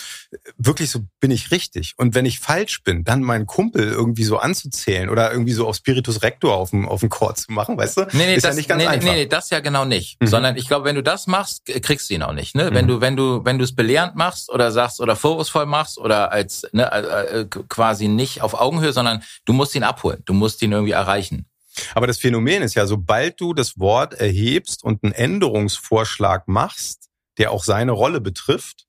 wirklich 0.57 0.91
so, 0.91 1.01
bin 1.19 1.31
ich 1.31 1.51
richtig? 1.51 1.93
Und 1.97 2.15
wenn 2.15 2.25
ich 2.25 2.39
falsch 2.39 2.83
bin, 2.83 3.03
dann 3.03 3.21
meinen 3.21 3.45
Kumpel 3.45 3.83
irgendwie 3.83 4.23
so 4.23 4.38
anzuzählen 4.38 5.09
oder 5.09 5.31
irgendwie 5.31 5.53
so 5.53 5.67
auf 5.67 5.75
Spiritus 5.75 6.21
Rector 6.21 6.55
auf 6.55 6.71
dem, 6.71 6.88
auf 6.88 6.99
dem 7.01 7.09
Court 7.09 7.38
zu 7.38 7.51
machen, 7.51 7.77
weißt 7.77 7.97
du? 7.97 8.01
Nee, 8.13 8.25
nee, 8.25 8.35
ist 8.35 8.45
das, 8.45 8.51
ja 8.51 8.55
nicht 8.55 8.69
ganz 8.69 8.83
nee, 8.83 8.88
einfach. 8.88 9.07
Nee, 9.07 9.15
nee, 9.15 9.25
das 9.25 9.49
ja 9.49 9.59
genau 9.59 9.85
nicht. 9.85 10.21
Mhm. 10.21 10.27
Sondern 10.27 10.57
ich 10.57 10.67
glaube, 10.67 10.85
wenn 10.85 10.95
du 10.95 11.03
das 11.03 11.27
machst, 11.27 11.65
kriegst 11.65 12.09
du 12.09 12.13
ihn 12.13 12.23
auch 12.23 12.33
nicht. 12.33 12.55
Ne? 12.55 12.69
Mhm. 12.69 12.75
Wenn 12.75 12.88
du, 12.88 13.01
wenn 13.01 13.15
du, 13.15 13.45
wenn 13.45 13.57
du 13.57 13.63
es 13.63 13.75
belehrend 13.75 14.15
machst 14.15 14.49
oder 14.51 14.71
sagst 14.71 14.88
oder 14.99 15.15
vorwurfsvoll 15.15 15.65
machst 15.65 15.97
oder 15.97 16.32
als 16.32 16.67
ne, 16.71 16.91
äh, 16.91 17.41
äh, 17.41 17.45
quasi 17.45 18.08
nicht 18.08 18.41
auf 18.41 18.54
Augenhöhe, 18.54 18.93
sondern 18.93 19.23
du 19.45 19.54
musst 19.54 19.75
ihn 19.75 19.84
abholen. 19.84 20.21
Du 20.25 20.34
musst 20.34 20.62
ihn 20.62 20.71
irgendwie 20.71 20.93
erreichen. 20.93 21.45
Aber 21.93 22.08
das 22.08 22.17
Phänomen 22.17 22.63
ist 22.63 22.75
ja, 22.75 22.86
sobald 22.86 23.39
du 23.39 23.54
das 23.54 23.78
Wort 23.80 24.13
erhebst 24.13 24.84
und 24.84 25.04
einen 25.04 25.13
Änderungsvorschlag 25.13 26.47
machst, 26.47 27.10
der 27.38 27.52
auch 27.52 27.63
seine 27.63 27.91
Rolle 27.91 28.21
betrifft, 28.21 28.86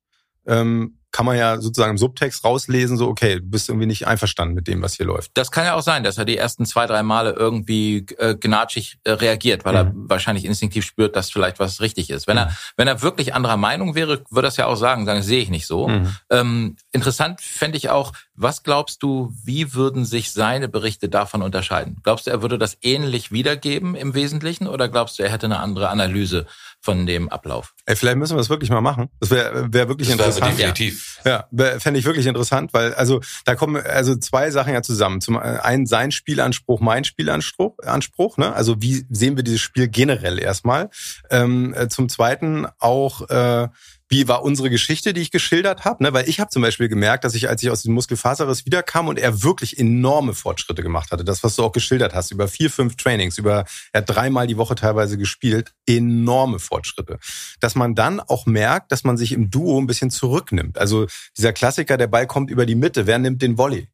ähm, 0.46 0.99
kann 1.12 1.26
man 1.26 1.36
ja 1.36 1.60
sozusagen 1.60 1.92
im 1.92 1.98
Subtext 1.98 2.44
rauslesen, 2.44 2.96
so, 2.96 3.08
okay, 3.08 3.36
du 3.36 3.42
bist 3.42 3.68
irgendwie 3.68 3.86
nicht 3.86 4.06
einverstanden 4.06 4.54
mit 4.54 4.68
dem, 4.68 4.82
was 4.82 4.94
hier 4.94 5.06
läuft. 5.06 5.32
Das 5.34 5.50
kann 5.50 5.64
ja 5.64 5.74
auch 5.74 5.82
sein, 5.82 6.04
dass 6.04 6.18
er 6.18 6.24
die 6.24 6.36
ersten 6.36 6.66
zwei, 6.66 6.86
drei 6.86 7.02
Male 7.02 7.32
irgendwie 7.32 8.06
äh, 8.18 8.36
gnatschig 8.36 8.98
äh, 9.04 9.12
reagiert, 9.12 9.64
weil 9.64 9.72
mhm. 9.72 9.78
er 9.78 9.92
wahrscheinlich 10.10 10.44
instinktiv 10.44 10.84
spürt, 10.84 11.16
dass 11.16 11.30
vielleicht 11.30 11.58
was 11.58 11.80
richtig 11.80 12.10
ist. 12.10 12.26
Wenn 12.26 12.36
mhm. 12.36 12.42
er, 12.42 12.56
wenn 12.76 12.88
er 12.88 13.02
wirklich 13.02 13.34
anderer 13.34 13.56
Meinung 13.56 13.94
wäre, 13.94 14.22
würde 14.30 14.46
er 14.46 14.50
es 14.50 14.56
ja 14.56 14.66
auch 14.66 14.76
sagen, 14.76 15.06
sagen, 15.06 15.22
sehe 15.22 15.42
ich 15.42 15.50
nicht 15.50 15.66
so. 15.66 15.88
Mhm. 15.88 16.16
Ähm, 16.30 16.76
interessant 16.92 17.40
fände 17.40 17.76
ich 17.76 17.90
auch, 17.90 18.12
was 18.40 18.62
glaubst 18.62 19.02
du, 19.02 19.32
wie 19.44 19.74
würden 19.74 20.04
sich 20.04 20.32
seine 20.32 20.68
Berichte 20.68 21.08
davon 21.08 21.42
unterscheiden? 21.42 21.98
Glaubst 22.02 22.26
du, 22.26 22.30
er 22.30 22.42
würde 22.42 22.58
das 22.58 22.78
ähnlich 22.80 23.32
wiedergeben 23.32 23.94
im 23.94 24.14
Wesentlichen 24.14 24.66
oder 24.66 24.88
glaubst 24.88 25.18
du, 25.18 25.22
er 25.22 25.30
hätte 25.30 25.46
eine 25.46 25.60
andere 25.60 25.90
Analyse 25.90 26.46
von 26.80 27.06
dem 27.06 27.28
Ablauf. 27.28 27.74
Ey, 27.84 27.94
vielleicht 27.94 28.16
müssen 28.16 28.34
wir 28.34 28.38
das 28.38 28.48
wirklich 28.48 28.70
mal 28.70 28.80
machen. 28.80 29.10
Das 29.20 29.30
wäre 29.30 29.72
wär 29.72 29.88
wirklich 29.88 30.08
das 30.08 30.16
interessant. 30.16 30.58
Definitiv. 30.58 31.20
Ja, 31.24 31.46
fände 31.78 32.00
ich 32.00 32.06
wirklich 32.06 32.26
interessant, 32.26 32.72
weil 32.72 32.94
also 32.94 33.20
da 33.44 33.54
kommen 33.54 33.76
also 33.84 34.16
zwei 34.16 34.50
Sachen 34.50 34.72
ja 34.72 34.80
zusammen. 34.80 35.20
Zum 35.20 35.36
einen 35.36 35.84
sein 35.86 36.10
Spielanspruch, 36.10 36.80
mein 36.80 37.04
Spielanspruch, 37.04 37.76
Anspruch. 37.84 38.38
Ne? 38.38 38.54
Also 38.54 38.80
wie 38.80 39.04
sehen 39.10 39.36
wir 39.36 39.44
dieses 39.44 39.60
Spiel 39.60 39.88
generell 39.88 40.38
erstmal? 40.38 40.88
Ähm, 41.30 41.74
äh, 41.74 41.88
zum 41.88 42.08
zweiten 42.08 42.66
auch 42.78 43.28
äh, 43.28 43.68
wie 44.10 44.26
war 44.26 44.42
unsere 44.42 44.70
Geschichte, 44.70 45.14
die 45.14 45.20
ich 45.20 45.30
geschildert 45.30 45.84
habe. 45.84 46.02
Ne? 46.02 46.12
Weil 46.12 46.28
ich 46.28 46.40
habe 46.40 46.50
zum 46.50 46.62
Beispiel 46.62 46.88
gemerkt, 46.88 47.24
dass 47.24 47.34
ich, 47.34 47.48
als 47.48 47.62
ich 47.62 47.70
aus 47.70 47.84
dem 47.84 47.94
Muskelfaserriss 47.94 48.66
wiederkam 48.66 49.06
und 49.06 49.18
er 49.18 49.44
wirklich 49.44 49.78
enorme 49.78 50.34
Fortschritte 50.34 50.82
gemacht 50.82 51.12
hatte, 51.12 51.24
das, 51.24 51.44
was 51.44 51.54
du 51.54 51.62
auch 51.62 51.70
geschildert 51.70 52.12
hast, 52.12 52.32
über 52.32 52.48
vier, 52.48 52.70
fünf 52.70 52.96
Trainings, 52.96 53.38
über 53.38 53.64
er 53.92 54.00
hat 54.00 54.10
dreimal 54.10 54.48
die 54.48 54.56
Woche 54.56 54.74
teilweise 54.74 55.16
gespielt, 55.16 55.72
enorme 55.86 56.58
Fortschritte. 56.58 57.18
Dass 57.60 57.76
man 57.76 57.94
dann 57.94 58.18
auch 58.18 58.46
merkt, 58.46 58.90
dass 58.90 59.04
man 59.04 59.16
sich 59.16 59.30
im 59.30 59.48
Duo 59.48 59.80
ein 59.80 59.86
bisschen 59.86 60.10
zurücknimmt. 60.10 60.76
Also 60.76 61.06
dieser 61.38 61.52
Klassiker, 61.52 61.96
der 61.96 62.08
Ball 62.08 62.26
kommt 62.26 62.50
über 62.50 62.66
die 62.66 62.74
Mitte, 62.74 63.06
wer 63.06 63.20
nimmt 63.20 63.42
den 63.42 63.56
Volley? 63.56 63.88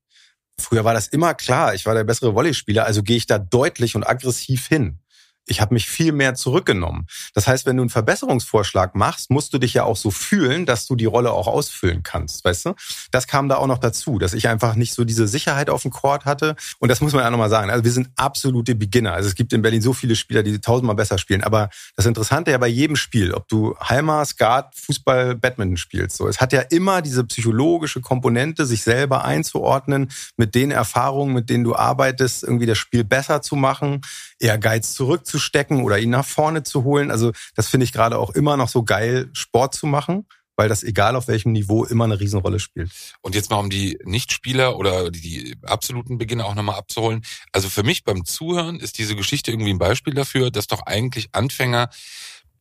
Früher 0.59 0.87
war 0.87 0.95
das 0.95 1.09
immer 1.09 1.35
klar, 1.35 1.75
ich 1.75 1.85
war 1.85 1.95
der 1.95 2.05
bessere 2.05 2.35
Volleyspieler, 2.35 2.87
also 2.87 3.03
gehe 3.03 3.19
ich 3.19 3.27
da 3.27 3.39
deutlich 3.39 3.95
und 3.95 4.09
aggressiv 4.09 4.67
hin 4.67 5.01
ich 5.47 5.61
habe 5.61 5.75
mich 5.75 5.89
viel 5.89 6.13
mehr 6.13 6.35
zurückgenommen. 6.35 7.07
Das 7.33 7.47
heißt, 7.47 7.67
wenn 7.67 7.77
du 7.77 7.85
einen 7.85 7.91
Verbesserungsvorschlag 7.91 8.95
machst, 8.95 9.31
musst 9.31 9.55
du 9.55 9.59
dich 9.59 9.75
ja 9.75 9.85
auch 9.85 9.97
so 9.97 10.11
fühlen, 10.11 10.67
dass 10.67 10.87
du 10.87 10.97
die 10.97 11.05
Rolle 11.05 11.31
auch 11.31 11.47
ausfüllen 11.47 12.03
kannst, 12.03 12.45
weißt 12.45 12.67
du? 12.67 12.75
Das 13.13 13.27
kam 13.29 13.49
da 13.49 13.57
auch 13.57 13.69
noch 13.69 13.79
dazu, 13.79 14.19
dass 14.19 14.35
ich 14.35 14.49
einfach 14.49 14.75
nicht 14.75 14.93
so 14.93 15.05
diese 15.05 15.29
Sicherheit 15.29 15.71
auf 15.71 15.83
dem 15.83 15.93
Court 15.93 16.25
hatte. 16.25 16.57
Und 16.81 16.89
das 16.89 17.01
muss 17.01 17.13
man 17.13 17.23
ja 17.23 17.31
nochmal 17.31 17.51
sagen. 17.51 17.71
Also 17.71 17.85
wir 17.85 17.93
sind 17.93 18.11
absolute 18.17 18.75
Beginner. 18.75 19.13
Also 19.13 19.29
es 19.29 19.37
gibt 19.37 19.53
in 19.53 19.63
Berlin 19.63 19.83
so 19.83 19.93
viele 19.93 20.17
Spieler, 20.17 20.43
die 20.43 20.61
tausendmal 20.61 20.97
besser 20.97 21.17
spielen. 21.17 21.45
Aber 21.45 21.71
das 21.95 22.07
Interessante 22.07 22.51
ja 22.51 22.59
bei 22.59 22.67
jedem 22.67 22.97
Spiel, 22.97 23.33
ob 23.33 23.49
du 23.49 23.77
Halma, 23.79 24.25
Skat, 24.25 24.75
Fußball, 24.75 25.37
Badminton 25.37 25.77
spielst, 25.77 26.17
so, 26.17 26.29
es 26.29 26.41
hat 26.41 26.53
ja 26.53 26.61
immer 26.61 27.03
diese 27.03 27.25
psychologische 27.25 28.01
Komponente, 28.01 28.67
sich 28.67 28.83
selber 28.83 29.25
einzuordnen, 29.25 30.11
mit 30.37 30.55
den 30.55 30.73
Erfahrungen, 30.73 31.35
mit 31.35 31.51
denen 31.51 31.65
du 31.65 31.77
arbeitest, 31.77 32.43
irgendwie 32.43 32.67
das 32.67 32.79
Spiel 32.79 33.05
besser 33.05 33.43
zu 33.43 33.55
machen, 33.55 34.01
Ehrgeiz 34.41 34.95
zurückzuführen 34.95 35.36
wegzustecken 35.37 35.83
oder 35.83 35.99
ihn 35.99 36.11
nach 36.11 36.25
vorne 36.25 36.63
zu 36.63 36.85
holen. 36.85 37.11
Also 37.11 37.33
das 37.55 37.69
finde 37.69 37.85
ich 37.85 37.93
gerade 37.93 38.19
auch 38.19 38.31
immer 38.31 38.57
noch 38.57 38.69
so 38.69 38.83
geil, 38.83 39.29
Sport 39.33 39.75
zu 39.75 39.87
machen 39.87 40.27
weil 40.59 40.71
das 40.71 40.83
egal 40.83 41.17
auf 41.17 41.29
welchem 41.29 41.53
Niveau 41.53 41.85
immer 41.85 42.05
eine 42.05 42.19
Riesenrolle 42.19 42.59
spielt. 42.59 42.91
Und 43.21 43.35
jetzt 43.35 43.51
mal 43.51 43.59
um 43.59 43.69
die 43.69 43.99
Nichtspieler 44.05 44.79
oder 44.79 45.11
die 45.11 45.55
absoluten 45.63 46.17
Beginner 46.17 46.47
auch 46.47 46.55
nochmal 46.55 46.79
abzuholen. 46.79 47.23
Also 47.53 47.69
für 47.69 47.83
mich 47.83 48.05
beim 48.05 48.25
Zuhören 48.25 48.81
ist 48.81 48.97
diese 48.97 49.17
Geschichte 49.17 49.51
irgendwie 49.51 49.75
ein 49.75 49.79
Beispiel 49.79 50.15
dafür, 50.15 50.51
dass 50.51 50.67
doch 50.67 50.81
eigentlich 50.87 51.29
Anfänger 51.33 51.91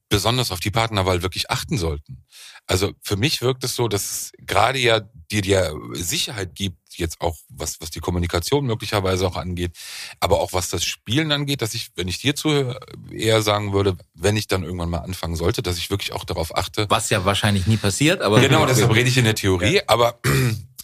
besonders 0.09 0.51
auf 0.51 0.59
die 0.59 0.71
Partnerwahl 0.71 1.21
wirklich 1.21 1.49
achten 1.49 1.77
sollten. 1.77 2.23
Also 2.67 2.93
für 3.01 3.15
mich 3.15 3.41
wirkt 3.41 3.63
es 3.63 3.75
so, 3.75 3.87
dass 3.87 4.31
gerade 4.39 4.79
ja 4.79 5.01
dir 5.31 5.41
dir 5.41 5.73
Sicherheit 5.93 6.55
gibt, 6.55 6.77
jetzt 6.97 7.21
auch 7.21 7.35
was, 7.49 7.81
was 7.81 7.89
die 7.89 7.99
Kommunikation 7.99 8.65
möglicherweise 8.65 9.27
auch 9.27 9.35
angeht, 9.35 9.71
aber 10.19 10.39
auch 10.39 10.53
was 10.53 10.69
das 10.69 10.83
Spielen 10.83 11.31
angeht, 11.31 11.61
dass 11.61 11.73
ich, 11.73 11.91
wenn 11.95 12.07
ich 12.07 12.19
dir 12.19 12.35
zuhöre, 12.35 12.79
eher 13.11 13.41
sagen 13.41 13.73
würde, 13.73 13.97
wenn 14.13 14.37
ich 14.37 14.47
dann 14.47 14.63
irgendwann 14.63 14.89
mal 14.89 14.99
anfangen 14.99 15.35
sollte, 15.35 15.61
dass 15.61 15.77
ich 15.77 15.89
wirklich 15.89 16.13
auch 16.13 16.23
darauf 16.23 16.55
achte. 16.55 16.85
Was 16.89 17.09
ja 17.09 17.25
wahrscheinlich 17.25 17.67
nie 17.67 17.77
passiert, 17.77 18.21
aber. 18.21 18.39
Genau, 18.39 18.65
deshalb 18.67 18.93
rede 18.93 19.09
ich 19.09 19.17
in 19.17 19.25
der 19.25 19.35
Theorie, 19.35 19.75
ja. 19.75 19.83
aber 19.87 20.19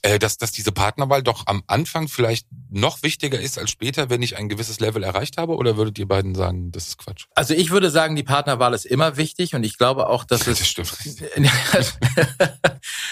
dass, 0.02 0.38
dass 0.38 0.52
diese 0.52 0.72
Partnerwahl 0.72 1.22
doch 1.22 1.46
am 1.46 1.64
Anfang 1.68 2.08
vielleicht 2.08 2.48
noch 2.70 3.04
wichtiger 3.04 3.40
ist 3.40 3.60
als 3.60 3.70
später, 3.70 4.10
wenn 4.10 4.22
ich 4.24 4.36
ein 4.38 4.50
gewisses 4.50 4.80
Level 4.80 5.04
erreicht 5.04 5.38
habe? 5.38 5.56
Oder 5.56 5.78
würdet 5.78 6.00
ihr 6.00 6.08
beiden 6.08 6.34
sagen, 6.34 6.72
das 6.72 6.88
ist 6.88 6.98
Quatsch? 6.98 7.26
Also 7.36 7.54
ich 7.54 7.70
würde 7.70 7.92
sagen, 7.92 8.16
die 8.16 8.24
Partnerwahl 8.24 8.74
ist 8.74 8.86
immer 8.86 9.18
wichtig 9.18 9.54
und 9.54 9.64
ich 9.64 9.78
glaube 9.78 10.08
auch, 10.08 10.24
dass 10.24 10.48
es... 10.48 10.60
Das 10.60 10.68
stimmt. 10.68 10.98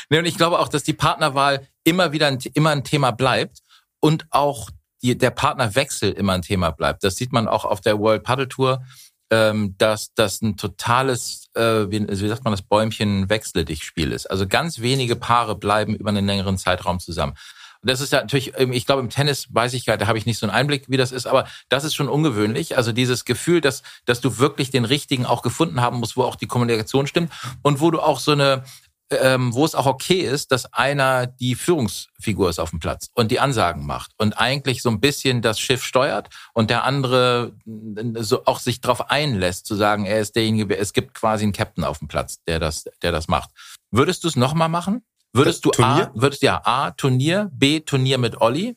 nee, 0.09 0.19
und 0.19 0.25
ich 0.25 0.37
glaube 0.37 0.59
auch, 0.59 0.67
dass 0.67 0.83
die 0.83 0.93
Partnerwahl 0.93 1.67
immer 1.83 2.11
wieder 2.11 2.27
ein, 2.27 2.39
immer 2.53 2.71
ein 2.71 2.83
Thema 2.83 3.11
bleibt 3.11 3.59
und 3.99 4.25
auch 4.31 4.69
die, 5.01 5.17
der 5.17 5.31
Partnerwechsel 5.31 6.11
immer 6.11 6.33
ein 6.33 6.41
Thema 6.41 6.71
bleibt. 6.71 7.03
Das 7.03 7.15
sieht 7.15 7.31
man 7.31 7.47
auch 7.47 7.65
auf 7.65 7.81
der 7.81 7.99
World 7.99 8.23
Paddle 8.23 8.47
Tour 8.47 8.83
ähm, 9.31 9.75
dass 9.77 10.13
das 10.13 10.41
ein 10.41 10.57
totales, 10.57 11.49
äh, 11.55 11.89
wie, 11.89 12.07
wie 12.07 12.27
sagt 12.27 12.43
man 12.43 12.53
das, 12.53 12.61
Bäumchen 12.61 13.29
wechsle 13.29 13.65
dich 13.65 13.83
Spiel 13.83 14.11
ist. 14.11 14.29
Also 14.29 14.47
ganz 14.47 14.79
wenige 14.79 15.15
Paare 15.15 15.55
bleiben 15.55 15.95
über 15.95 16.09
einen 16.09 16.25
längeren 16.25 16.57
Zeitraum 16.57 16.99
zusammen. 16.99 17.35
Und 17.81 17.89
das 17.89 18.01
ist 18.01 18.11
ja 18.11 18.19
natürlich, 18.19 18.53
ähm, 18.57 18.73
ich 18.73 18.85
glaube, 18.85 19.01
im 19.01 19.09
Tennis 19.09 19.47
weiß 19.51 19.73
ich 19.73 19.85
gar, 19.85 19.97
da 19.97 20.07
habe 20.07 20.17
ich 20.17 20.25
nicht 20.25 20.39
so 20.39 20.45
einen 20.45 20.55
Einblick, 20.55 20.89
wie 20.89 20.97
das 20.97 21.11
ist, 21.11 21.27
aber 21.27 21.47
das 21.69 21.83
ist 21.83 21.95
schon 21.95 22.09
ungewöhnlich. 22.09 22.75
Also 22.75 22.91
dieses 22.91 23.23
Gefühl, 23.23 23.61
dass, 23.61 23.83
dass 24.05 24.19
du 24.19 24.37
wirklich 24.37 24.71
den 24.71 24.85
richtigen 24.85 25.25
auch 25.25 25.41
gefunden 25.41 25.81
haben 25.81 25.99
musst, 25.99 26.17
wo 26.17 26.23
auch 26.23 26.35
die 26.35 26.47
Kommunikation 26.47 27.07
stimmt 27.07 27.31
und 27.61 27.79
wo 27.79 27.91
du 27.91 28.01
auch 28.01 28.19
so 28.19 28.31
eine, 28.31 28.63
ähm, 29.11 29.53
wo 29.53 29.65
es 29.65 29.75
auch 29.75 29.85
okay 29.85 30.21
ist, 30.21 30.51
dass 30.51 30.71
einer 30.73 31.27
die 31.27 31.55
Führungsfigur 31.55 32.49
ist 32.49 32.59
auf 32.59 32.69
dem 32.69 32.79
Platz 32.79 33.09
und 33.13 33.31
die 33.31 33.39
Ansagen 33.39 33.85
macht 33.85 34.11
und 34.17 34.33
eigentlich 34.33 34.81
so 34.81 34.89
ein 34.89 34.99
bisschen 34.99 35.41
das 35.41 35.59
Schiff 35.59 35.83
steuert 35.83 36.29
und 36.53 36.69
der 36.69 36.83
andere 36.83 37.53
äh, 37.65 38.21
so 38.21 38.45
auch 38.45 38.59
sich 38.59 38.81
darauf 38.81 39.09
einlässt, 39.09 39.65
zu 39.65 39.75
sagen, 39.75 40.05
er 40.05 40.19
ist 40.19 40.35
derjenige, 40.35 40.77
es 40.77 40.93
gibt 40.93 41.13
quasi 41.13 41.43
einen 41.43 41.53
Captain 41.53 41.83
auf 41.83 41.99
dem 41.99 42.07
Platz, 42.07 42.39
der 42.47 42.59
das, 42.59 42.85
der 43.01 43.11
das 43.11 43.27
macht. 43.27 43.49
Würdest 43.91 44.23
du 44.23 44.27
es 44.27 44.35
nochmal 44.35 44.69
machen? 44.69 45.03
Würdest 45.33 45.65
du 45.65 45.71
Turnier? 45.71 46.07
A, 46.07 46.11
würdest 46.15 46.41
ja 46.41 46.61
A 46.63 46.91
Turnier, 46.91 47.49
B 47.53 47.79
Turnier 47.79 48.17
mit 48.17 48.41
Olli 48.41 48.75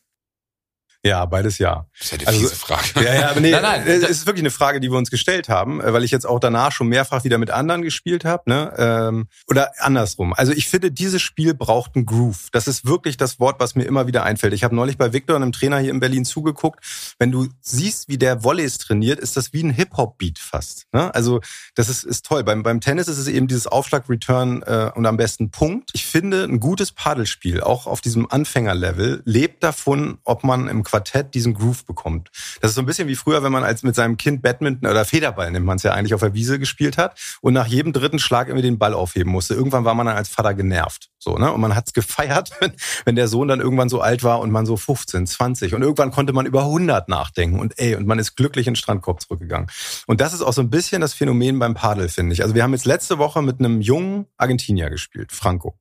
ja, 1.04 1.24
beides 1.26 1.58
ja. 1.58 1.86
Das 1.98 2.06
ist 2.06 2.12
ja 2.12 2.18
eine 2.18 2.26
also, 2.28 2.40
fiese 2.40 2.54
Frage. 2.54 3.04
Ja, 3.04 3.14
ja, 3.14 3.30
aber 3.30 3.40
nee, 3.40 3.50
nein, 3.50 3.62
nein, 3.62 3.82
es 3.86 4.08
ist 4.08 4.26
wirklich 4.26 4.42
eine 4.42 4.50
Frage, 4.50 4.78
die 4.78 4.90
wir 4.90 4.98
uns 4.98 5.10
gestellt 5.10 5.48
haben, 5.48 5.80
äh, 5.80 5.92
weil 5.92 6.04
ich 6.04 6.12
jetzt 6.12 6.26
auch 6.26 6.38
danach 6.38 6.70
schon 6.70 6.86
mehrfach 6.86 7.24
wieder 7.24 7.38
mit 7.38 7.50
anderen 7.50 7.82
gespielt 7.82 8.24
habe, 8.24 8.48
ne? 8.48 8.72
Ähm, 8.78 9.28
oder 9.48 9.72
andersrum. 9.78 10.32
Also 10.32 10.52
ich 10.52 10.68
finde, 10.68 10.92
dieses 10.92 11.20
Spiel 11.20 11.54
braucht 11.54 11.96
einen 11.96 12.06
Groove. 12.06 12.48
Das 12.52 12.68
ist 12.68 12.86
wirklich 12.86 13.16
das 13.16 13.40
Wort, 13.40 13.58
was 13.58 13.74
mir 13.74 13.84
immer 13.84 14.06
wieder 14.06 14.22
einfällt. 14.22 14.54
Ich 14.54 14.62
habe 14.62 14.76
neulich 14.76 14.96
bei 14.96 15.12
Victor, 15.12 15.34
einem 15.34 15.50
Trainer 15.50 15.78
hier 15.78 15.90
in 15.90 15.98
Berlin, 15.98 16.24
zugeguckt. 16.24 16.84
Wenn 17.18 17.32
du 17.32 17.48
siehst, 17.60 18.08
wie 18.08 18.18
der 18.18 18.44
Volleys 18.44 18.78
trainiert, 18.78 19.18
ist 19.18 19.36
das 19.36 19.52
wie 19.52 19.64
ein 19.64 19.70
Hip-Hop-Beat 19.70 20.38
fast. 20.38 20.86
Ne? 20.92 21.12
Also 21.14 21.40
das 21.74 21.88
ist, 21.88 22.04
ist 22.04 22.24
toll. 22.24 22.44
Beim, 22.44 22.62
beim 22.62 22.80
Tennis 22.80 23.08
ist 23.08 23.18
es 23.18 23.26
eben 23.26 23.48
dieses 23.48 23.66
Aufschlag-Return 23.66 24.62
äh, 24.62 24.90
und 24.94 25.06
am 25.06 25.16
besten 25.16 25.50
Punkt. 25.50 25.90
Ich 25.94 26.06
finde, 26.06 26.44
ein 26.44 26.60
gutes 26.60 26.92
Paddelspiel, 26.92 27.60
auch 27.60 27.86
auf 27.86 28.00
diesem 28.00 28.30
Anfängerlevel, 28.30 29.22
lebt 29.24 29.64
davon, 29.64 30.18
ob 30.22 30.44
man 30.44 30.68
im 30.68 30.84
Quartett 30.92 31.35
diesen 31.35 31.55
Groove 31.55 31.87
bekommt. 31.87 32.31
Das 32.61 32.70
ist 32.70 32.74
so 32.74 32.83
ein 32.83 32.87
bisschen 32.87 33.09
wie 33.09 33.16
früher, 33.16 33.42
wenn 33.42 33.50
man 33.50 33.64
als 33.64 33.83
mit 33.83 33.94
seinem 33.94 34.18
Kind 34.18 34.42
Badminton 34.42 34.90
oder 34.90 35.07
Federball 35.07 35.50
nimmt 35.50 35.64
man 35.64 35.76
es 35.76 35.85
ja 35.85 35.92
eigentlich 35.94 36.12
auf 36.12 36.20
der 36.20 36.35
Wiese 36.35 36.59
gespielt 36.59 36.98
hat 36.98 37.18
und 37.40 37.55
nach 37.55 37.66
jedem 37.66 37.94
dritten 37.94 38.18
Schlag 38.18 38.48
irgendwie 38.48 38.66
den 38.66 38.78
Ball 38.78 38.92
aufheben 38.92 39.33
musste. 39.33 39.55
Irgendwann 39.55 39.87
war 39.87 39.94
man 39.94 40.05
dann 40.05 40.16
als 40.16 40.28
Vater 40.28 40.52
genervt. 40.52 41.09
So, 41.18 41.38
ne? 41.38 41.50
Und 41.50 41.62
man 41.62 41.74
hat's 41.74 41.92
gefeiert, 41.94 42.50
wenn, 42.61 42.72
wenn 43.07 43.16
der 43.16 43.26
Sohn 43.26 43.48
dann 43.48 43.61
irgendwann 43.61 43.88
so 43.88 44.02
alt 44.02 44.22
war 44.22 44.40
und 44.40 44.50
man 44.50 44.66
so 44.66 44.76
15, 44.76 45.26
20. 45.26 45.74
Und 45.74 45.81
irgendwann 45.81 46.11
konnte 46.11 46.35
man 46.35 46.44
über 46.44 46.64
100 46.64 47.09
nachdenken 47.09 47.59
und 47.59 47.78
ey, 47.78 47.94
und 47.94 48.07
man 48.07 48.18
ist 48.18 48.37
glücklich 48.37 48.66
in 48.66 48.72
den 48.74 48.76
Strandkorb 48.76 49.22
zurückgegangen. 49.22 49.70
Und 50.07 50.20
das 50.20 50.35
ist 50.35 50.42
auch 50.42 50.52
so 50.52 50.61
ein 50.61 50.68
bisschen 50.68 51.00
das 51.00 51.14
Phänomen 51.14 51.59
beim 51.59 51.72
Padel, 51.72 52.11
finde 52.11 52.35
ich. 52.35 52.42
Also 52.42 52.55
wir 52.55 52.62
haben 52.62 52.74
jetzt 52.74 52.85
letzte 52.85 53.16
Woche 53.16 53.40
mit 53.40 53.61
einem 53.61 53.81
jungen 53.81 54.26
Argentinier 54.37 54.90
gespielt, 54.90 55.33
Franco. 55.33 55.78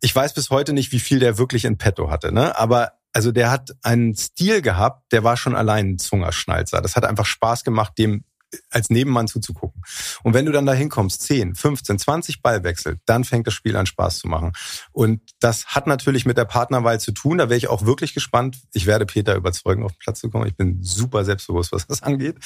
Ich 0.00 0.14
weiß 0.14 0.34
bis 0.34 0.50
heute 0.50 0.72
nicht, 0.72 0.92
wie 0.92 1.00
viel 1.00 1.18
der 1.18 1.38
wirklich 1.38 1.64
in 1.64 1.78
petto 1.78 2.10
hatte, 2.10 2.32
ne? 2.32 2.56
Aber 2.58 2.92
also 3.12 3.32
der 3.32 3.50
hat 3.50 3.70
einen 3.82 4.14
Stil 4.14 4.62
gehabt, 4.62 5.12
der 5.12 5.24
war 5.24 5.36
schon 5.36 5.54
allein 5.54 5.90
ein 5.90 5.98
Zungerschnalzer. 5.98 6.82
Das 6.82 6.96
hat 6.96 7.04
einfach 7.04 7.26
Spaß 7.26 7.64
gemacht, 7.64 7.94
dem 7.98 8.24
als 8.70 8.90
Nebenmann 8.90 9.28
zuzugucken. 9.28 9.82
Und 10.22 10.34
wenn 10.34 10.46
du 10.46 10.52
dann 10.52 10.66
da 10.66 10.72
hinkommst, 10.72 11.22
10, 11.22 11.54
15, 11.54 11.98
20 11.98 12.42
Ballwechsel, 12.42 12.98
dann 13.06 13.24
fängt 13.24 13.46
das 13.46 13.54
Spiel 13.54 13.76
an 13.76 13.86
Spaß 13.86 14.18
zu 14.18 14.28
machen. 14.28 14.52
Und 14.92 15.20
das 15.40 15.66
hat 15.66 15.86
natürlich 15.86 16.26
mit 16.26 16.38
der 16.38 16.44
Partnerwahl 16.44 17.00
zu 17.00 17.12
tun. 17.12 17.38
Da 17.38 17.48
wäre 17.48 17.58
ich 17.58 17.68
auch 17.68 17.84
wirklich 17.84 18.14
gespannt. 18.14 18.58
Ich 18.72 18.86
werde 18.86 19.06
Peter 19.06 19.34
überzeugen, 19.34 19.82
auf 19.82 19.92
den 19.92 19.98
Platz 19.98 20.20
zu 20.20 20.30
kommen. 20.30 20.46
Ich 20.46 20.56
bin 20.56 20.82
super 20.82 21.24
selbstbewusst, 21.24 21.72
was 21.72 21.86
das 21.86 22.02
angeht. 22.04 22.36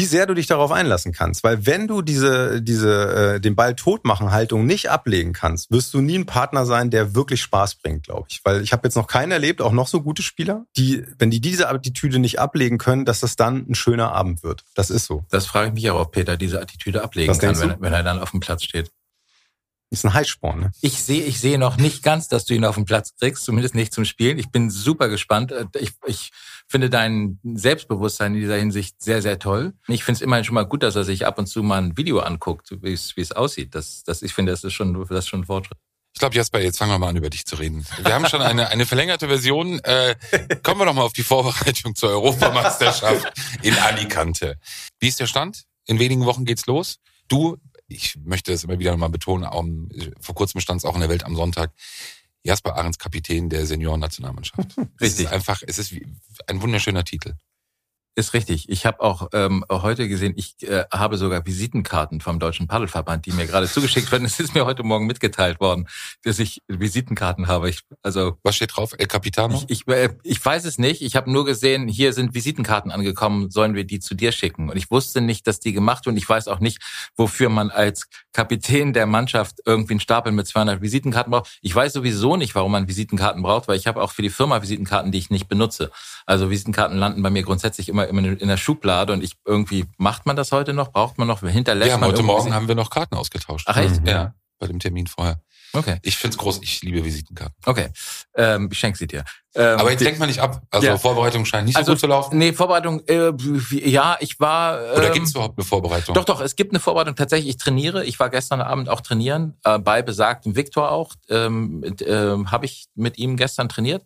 Wie 0.00 0.06
sehr 0.06 0.24
du 0.24 0.32
dich 0.32 0.46
darauf 0.46 0.72
einlassen 0.72 1.12
kannst. 1.12 1.44
Weil 1.44 1.66
wenn 1.66 1.86
du 1.86 2.00
diese, 2.00 2.62
diese 2.62 3.34
äh, 3.34 3.40
den 3.40 3.54
Ball 3.54 3.74
totmachen 3.74 4.30
Haltung 4.30 4.64
nicht 4.64 4.88
ablegen 4.88 5.34
kannst, 5.34 5.70
wirst 5.70 5.92
du 5.92 6.00
nie 6.00 6.18
ein 6.18 6.24
Partner 6.24 6.64
sein, 6.64 6.88
der 6.88 7.14
wirklich 7.14 7.42
Spaß 7.42 7.74
bringt, 7.74 8.04
glaube 8.04 8.26
ich. 8.30 8.40
Weil 8.42 8.62
ich 8.62 8.72
habe 8.72 8.86
jetzt 8.86 8.94
noch 8.94 9.06
keinen 9.06 9.30
erlebt, 9.30 9.60
auch 9.60 9.72
noch 9.72 9.88
so 9.88 10.00
gute 10.00 10.22
Spieler, 10.22 10.64
die, 10.74 11.04
wenn 11.18 11.30
die 11.30 11.42
diese 11.42 11.68
Attitüde 11.68 12.18
nicht 12.18 12.40
ablegen 12.40 12.78
können, 12.78 13.04
dass 13.04 13.20
das 13.20 13.36
dann 13.36 13.66
ein 13.68 13.74
schöner 13.74 14.12
Abend 14.12 14.42
wird. 14.42 14.64
Das 14.74 14.88
ist 14.88 15.04
so. 15.04 15.26
Das 15.28 15.44
frage 15.44 15.68
ich 15.68 15.74
mich 15.74 15.90
auch, 15.90 16.00
ob 16.00 16.12
Peter 16.12 16.38
diese 16.38 16.62
Attitüde 16.62 17.02
ablegen 17.02 17.30
Was 17.30 17.38
kann, 17.38 17.60
wenn, 17.60 17.76
wenn 17.78 17.92
er 17.92 18.02
dann 18.02 18.20
auf 18.20 18.30
dem 18.30 18.40
Platz 18.40 18.64
steht. 18.64 18.90
Ist 19.92 20.04
ein 20.04 20.14
Heißsporn, 20.14 20.60
ne? 20.60 20.70
Ich 20.80 21.02
sehe, 21.02 21.24
ich 21.24 21.40
sehe 21.40 21.58
noch 21.58 21.76
nicht 21.76 22.04
ganz, 22.04 22.28
dass 22.28 22.44
du 22.44 22.54
ihn 22.54 22.64
auf 22.64 22.76
den 22.76 22.84
Platz 22.84 23.12
kriegst, 23.18 23.44
zumindest 23.44 23.74
nicht 23.74 23.92
zum 23.92 24.04
Spielen. 24.04 24.38
Ich 24.38 24.50
bin 24.50 24.70
super 24.70 25.08
gespannt. 25.08 25.50
Äh, 25.50 25.66
Ich, 25.80 25.90
ich 26.06 26.30
finde 26.68 26.88
dein 26.88 27.40
Selbstbewusstsein 27.42 28.34
in 28.34 28.40
dieser 28.40 28.56
Hinsicht 28.56 29.02
sehr, 29.02 29.20
sehr 29.20 29.40
toll. 29.40 29.72
Ich 29.88 30.04
finde 30.04 30.18
es 30.18 30.22
immerhin 30.22 30.44
schon 30.44 30.54
mal 30.54 30.66
gut, 30.66 30.84
dass 30.84 30.94
er 30.94 31.02
sich 31.02 31.26
ab 31.26 31.38
und 31.38 31.46
zu 31.48 31.64
mal 31.64 31.82
ein 31.82 31.96
Video 31.96 32.20
anguckt, 32.20 32.70
wie 32.82 32.92
es, 32.92 33.16
wie 33.16 33.20
es 33.20 33.32
aussieht. 33.32 33.74
Das, 33.74 34.04
das, 34.04 34.22
ich 34.22 34.32
finde, 34.32 34.52
das 34.52 34.62
ist 34.62 34.74
schon, 34.74 34.94
das 34.94 35.10
ist 35.10 35.28
schon 35.28 35.40
ein 35.40 35.46
Fortschritt. 35.46 35.78
Ich 36.12 36.20
glaube, 36.20 36.36
Jasper, 36.36 36.60
jetzt 36.60 36.78
fangen 36.78 36.92
wir 36.92 36.98
mal 36.98 37.08
an, 37.08 37.16
über 37.16 37.30
dich 37.30 37.44
zu 37.44 37.56
reden. 37.56 37.84
Wir 38.02 38.14
haben 38.14 38.26
schon 38.26 38.42
eine, 38.42 38.68
eine 38.68 38.86
verlängerte 38.86 39.26
Version. 39.28 39.80
Äh, 39.80 40.14
kommen 40.62 40.80
wir 40.80 40.86
doch 40.86 40.94
mal 40.94 41.02
auf 41.02 41.12
die 41.12 41.22
Vorbereitung 41.22 41.96
zur 41.96 42.10
Europameisterschaft 42.10 43.32
in 43.62 43.74
Alicante. 43.76 44.56
Wie 44.98 45.08
ist 45.08 45.18
der 45.18 45.26
Stand? 45.26 45.64
In 45.86 45.98
wenigen 45.98 46.24
Wochen 46.26 46.44
geht's 46.44 46.66
los. 46.66 46.96
Du, 47.28 47.58
ich 47.90 48.16
möchte 48.24 48.52
es 48.52 48.64
immer 48.64 48.78
wieder 48.78 48.92
nochmal 48.92 49.10
betonen, 49.10 49.44
auch, 49.44 49.64
vor 50.20 50.34
kurzem 50.34 50.60
stand 50.60 50.80
es 50.80 50.84
auch 50.84 50.94
in 50.94 51.00
der 51.00 51.10
Welt 51.10 51.24
am 51.24 51.36
Sonntag. 51.36 51.72
Jasper 52.42 52.76
Ahrens, 52.76 52.98
Kapitän 52.98 53.50
der 53.50 53.66
Seniorennationalmannschaft. 53.66 54.76
Es 54.96 55.02
Richtig. 55.02 55.26
ist 55.26 55.32
einfach, 55.32 55.62
es 55.66 55.78
ist 55.78 55.92
wie, 55.92 56.06
ein 56.46 56.62
wunderschöner 56.62 57.04
Titel. 57.04 57.34
Ist 58.16 58.34
richtig. 58.34 58.68
Ich 58.68 58.86
habe 58.86 59.00
auch 59.00 59.28
ähm, 59.32 59.64
heute 59.70 60.08
gesehen, 60.08 60.34
ich 60.36 60.56
äh, 60.68 60.84
habe 60.92 61.16
sogar 61.16 61.46
Visitenkarten 61.46 62.20
vom 62.20 62.40
Deutschen 62.40 62.66
Paddelverband, 62.66 63.24
die 63.24 63.30
mir 63.30 63.46
gerade 63.46 63.68
zugeschickt 63.68 64.10
werden. 64.10 64.24
Es 64.24 64.40
ist 64.40 64.52
mir 64.52 64.66
heute 64.66 64.82
Morgen 64.82 65.06
mitgeteilt 65.06 65.60
worden, 65.60 65.86
dass 66.24 66.40
ich 66.40 66.60
Visitenkarten 66.66 67.46
habe. 67.46 67.70
Ich, 67.70 67.82
also 68.02 68.36
Was 68.42 68.56
steht 68.56 68.76
drauf? 68.76 68.94
El 68.98 69.06
Capitano? 69.06 69.62
Ich, 69.68 69.86
ich, 69.86 69.88
äh, 69.94 70.10
ich 70.24 70.44
weiß 70.44 70.64
es 70.64 70.76
nicht. 70.76 71.02
Ich 71.02 71.14
habe 71.14 71.30
nur 71.30 71.44
gesehen, 71.44 71.86
hier 71.86 72.12
sind 72.12 72.34
Visitenkarten 72.34 72.90
angekommen, 72.90 73.48
sollen 73.50 73.74
wir 73.74 73.84
die 73.84 74.00
zu 74.00 74.16
dir 74.16 74.32
schicken? 74.32 74.70
Und 74.70 74.76
ich 74.76 74.90
wusste 74.90 75.20
nicht, 75.20 75.46
dass 75.46 75.60
die 75.60 75.72
gemacht 75.72 76.04
wurden. 76.04 76.16
Ich 76.16 76.28
weiß 76.28 76.48
auch 76.48 76.58
nicht, 76.58 76.82
wofür 77.16 77.48
man 77.48 77.70
als 77.70 78.08
Kapitän 78.32 78.92
der 78.92 79.06
Mannschaft 79.06 79.56
irgendwie 79.64 79.94
einen 79.94 80.00
Stapel 80.00 80.32
mit 80.32 80.48
200 80.48 80.82
Visitenkarten 80.82 81.30
braucht. 81.30 81.58
Ich 81.62 81.74
weiß 81.74 81.92
sowieso 81.92 82.36
nicht, 82.36 82.56
warum 82.56 82.72
man 82.72 82.88
Visitenkarten 82.88 83.42
braucht, 83.42 83.68
weil 83.68 83.76
ich 83.76 83.86
habe 83.86 84.02
auch 84.02 84.10
für 84.10 84.22
die 84.22 84.30
Firma 84.30 84.60
Visitenkarten, 84.62 85.12
die 85.12 85.18
ich 85.18 85.30
nicht 85.30 85.48
benutze. 85.48 85.92
Also 86.26 86.50
Visitenkarten 86.50 86.98
landen 86.98 87.22
bei 87.22 87.30
mir 87.30 87.42
grundsätzlich 87.42 87.88
immer 87.88 87.99
immer 88.04 88.24
in 88.24 88.48
der 88.48 88.56
Schublade 88.56 89.12
und 89.12 89.22
ich 89.24 89.36
irgendwie 89.44 89.86
macht 89.98 90.26
man 90.26 90.36
das 90.36 90.52
heute 90.52 90.72
noch? 90.72 90.92
Braucht 90.92 91.18
man 91.18 91.28
noch? 91.28 91.40
Hinterlässt 91.40 91.92
haben 91.92 92.00
man 92.00 92.10
heute 92.12 92.22
Morgen 92.22 92.54
haben 92.54 92.68
wir 92.68 92.74
noch 92.74 92.90
Karten 92.90 93.14
ausgetauscht. 93.16 93.66
Ach 93.68 93.76
echt? 93.76 94.06
Ja, 94.06 94.34
bei 94.58 94.66
dem 94.66 94.78
Termin 94.78 95.06
vorher. 95.06 95.40
Okay, 95.72 95.98
Ich 96.02 96.16
find's 96.16 96.36
groß, 96.36 96.58
ich 96.62 96.82
liebe 96.82 97.04
Visitenkarten. 97.04 97.54
okay. 97.64 97.90
Ähm, 98.34 98.68
ich 98.72 98.78
schenke 98.78 98.98
sie 98.98 99.06
dir. 99.06 99.24
Ähm, 99.54 99.78
Aber 99.78 99.92
jetzt 99.92 100.00
lenkt 100.00 100.18
man 100.18 100.28
nicht 100.28 100.40
ab. 100.40 100.60
Also 100.68 100.84
Ja. 100.88 100.98
Vorbereitung 100.98 101.44
scheint 101.44 101.66
nicht 101.66 101.74
so 101.74 101.78
Also, 101.78 101.92
gut 101.92 102.00
zu 102.00 102.06
laufen. 102.08 102.38
Nee, 102.38 102.52
Vorbereitung, 102.52 103.02
äh, 103.06 103.30
ja, 103.88 104.16
ich 104.18 104.40
war. 104.40 104.80
Oder 104.96 105.06
ähm, 105.08 105.12
gibt's 105.12 105.30
überhaupt 105.30 105.56
eine 105.58 105.64
Vorbereitung? 105.64 106.14
Doch, 106.16 106.24
doch, 106.24 106.40
es 106.40 106.56
gibt 106.56 106.72
eine 106.72 106.80
Vorbereitung. 106.80 107.14
Tatsächlich, 107.14 107.50
ich 107.50 107.56
trainiere. 107.56 108.04
Ich 108.04 108.18
war 108.18 108.30
gestern 108.30 108.60
Abend 108.60 108.88
auch 108.88 109.00
trainieren, 109.00 109.58
äh, 109.64 109.78
bei 109.78 110.02
besagtem 110.02 110.56
Viktor 110.56 110.90
auch. 110.90 111.14
Ähm, 111.28 111.84
ähm, 112.04 112.50
Habe 112.50 112.66
ich 112.66 112.86
mit 112.96 113.16
ihm 113.18 113.36
gestern 113.36 113.68
trainiert. 113.68 114.02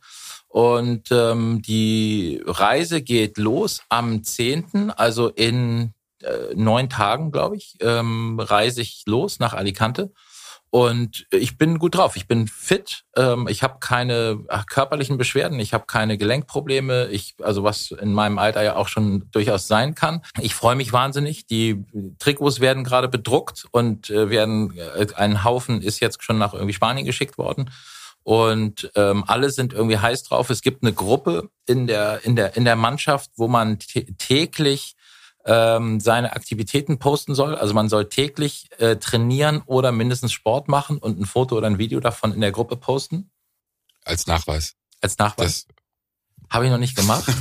Und 0.54 1.10
ähm, 1.10 1.62
die 1.62 2.40
Reise 2.46 3.02
geht 3.02 3.38
los 3.38 3.80
am 3.88 4.22
10., 4.22 4.92
also 4.92 5.28
in 5.28 5.94
äh, 6.22 6.54
neun 6.54 6.88
Tagen, 6.88 7.32
glaube 7.32 7.56
ich, 7.56 7.76
ähm, 7.80 8.38
reise 8.38 8.80
ich 8.80 9.02
los 9.04 9.40
nach 9.40 9.54
Alicante. 9.54 10.12
Und 10.70 11.26
ich 11.32 11.58
bin 11.58 11.80
gut 11.80 11.96
drauf. 11.96 12.14
Ich 12.14 12.28
bin 12.28 12.46
fit. 12.46 13.02
Ähm, 13.16 13.48
ich 13.48 13.64
habe 13.64 13.78
keine 13.80 14.44
ach, 14.46 14.66
körperlichen 14.66 15.18
Beschwerden. 15.18 15.58
Ich 15.58 15.74
habe 15.74 15.86
keine 15.86 16.16
Gelenkprobleme. 16.18 17.08
Ich, 17.08 17.34
also 17.42 17.64
was 17.64 17.90
in 17.90 18.12
meinem 18.12 18.38
Alter 18.38 18.62
ja 18.62 18.76
auch 18.76 18.86
schon 18.86 19.28
durchaus 19.32 19.66
sein 19.66 19.96
kann. 19.96 20.22
Ich 20.40 20.54
freue 20.54 20.76
mich 20.76 20.92
wahnsinnig. 20.92 21.46
Die 21.46 21.84
Trikots 22.20 22.60
werden 22.60 22.84
gerade 22.84 23.08
bedruckt 23.08 23.66
und 23.72 24.08
äh, 24.08 24.30
werden 24.30 24.78
äh, 24.78 25.06
ein 25.16 25.42
Haufen 25.42 25.82
ist 25.82 25.98
jetzt 25.98 26.22
schon 26.22 26.38
nach 26.38 26.54
irgendwie 26.54 26.74
Spanien 26.74 27.04
geschickt 27.04 27.38
worden. 27.38 27.70
Und 28.24 28.90
ähm, 28.94 29.22
alle 29.26 29.50
sind 29.50 29.72
irgendwie 29.72 29.98
heiß 29.98 30.24
drauf. 30.24 30.50
Es 30.50 30.62
gibt 30.62 30.82
eine 30.82 30.92
Gruppe 30.92 31.50
in 31.66 31.87
der 31.87 32.24
in 32.24 32.37
der 32.37 32.56
in 32.56 32.64
der 32.64 32.76
Mannschaft, 32.76 33.30
wo 33.37 33.48
man 33.48 33.78
tä- 33.78 34.16
täglich 34.18 34.96
ähm, 35.44 36.00
seine 36.00 36.32
Aktivitäten 36.32 36.98
posten 36.98 37.34
soll. 37.34 37.54
Also 37.54 37.74
man 37.74 37.88
soll 37.88 38.08
täglich 38.08 38.68
äh, 38.78 38.96
trainieren 38.96 39.62
oder 39.66 39.92
mindestens 39.92 40.32
Sport 40.32 40.68
machen 40.68 40.96
und 40.98 41.20
ein 41.20 41.26
Foto 41.26 41.56
oder 41.56 41.66
ein 41.66 41.78
Video 41.78 42.00
davon 42.00 42.32
in 42.32 42.40
der 42.40 42.50
Gruppe 42.50 42.76
posten. 42.76 43.30
Als 44.04 44.26
Nachweis. 44.26 44.74
Als 45.02 45.18
Nachweis. 45.18 45.66
Habe 46.48 46.64
ich 46.64 46.70
noch 46.70 46.78
nicht 46.78 46.96
gemacht. 46.96 47.24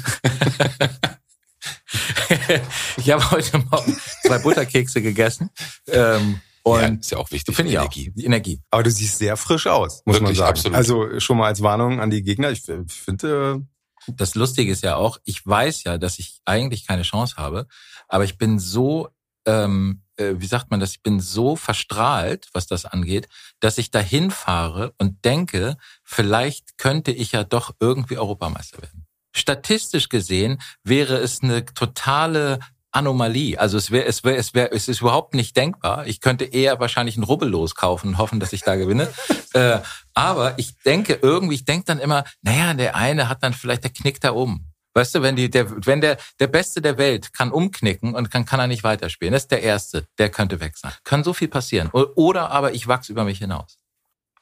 ich 2.97 3.11
habe 3.11 3.31
heute 3.31 3.57
Morgen 3.59 3.97
zwei 4.25 4.39
Butterkekse 4.39 5.01
gegessen. 5.01 5.49
Ähm, 5.87 6.41
ja, 6.65 6.87
und 6.87 7.01
ist 7.01 7.11
ja 7.11 7.17
auch 7.17 7.29
wichtig. 7.31 7.55
finde 7.55 7.71
ich 7.71 7.77
auch. 7.77 7.83
Energie. 7.83 8.11
Die 8.15 8.25
Energie. 8.25 8.61
Aber 8.71 8.83
du 8.83 8.91
siehst 8.91 9.17
sehr 9.17 9.35
frisch 9.37 9.67
aus, 9.67 10.01
muss 10.05 10.15
man 10.15 10.23
Wirklich, 10.23 10.37
sagen. 10.39 10.49
absolut. 10.51 10.77
Also 10.77 11.19
schon 11.19 11.37
mal 11.37 11.47
als 11.47 11.61
Warnung 11.61 11.99
an 11.99 12.09
die 12.09 12.23
Gegner. 12.23 12.51
Ich 12.51 12.61
finde, 12.87 13.61
Das 14.07 14.35
Lustige 14.35 14.71
ist 14.71 14.83
ja 14.83 14.95
auch, 14.95 15.17
ich 15.23 15.45
weiß 15.45 15.83
ja, 15.83 15.97
dass 15.97 16.19
ich 16.19 16.39
eigentlich 16.45 16.85
keine 16.87 17.03
Chance 17.03 17.35
habe, 17.37 17.67
aber 18.07 18.23
ich 18.25 18.37
bin 18.37 18.59
so, 18.59 19.09
ähm, 19.45 20.03
äh, 20.17 20.33
wie 20.37 20.45
sagt 20.45 20.71
man 20.71 20.79
das, 20.79 20.91
ich 20.91 21.01
bin 21.01 21.19
so 21.19 21.55
verstrahlt, 21.55 22.49
was 22.53 22.67
das 22.67 22.85
angeht, 22.85 23.27
dass 23.59 23.77
ich 23.77 23.91
dahin 23.91 24.29
fahre 24.31 24.93
und 24.97 25.23
denke, 25.25 25.77
vielleicht 26.03 26.77
könnte 26.77 27.11
ich 27.11 27.31
ja 27.31 27.43
doch 27.43 27.71
irgendwie 27.79 28.17
Europameister 28.17 28.81
werden. 28.81 29.05
Statistisch 29.35 30.09
gesehen 30.09 30.61
wäre 30.83 31.17
es 31.17 31.41
eine 31.41 31.65
totale 31.65 32.59
Anomalie. 32.93 33.57
Also 33.57 33.77
es 33.77 33.91
wäre, 33.91 34.05
es 34.05 34.23
wäre, 34.23 34.37
es 34.37 34.53
wäre, 34.53 34.71
es 34.71 34.87
ist 34.87 35.01
überhaupt 35.01 35.33
nicht 35.33 35.57
denkbar. 35.57 36.07
Ich 36.07 36.21
könnte 36.21 36.45
eher 36.45 36.79
wahrscheinlich 36.79 37.17
ein 37.17 37.23
Rubbellos 37.23 37.75
kaufen 37.75 38.09
und 38.09 38.17
hoffen, 38.17 38.39
dass 38.39 38.53
ich 38.53 38.61
da 38.61 38.75
gewinne. 38.75 39.09
äh, 39.53 39.79
aber 40.13 40.53
ich 40.57 40.77
denke 40.83 41.19
irgendwie, 41.21 41.55
ich 41.55 41.65
denke 41.65 41.85
dann 41.85 41.99
immer, 41.99 42.23
naja, 42.41 42.73
der 42.73 42.95
eine 42.95 43.29
hat 43.29 43.43
dann 43.43 43.53
vielleicht, 43.53 43.83
der 43.83 43.91
knickt 43.91 44.23
da 44.23 44.31
um. 44.31 44.73
Weißt 44.95 45.15
du, 45.15 45.21
wenn 45.23 45.35
die, 45.35 45.49
der, 45.49 45.85
wenn 45.87 46.01
der, 46.01 46.17
der 46.39 46.47
Beste 46.47 46.81
der 46.81 46.97
Welt 46.97 47.33
kann 47.33 47.51
umknicken 47.51 48.13
und 48.13 48.29
kann, 48.29 48.45
kann 48.45 48.59
er 48.59 48.67
nicht 48.67 48.83
weiterspielen. 48.83 49.33
Das 49.33 49.43
ist 49.43 49.51
der 49.51 49.63
Erste, 49.63 50.05
der 50.19 50.29
könnte 50.29 50.59
weg 50.59 50.77
sein. 50.77 50.91
Kann 51.03 51.23
so 51.23 51.33
viel 51.33 51.47
passieren. 51.47 51.89
Oder 51.89 52.51
aber 52.51 52.73
ich 52.73 52.87
wachse 52.87 53.11
über 53.11 53.23
mich 53.23 53.39
hinaus. 53.39 53.79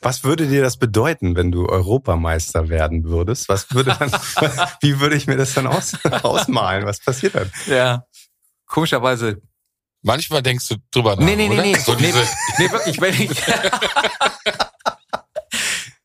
was 0.02 0.24
würde 0.24 0.48
dir 0.48 0.62
das 0.62 0.78
bedeuten, 0.78 1.36
wenn 1.36 1.52
du 1.52 1.70
Europameister 1.70 2.68
werden 2.68 3.06
würdest? 3.06 3.48
Was 3.48 3.74
würde 3.74 3.96
dann, 3.98 4.12
wie 4.82 5.00
würde 5.00 5.16
ich 5.16 5.28
mir 5.28 5.38
das 5.38 5.54
dann 5.54 5.68
aus, 5.68 5.94
ausmalen? 6.24 6.86
Was 6.86 7.00
passiert 7.00 7.36
dann? 7.36 7.50
Ja. 7.68 8.04
Komischerweise. 8.72 9.42
Manchmal 10.02 10.42
denkst 10.42 10.68
du 10.70 10.76
drüber 10.90 11.16
nach, 11.16 11.24
Nee, 11.24 11.36
nee, 11.36 11.48
nee, 11.50 11.54
oder? 11.54 11.62
nee. 11.62 11.76
So 11.76 11.94
nee, 11.94 12.08
diese, 12.08 12.24
nee, 12.58 12.72
wirklich, 12.72 13.00
wenn 13.02 13.14
ich, 13.14 13.30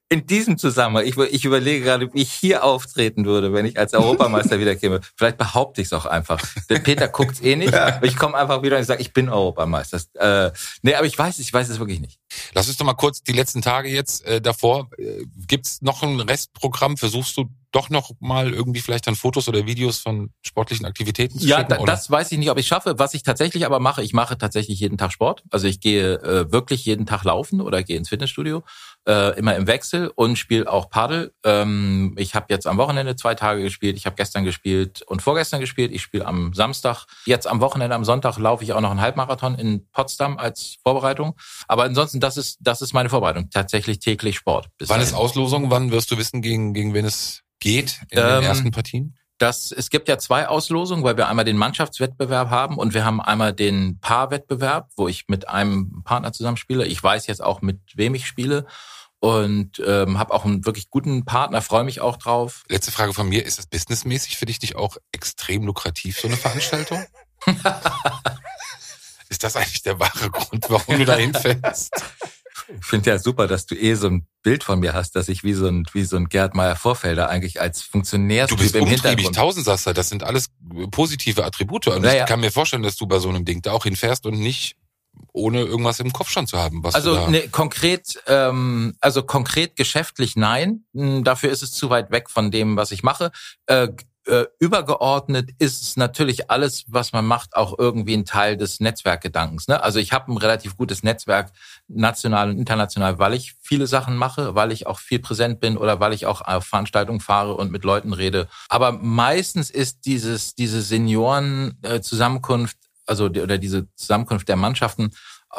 in 0.09 0.27
diesem 0.27 0.57
Zusammenhang, 0.57 1.05
ich, 1.05 1.17
ich 1.17 1.45
überlege 1.45 1.85
gerade, 1.85 2.13
wie 2.13 2.23
ich 2.23 2.33
hier 2.33 2.63
auftreten 2.63 3.25
würde, 3.25 3.53
wenn 3.53 3.67
ich 3.67 3.79
als 3.79 3.93
Europameister 3.93 4.61
wieder 4.61 4.77
käme. 4.77 5.01
Vielleicht 5.17 5.37
behaupte 5.37 5.81
ich 5.81 5.89
es 5.89 5.93
auch 5.93 6.07
einfach. 6.07 6.41
Der 6.71 6.79
Peter 6.79 7.09
guckt's 7.09 7.41
eh 7.41 7.57
nicht. 7.57 7.73
Ja. 7.73 8.01
Ich 8.03 8.17
komme 8.17 8.37
einfach 8.37 8.63
wieder 8.63 8.79
und 8.79 8.85
sage, 8.85 9.03
ich 9.03 9.13
bin 9.13 9.29
Europameister. 9.29 10.01
Äh, 10.15 10.53
nee, 10.83 10.95
aber 10.95 11.07
ich 11.07 11.19
weiß, 11.19 11.41
ich 11.41 11.53
weiß 11.53 11.69
es 11.69 11.81
wirklich 11.81 12.01
nicht. 12.01 12.21
Lass 12.55 12.69
uns 12.69 12.77
doch 12.77 12.87
mal 12.87 12.95
kurz 12.95 13.23
die 13.23 13.33
letzten 13.33 13.63
Tage 13.63 13.89
jetzt 13.89 14.25
äh, 14.27 14.41
davor. 14.41 14.91
Äh, 14.97 15.25
gibt's 15.49 15.83
noch 15.83 16.03
ein 16.05 16.21
Restprogramm? 16.21 16.97
Versuchst 16.97 17.37
du 17.37 17.51
doch 17.73 17.91
noch 17.91 18.13
mal 18.21 18.55
irgendwie 18.55 18.81
vielleicht 18.81 19.07
dann 19.07 19.17
Fotos 19.17 19.49
oder 19.49 19.67
Videos 19.67 19.99
von 19.99 20.31
sportlichen 20.43 20.87
Aktivitäten 20.87 21.39
zu 21.39 21.47
ja, 21.47 21.59
schicken? 21.59 21.73
Ja, 21.73 21.85
das 21.85 22.11
weiß 22.11 22.31
ich 22.33 22.39
nicht, 22.39 22.51
ob 22.51 22.59
ich 22.59 22.67
schaffe. 22.67 22.95
Was 22.99 23.13
ich 23.13 23.25
tatsächlich 23.25 23.67
aber 23.67 23.81
mache, 23.81 24.03
ich 24.03 24.13
mache 24.13 24.39
tatsächlich 24.39 24.79
jeden 24.79 24.99
Tag 24.99 25.13
Sport. 25.13 25.43
Also 25.51 25.67
ich 25.67 25.81
gehe 25.81 26.15
äh, 26.23 26.53
wirklich 26.53 26.85
jeden 26.85 27.07
Tag 27.07 27.25
laufen 27.25 27.61
oder 27.61 27.83
gehe 27.83 27.97
ins 27.97 28.09
Fitnessstudio 28.09 28.63
äh, 29.07 29.39
immer 29.39 29.55
im 29.57 29.67
Wechsel 29.67 30.11
und 30.15 30.37
spiele 30.37 30.71
auch 30.71 30.91
Paddel. 30.91 31.33
Ähm, 31.45 32.15
ich 32.19 32.35
habe 32.35 32.47
jetzt 32.51 32.67
am 32.67 32.77
Wochenende 32.77 33.17
zwei 33.17 33.35
Tage 33.35 33.63
gespielt, 33.63 33.97
ich 33.97 34.07
habe 34.07 34.17
gestern 34.17 34.45
gespielt 34.45 35.03
und 35.03 35.23
vorgestern 35.23 35.61
gespielt. 35.61 35.93
Ich 35.93 36.03
spiele 36.03 36.27
am 36.27 36.53
Samstag. 36.55 37.07
Jetzt 37.25 37.47
am 37.47 37.61
Wochenende, 37.61 37.95
am 37.95 38.05
Sonntag 38.05 38.39
laufe 38.39 38.65
ich 38.65 38.73
auch 38.73 38.81
noch 38.81 38.91
einen 38.91 39.01
Halbmarathon 39.01 39.55
in 39.55 39.87
Potsdam 39.93 40.39
als 40.39 40.77
Vorbereitung. 40.83 41.37
Aber 41.69 41.85
ansonsten, 41.85 42.21
das 42.21 42.37
ist 42.37 42.59
das 42.61 42.83
ist 42.83 42.93
meine 42.93 43.09
Vorbereitung. 43.09 43.51
Tatsächlich 43.51 44.01
täglich 44.01 44.37
Sport. 44.37 44.69
Wann 44.81 45.01
ist 45.01 45.15
Auslosung? 45.15 45.71
Wann 45.71 45.91
wirst 45.91 46.11
du 46.11 46.19
wissen, 46.19 46.43
gegen 46.43 46.75
gegen 46.75 46.95
wen 46.95 47.05
es 47.05 47.43
geht 47.61 48.01
in 48.11 48.19
ähm, 48.19 48.25
den 48.25 48.43
ersten 48.43 48.71
Partien? 48.71 49.17
Das, 49.39 49.71
es 49.71 49.91
gibt 49.91 50.09
ja 50.09 50.17
zwei 50.17 50.49
Auslosungen, 50.49 51.05
weil 51.05 51.19
wir 51.19 51.29
einmal 51.29 51.45
den 51.45 51.59
Mannschaftswettbewerb 51.59 52.49
haben 52.49 52.79
und 52.79 52.95
wir 52.95 53.05
haben 53.05 53.21
einmal 53.21 53.53
den 53.53 53.99
Paarwettbewerb, 54.01 54.89
wo 54.97 55.09
ich 55.09 55.29
mit 55.29 55.47
einem 55.47 56.03
Partner 56.05 56.33
zusammenspiele. 56.33 56.87
Ich 56.87 57.03
weiß 57.03 57.27
jetzt 57.27 57.43
auch, 57.43 57.61
mit 57.61 57.79
wem 57.95 58.15
ich 58.15 58.27
spiele 58.27 58.67
und 59.35 59.83
ähm, 59.85 60.19
habe 60.19 60.33
auch 60.33 60.45
einen 60.45 60.65
wirklich 60.65 60.91
guten 60.91 61.25
Partner, 61.25 61.63
freue 61.63 61.85
mich 61.85 62.01
auch 62.01 62.17
drauf. 62.17 62.65
Letzte 62.69 62.93
Frage 62.93 63.13
von 63.13 63.29
mir, 63.29 63.45
ist 63.45 63.59
das 63.59 63.67
businessmäßig 63.67 64.37
für 64.37 64.47
dich 64.47 64.61
nicht 64.63 64.77
auch 64.77 64.97
extrem 65.13 65.65
lukrativ, 65.65 66.21
so 66.21 66.29
eine 66.29 66.37
Veranstaltung? 66.37 67.05
ist 69.29 69.45
das 69.45 69.57
eigentlich 69.57 69.83
der 69.83 69.99
wahre 70.01 70.31
Grund, 70.31 70.67
warum 70.69 70.99
du 70.99 71.05
da 71.05 71.17
hinfällst? 71.17 71.91
Ich 72.81 72.85
finde 72.85 73.11
ja 73.11 73.19
super, 73.19 73.47
dass 73.47 73.67
du 73.67 73.77
eh 73.77 73.95
so 73.95 74.09
ein 74.09 74.27
Bild 74.43 74.65
von 74.65 74.81
mir 74.81 74.93
hast, 74.93 75.15
dass 75.15 75.29
ich 75.29 75.45
wie 75.45 75.53
so 75.55 75.69
ein, 75.69 75.85
wie 75.93 76.05
so 76.05 76.17
ein 76.17 76.29
Gerd 76.29 76.55
Meyer 76.55 76.75
Vorfelder 76.75 77.29
eigentlich 77.29 77.61
als 77.61 77.83
Funktionärstyp 77.83 78.59
du 78.59 78.63
bist 78.63 78.75
im 78.75 78.87
Hintergrund. 78.87 79.37
Tausendsasser, 79.37 79.95
das 79.95 80.09
sind 80.09 80.25
alles 80.25 80.51
positive 80.91 81.45
Attribute. 81.45 81.89
Und 81.89 82.03
naja. 82.03 82.23
ich 82.23 82.29
kann 82.29 82.41
mir 82.41 82.51
vorstellen, 82.51 82.83
dass 82.83 82.97
du 82.97 83.07
bei 83.07 83.19
so 83.19 83.29
einem 83.29 83.45
Ding 83.45 83.63
da 83.63 83.73
auch 83.73 83.85
hinfährst 83.85 84.27
und 84.27 84.39
nicht 84.41 84.77
ohne 85.33 85.63
irgendwas 85.63 86.01
im 86.01 86.13
Kopf 86.13 86.31
schon 86.31 86.47
zu 86.47 86.59
haben. 86.59 86.83
Was 86.83 86.95
also 86.95 87.29
ne, 87.29 87.49
konkret, 87.49 88.23
ähm, 88.27 88.97
also 89.01 89.23
konkret 89.23 89.77
geschäftlich 89.77 90.37
nein. 90.37 90.85
Hm, 90.95 91.25
dafür 91.25 91.51
ist 91.51 91.63
es 91.63 91.73
zu 91.73 91.91
weit 91.91 92.11
weg 92.11 92.31
von 92.31 92.51
dem, 92.51 92.77
was 92.77 92.91
ich 92.91 93.03
mache. 93.03 93.31
Äh, 93.67 93.89
äh, 94.27 94.47
übergeordnet 94.59 95.51
ist 95.59 95.83
es 95.83 95.97
natürlich 95.97 96.51
alles, 96.51 96.85
was 96.89 97.13
man 97.13 97.25
macht, 97.25 97.55
auch 97.55 97.79
irgendwie 97.79 98.15
ein 98.15 98.25
Teil 98.25 98.57
des 98.57 98.81
Netzwerkgedankens. 98.81 99.69
Ne? 99.69 99.81
Also 99.83 100.01
ich 100.01 100.13
habe 100.13 100.33
ein 100.33 100.37
relativ 100.37 100.77
gutes 100.77 101.03
Netzwerk, 101.03 101.53
national 101.87 102.51
und 102.51 102.59
international, 102.59 103.19
weil 103.19 103.35
ich 103.35 103.55
viele 103.61 103.87
Sachen 103.87 104.17
mache, 104.17 104.55
weil 104.55 104.73
ich 104.73 104.87
auch 104.87 104.99
viel 104.99 105.21
präsent 105.21 105.61
bin 105.61 105.77
oder 105.77 106.01
weil 106.01 106.13
ich 106.13 106.27
auch 106.27 106.41
auf 106.41 106.65
Veranstaltungen 106.65 107.21
fahre 107.21 107.55
und 107.55 107.71
mit 107.71 107.85
Leuten 107.85 108.13
rede. 108.13 108.49
Aber 108.69 108.93
meistens 108.93 109.71
ist 109.71 110.07
dieses 110.07 110.55
diese 110.55 110.83
Senioren-Zusammenkunft 110.83 112.79
also 113.07 113.29
die, 113.29 113.41
oder 113.41 113.59
diese 113.59 113.89
Zusammenkunft 113.95 114.49
der 114.49 114.57
Mannschaften 114.57 115.11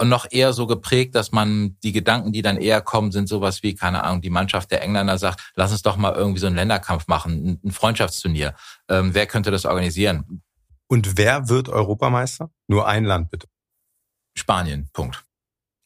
noch 0.04 0.28
eher 0.30 0.54
so 0.54 0.68
geprägt, 0.68 1.16
dass 1.16 1.32
man 1.32 1.78
die 1.82 1.92
Gedanken, 1.92 2.32
die 2.32 2.42
dann 2.42 2.58
eher 2.58 2.82
kommen, 2.82 3.12
sind 3.12 3.28
sowas 3.28 3.64
wie, 3.64 3.74
keine 3.74 4.04
Ahnung, 4.04 4.22
die 4.22 4.30
Mannschaft 4.30 4.72
der 4.72 4.84
Engländer 4.84 5.18
sagt, 5.18 5.52
lass 5.56 5.72
uns 5.72 5.82
doch 5.82 5.98
mal 5.98 6.14
irgendwie 6.14 6.40
so 6.40 6.48
einen 6.48 6.56
Länderkampf 6.56 7.08
machen, 7.08 7.60
ein 7.64 7.72
Freundschaftsturnier. 7.72 8.56
Ähm, 8.90 9.14
wer 9.14 9.26
könnte 9.26 9.50
das 9.50 9.66
organisieren? 9.66 10.44
Und 10.88 11.18
wer 11.18 11.50
wird 11.50 11.70
Europameister? 11.70 12.52
Nur 12.68 12.88
ein 12.88 13.06
Land 13.06 13.32
bitte. 13.32 13.48
Spanien, 14.36 14.90
Punkt. 14.94 15.27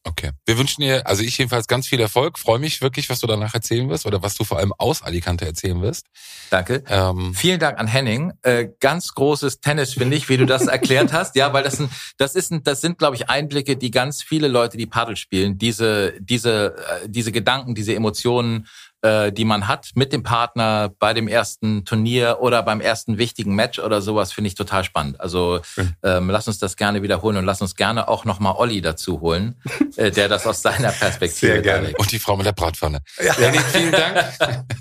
Okay. 0.04 0.32
Wir 0.46 0.58
wünschen 0.58 0.82
dir, 0.82 1.06
also 1.06 1.22
ich 1.22 1.38
jedenfalls 1.38 1.68
ganz 1.68 1.88
viel 1.88 2.00
Erfolg. 2.00 2.40
Freue 2.40 2.58
mich 2.58 2.82
wirklich, 2.82 3.10
was 3.10 3.20
du 3.20 3.28
danach 3.28 3.54
erzählen 3.54 3.88
wirst 3.88 4.08
oder 4.08 4.24
was 4.24 4.36
du 4.36 4.44
vor 4.44 4.58
allem 4.58 4.74
aus 4.78 5.04
Alicante 5.04 5.46
erzählen 5.46 5.80
wirst. 5.82 6.08
Danke. 6.50 6.84
Ähm, 6.88 7.36
Vielen 7.36 7.60
Dank 7.60 7.78
an 7.78 7.86
Henning. 7.86 8.34
Äh, 8.42 8.70
ganz 8.80 9.14
großes 9.14 9.60
Tennis 9.60 9.94
finde 9.94 10.18
ich, 10.18 10.28
wie 10.28 10.38
du 10.38 10.48
das 10.48 10.66
erklärt 10.66 11.14
hast. 11.14 11.36
Ja, 11.36 11.54
weil 11.54 11.64
das 11.64 11.78
sind, 11.78 11.92
das 12.18 12.34
ist, 12.34 12.52
ein, 12.52 12.64
das 12.64 12.82
sind, 12.82 12.98
glaube 12.98 13.16
ich, 13.16 13.30
Einblicke, 13.30 13.78
die 13.78 13.92
ganz 13.92 14.24
viele 14.24 14.48
Leute, 14.48 14.76
die 14.76 14.88
Paddel 14.88 15.18
spielen, 15.18 15.60
diese, 15.60 16.14
diese, 16.20 16.76
äh, 17.04 17.08
diese 17.08 17.32
Gedanken, 17.32 17.76
diese 17.76 17.94
Emotionen 17.94 18.68
äh, 19.02 19.32
die 19.32 19.46
man 19.46 19.68
hat 19.68 19.90
mit 19.96 20.14
dem 20.14 20.24
Partner 20.24 20.92
bei 21.00 21.14
dem 21.14 21.28
ersten 21.28 21.86
Turnier 21.86 22.38
oder 22.42 22.64
beim 22.64 22.82
ersten 22.82 23.18
wichtigen 23.18 23.56
Match 23.56 23.80
oder 23.80 24.02
sowas, 24.02 24.32
finde 24.32 24.50
ich 24.50 24.56
total 24.56 24.84
spannend. 24.84 25.20
Also 25.20 25.62
ähm, 26.04 26.30
lass 26.30 26.48
uns 26.48 26.60
das 26.60 26.76
gerne 26.76 27.02
wiederholen 27.02 27.38
und 27.38 27.46
lass 27.46 27.62
uns 27.62 27.76
gerne 27.76 28.08
auch 28.08 28.26
nochmal 28.26 28.56
Olli 28.58 28.82
dazu 28.82 29.22
holen, 29.22 29.56
äh, 29.96 30.12
der 30.12 30.28
das 30.28 30.46
aus 30.46 30.62
seiner 30.62 30.92
Perspektive 30.92 31.54
Sehr 31.54 31.62
gerne. 31.62 31.94
Und 31.98 32.12
die 32.12 32.20
Frau 32.20 32.38
mit 32.38 32.46
der 32.46 32.54
Bratpfanne. 32.54 33.00
Ja. 33.24 33.34
Lenny, 33.38 33.60
vielen 33.60 33.92
Dank. 33.92 34.34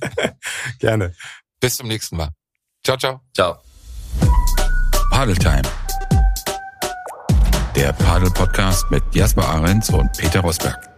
gerne. 0.79 1.15
Bis 1.61 1.77
zum 1.77 1.89
nächsten 1.89 2.17
Mal. 2.17 2.31
Ciao, 2.85 2.97
ciao. 2.97 3.21
Ciao. 3.35 3.59
Padeltime. 5.11 5.63
Der 7.77 7.93
Padel-Podcast 7.93 8.91
mit 8.91 9.03
Jasper 9.15 9.47
Ahrens 9.47 9.91
und 9.91 10.11
Peter 10.17 10.41
Rosberg. 10.41 10.90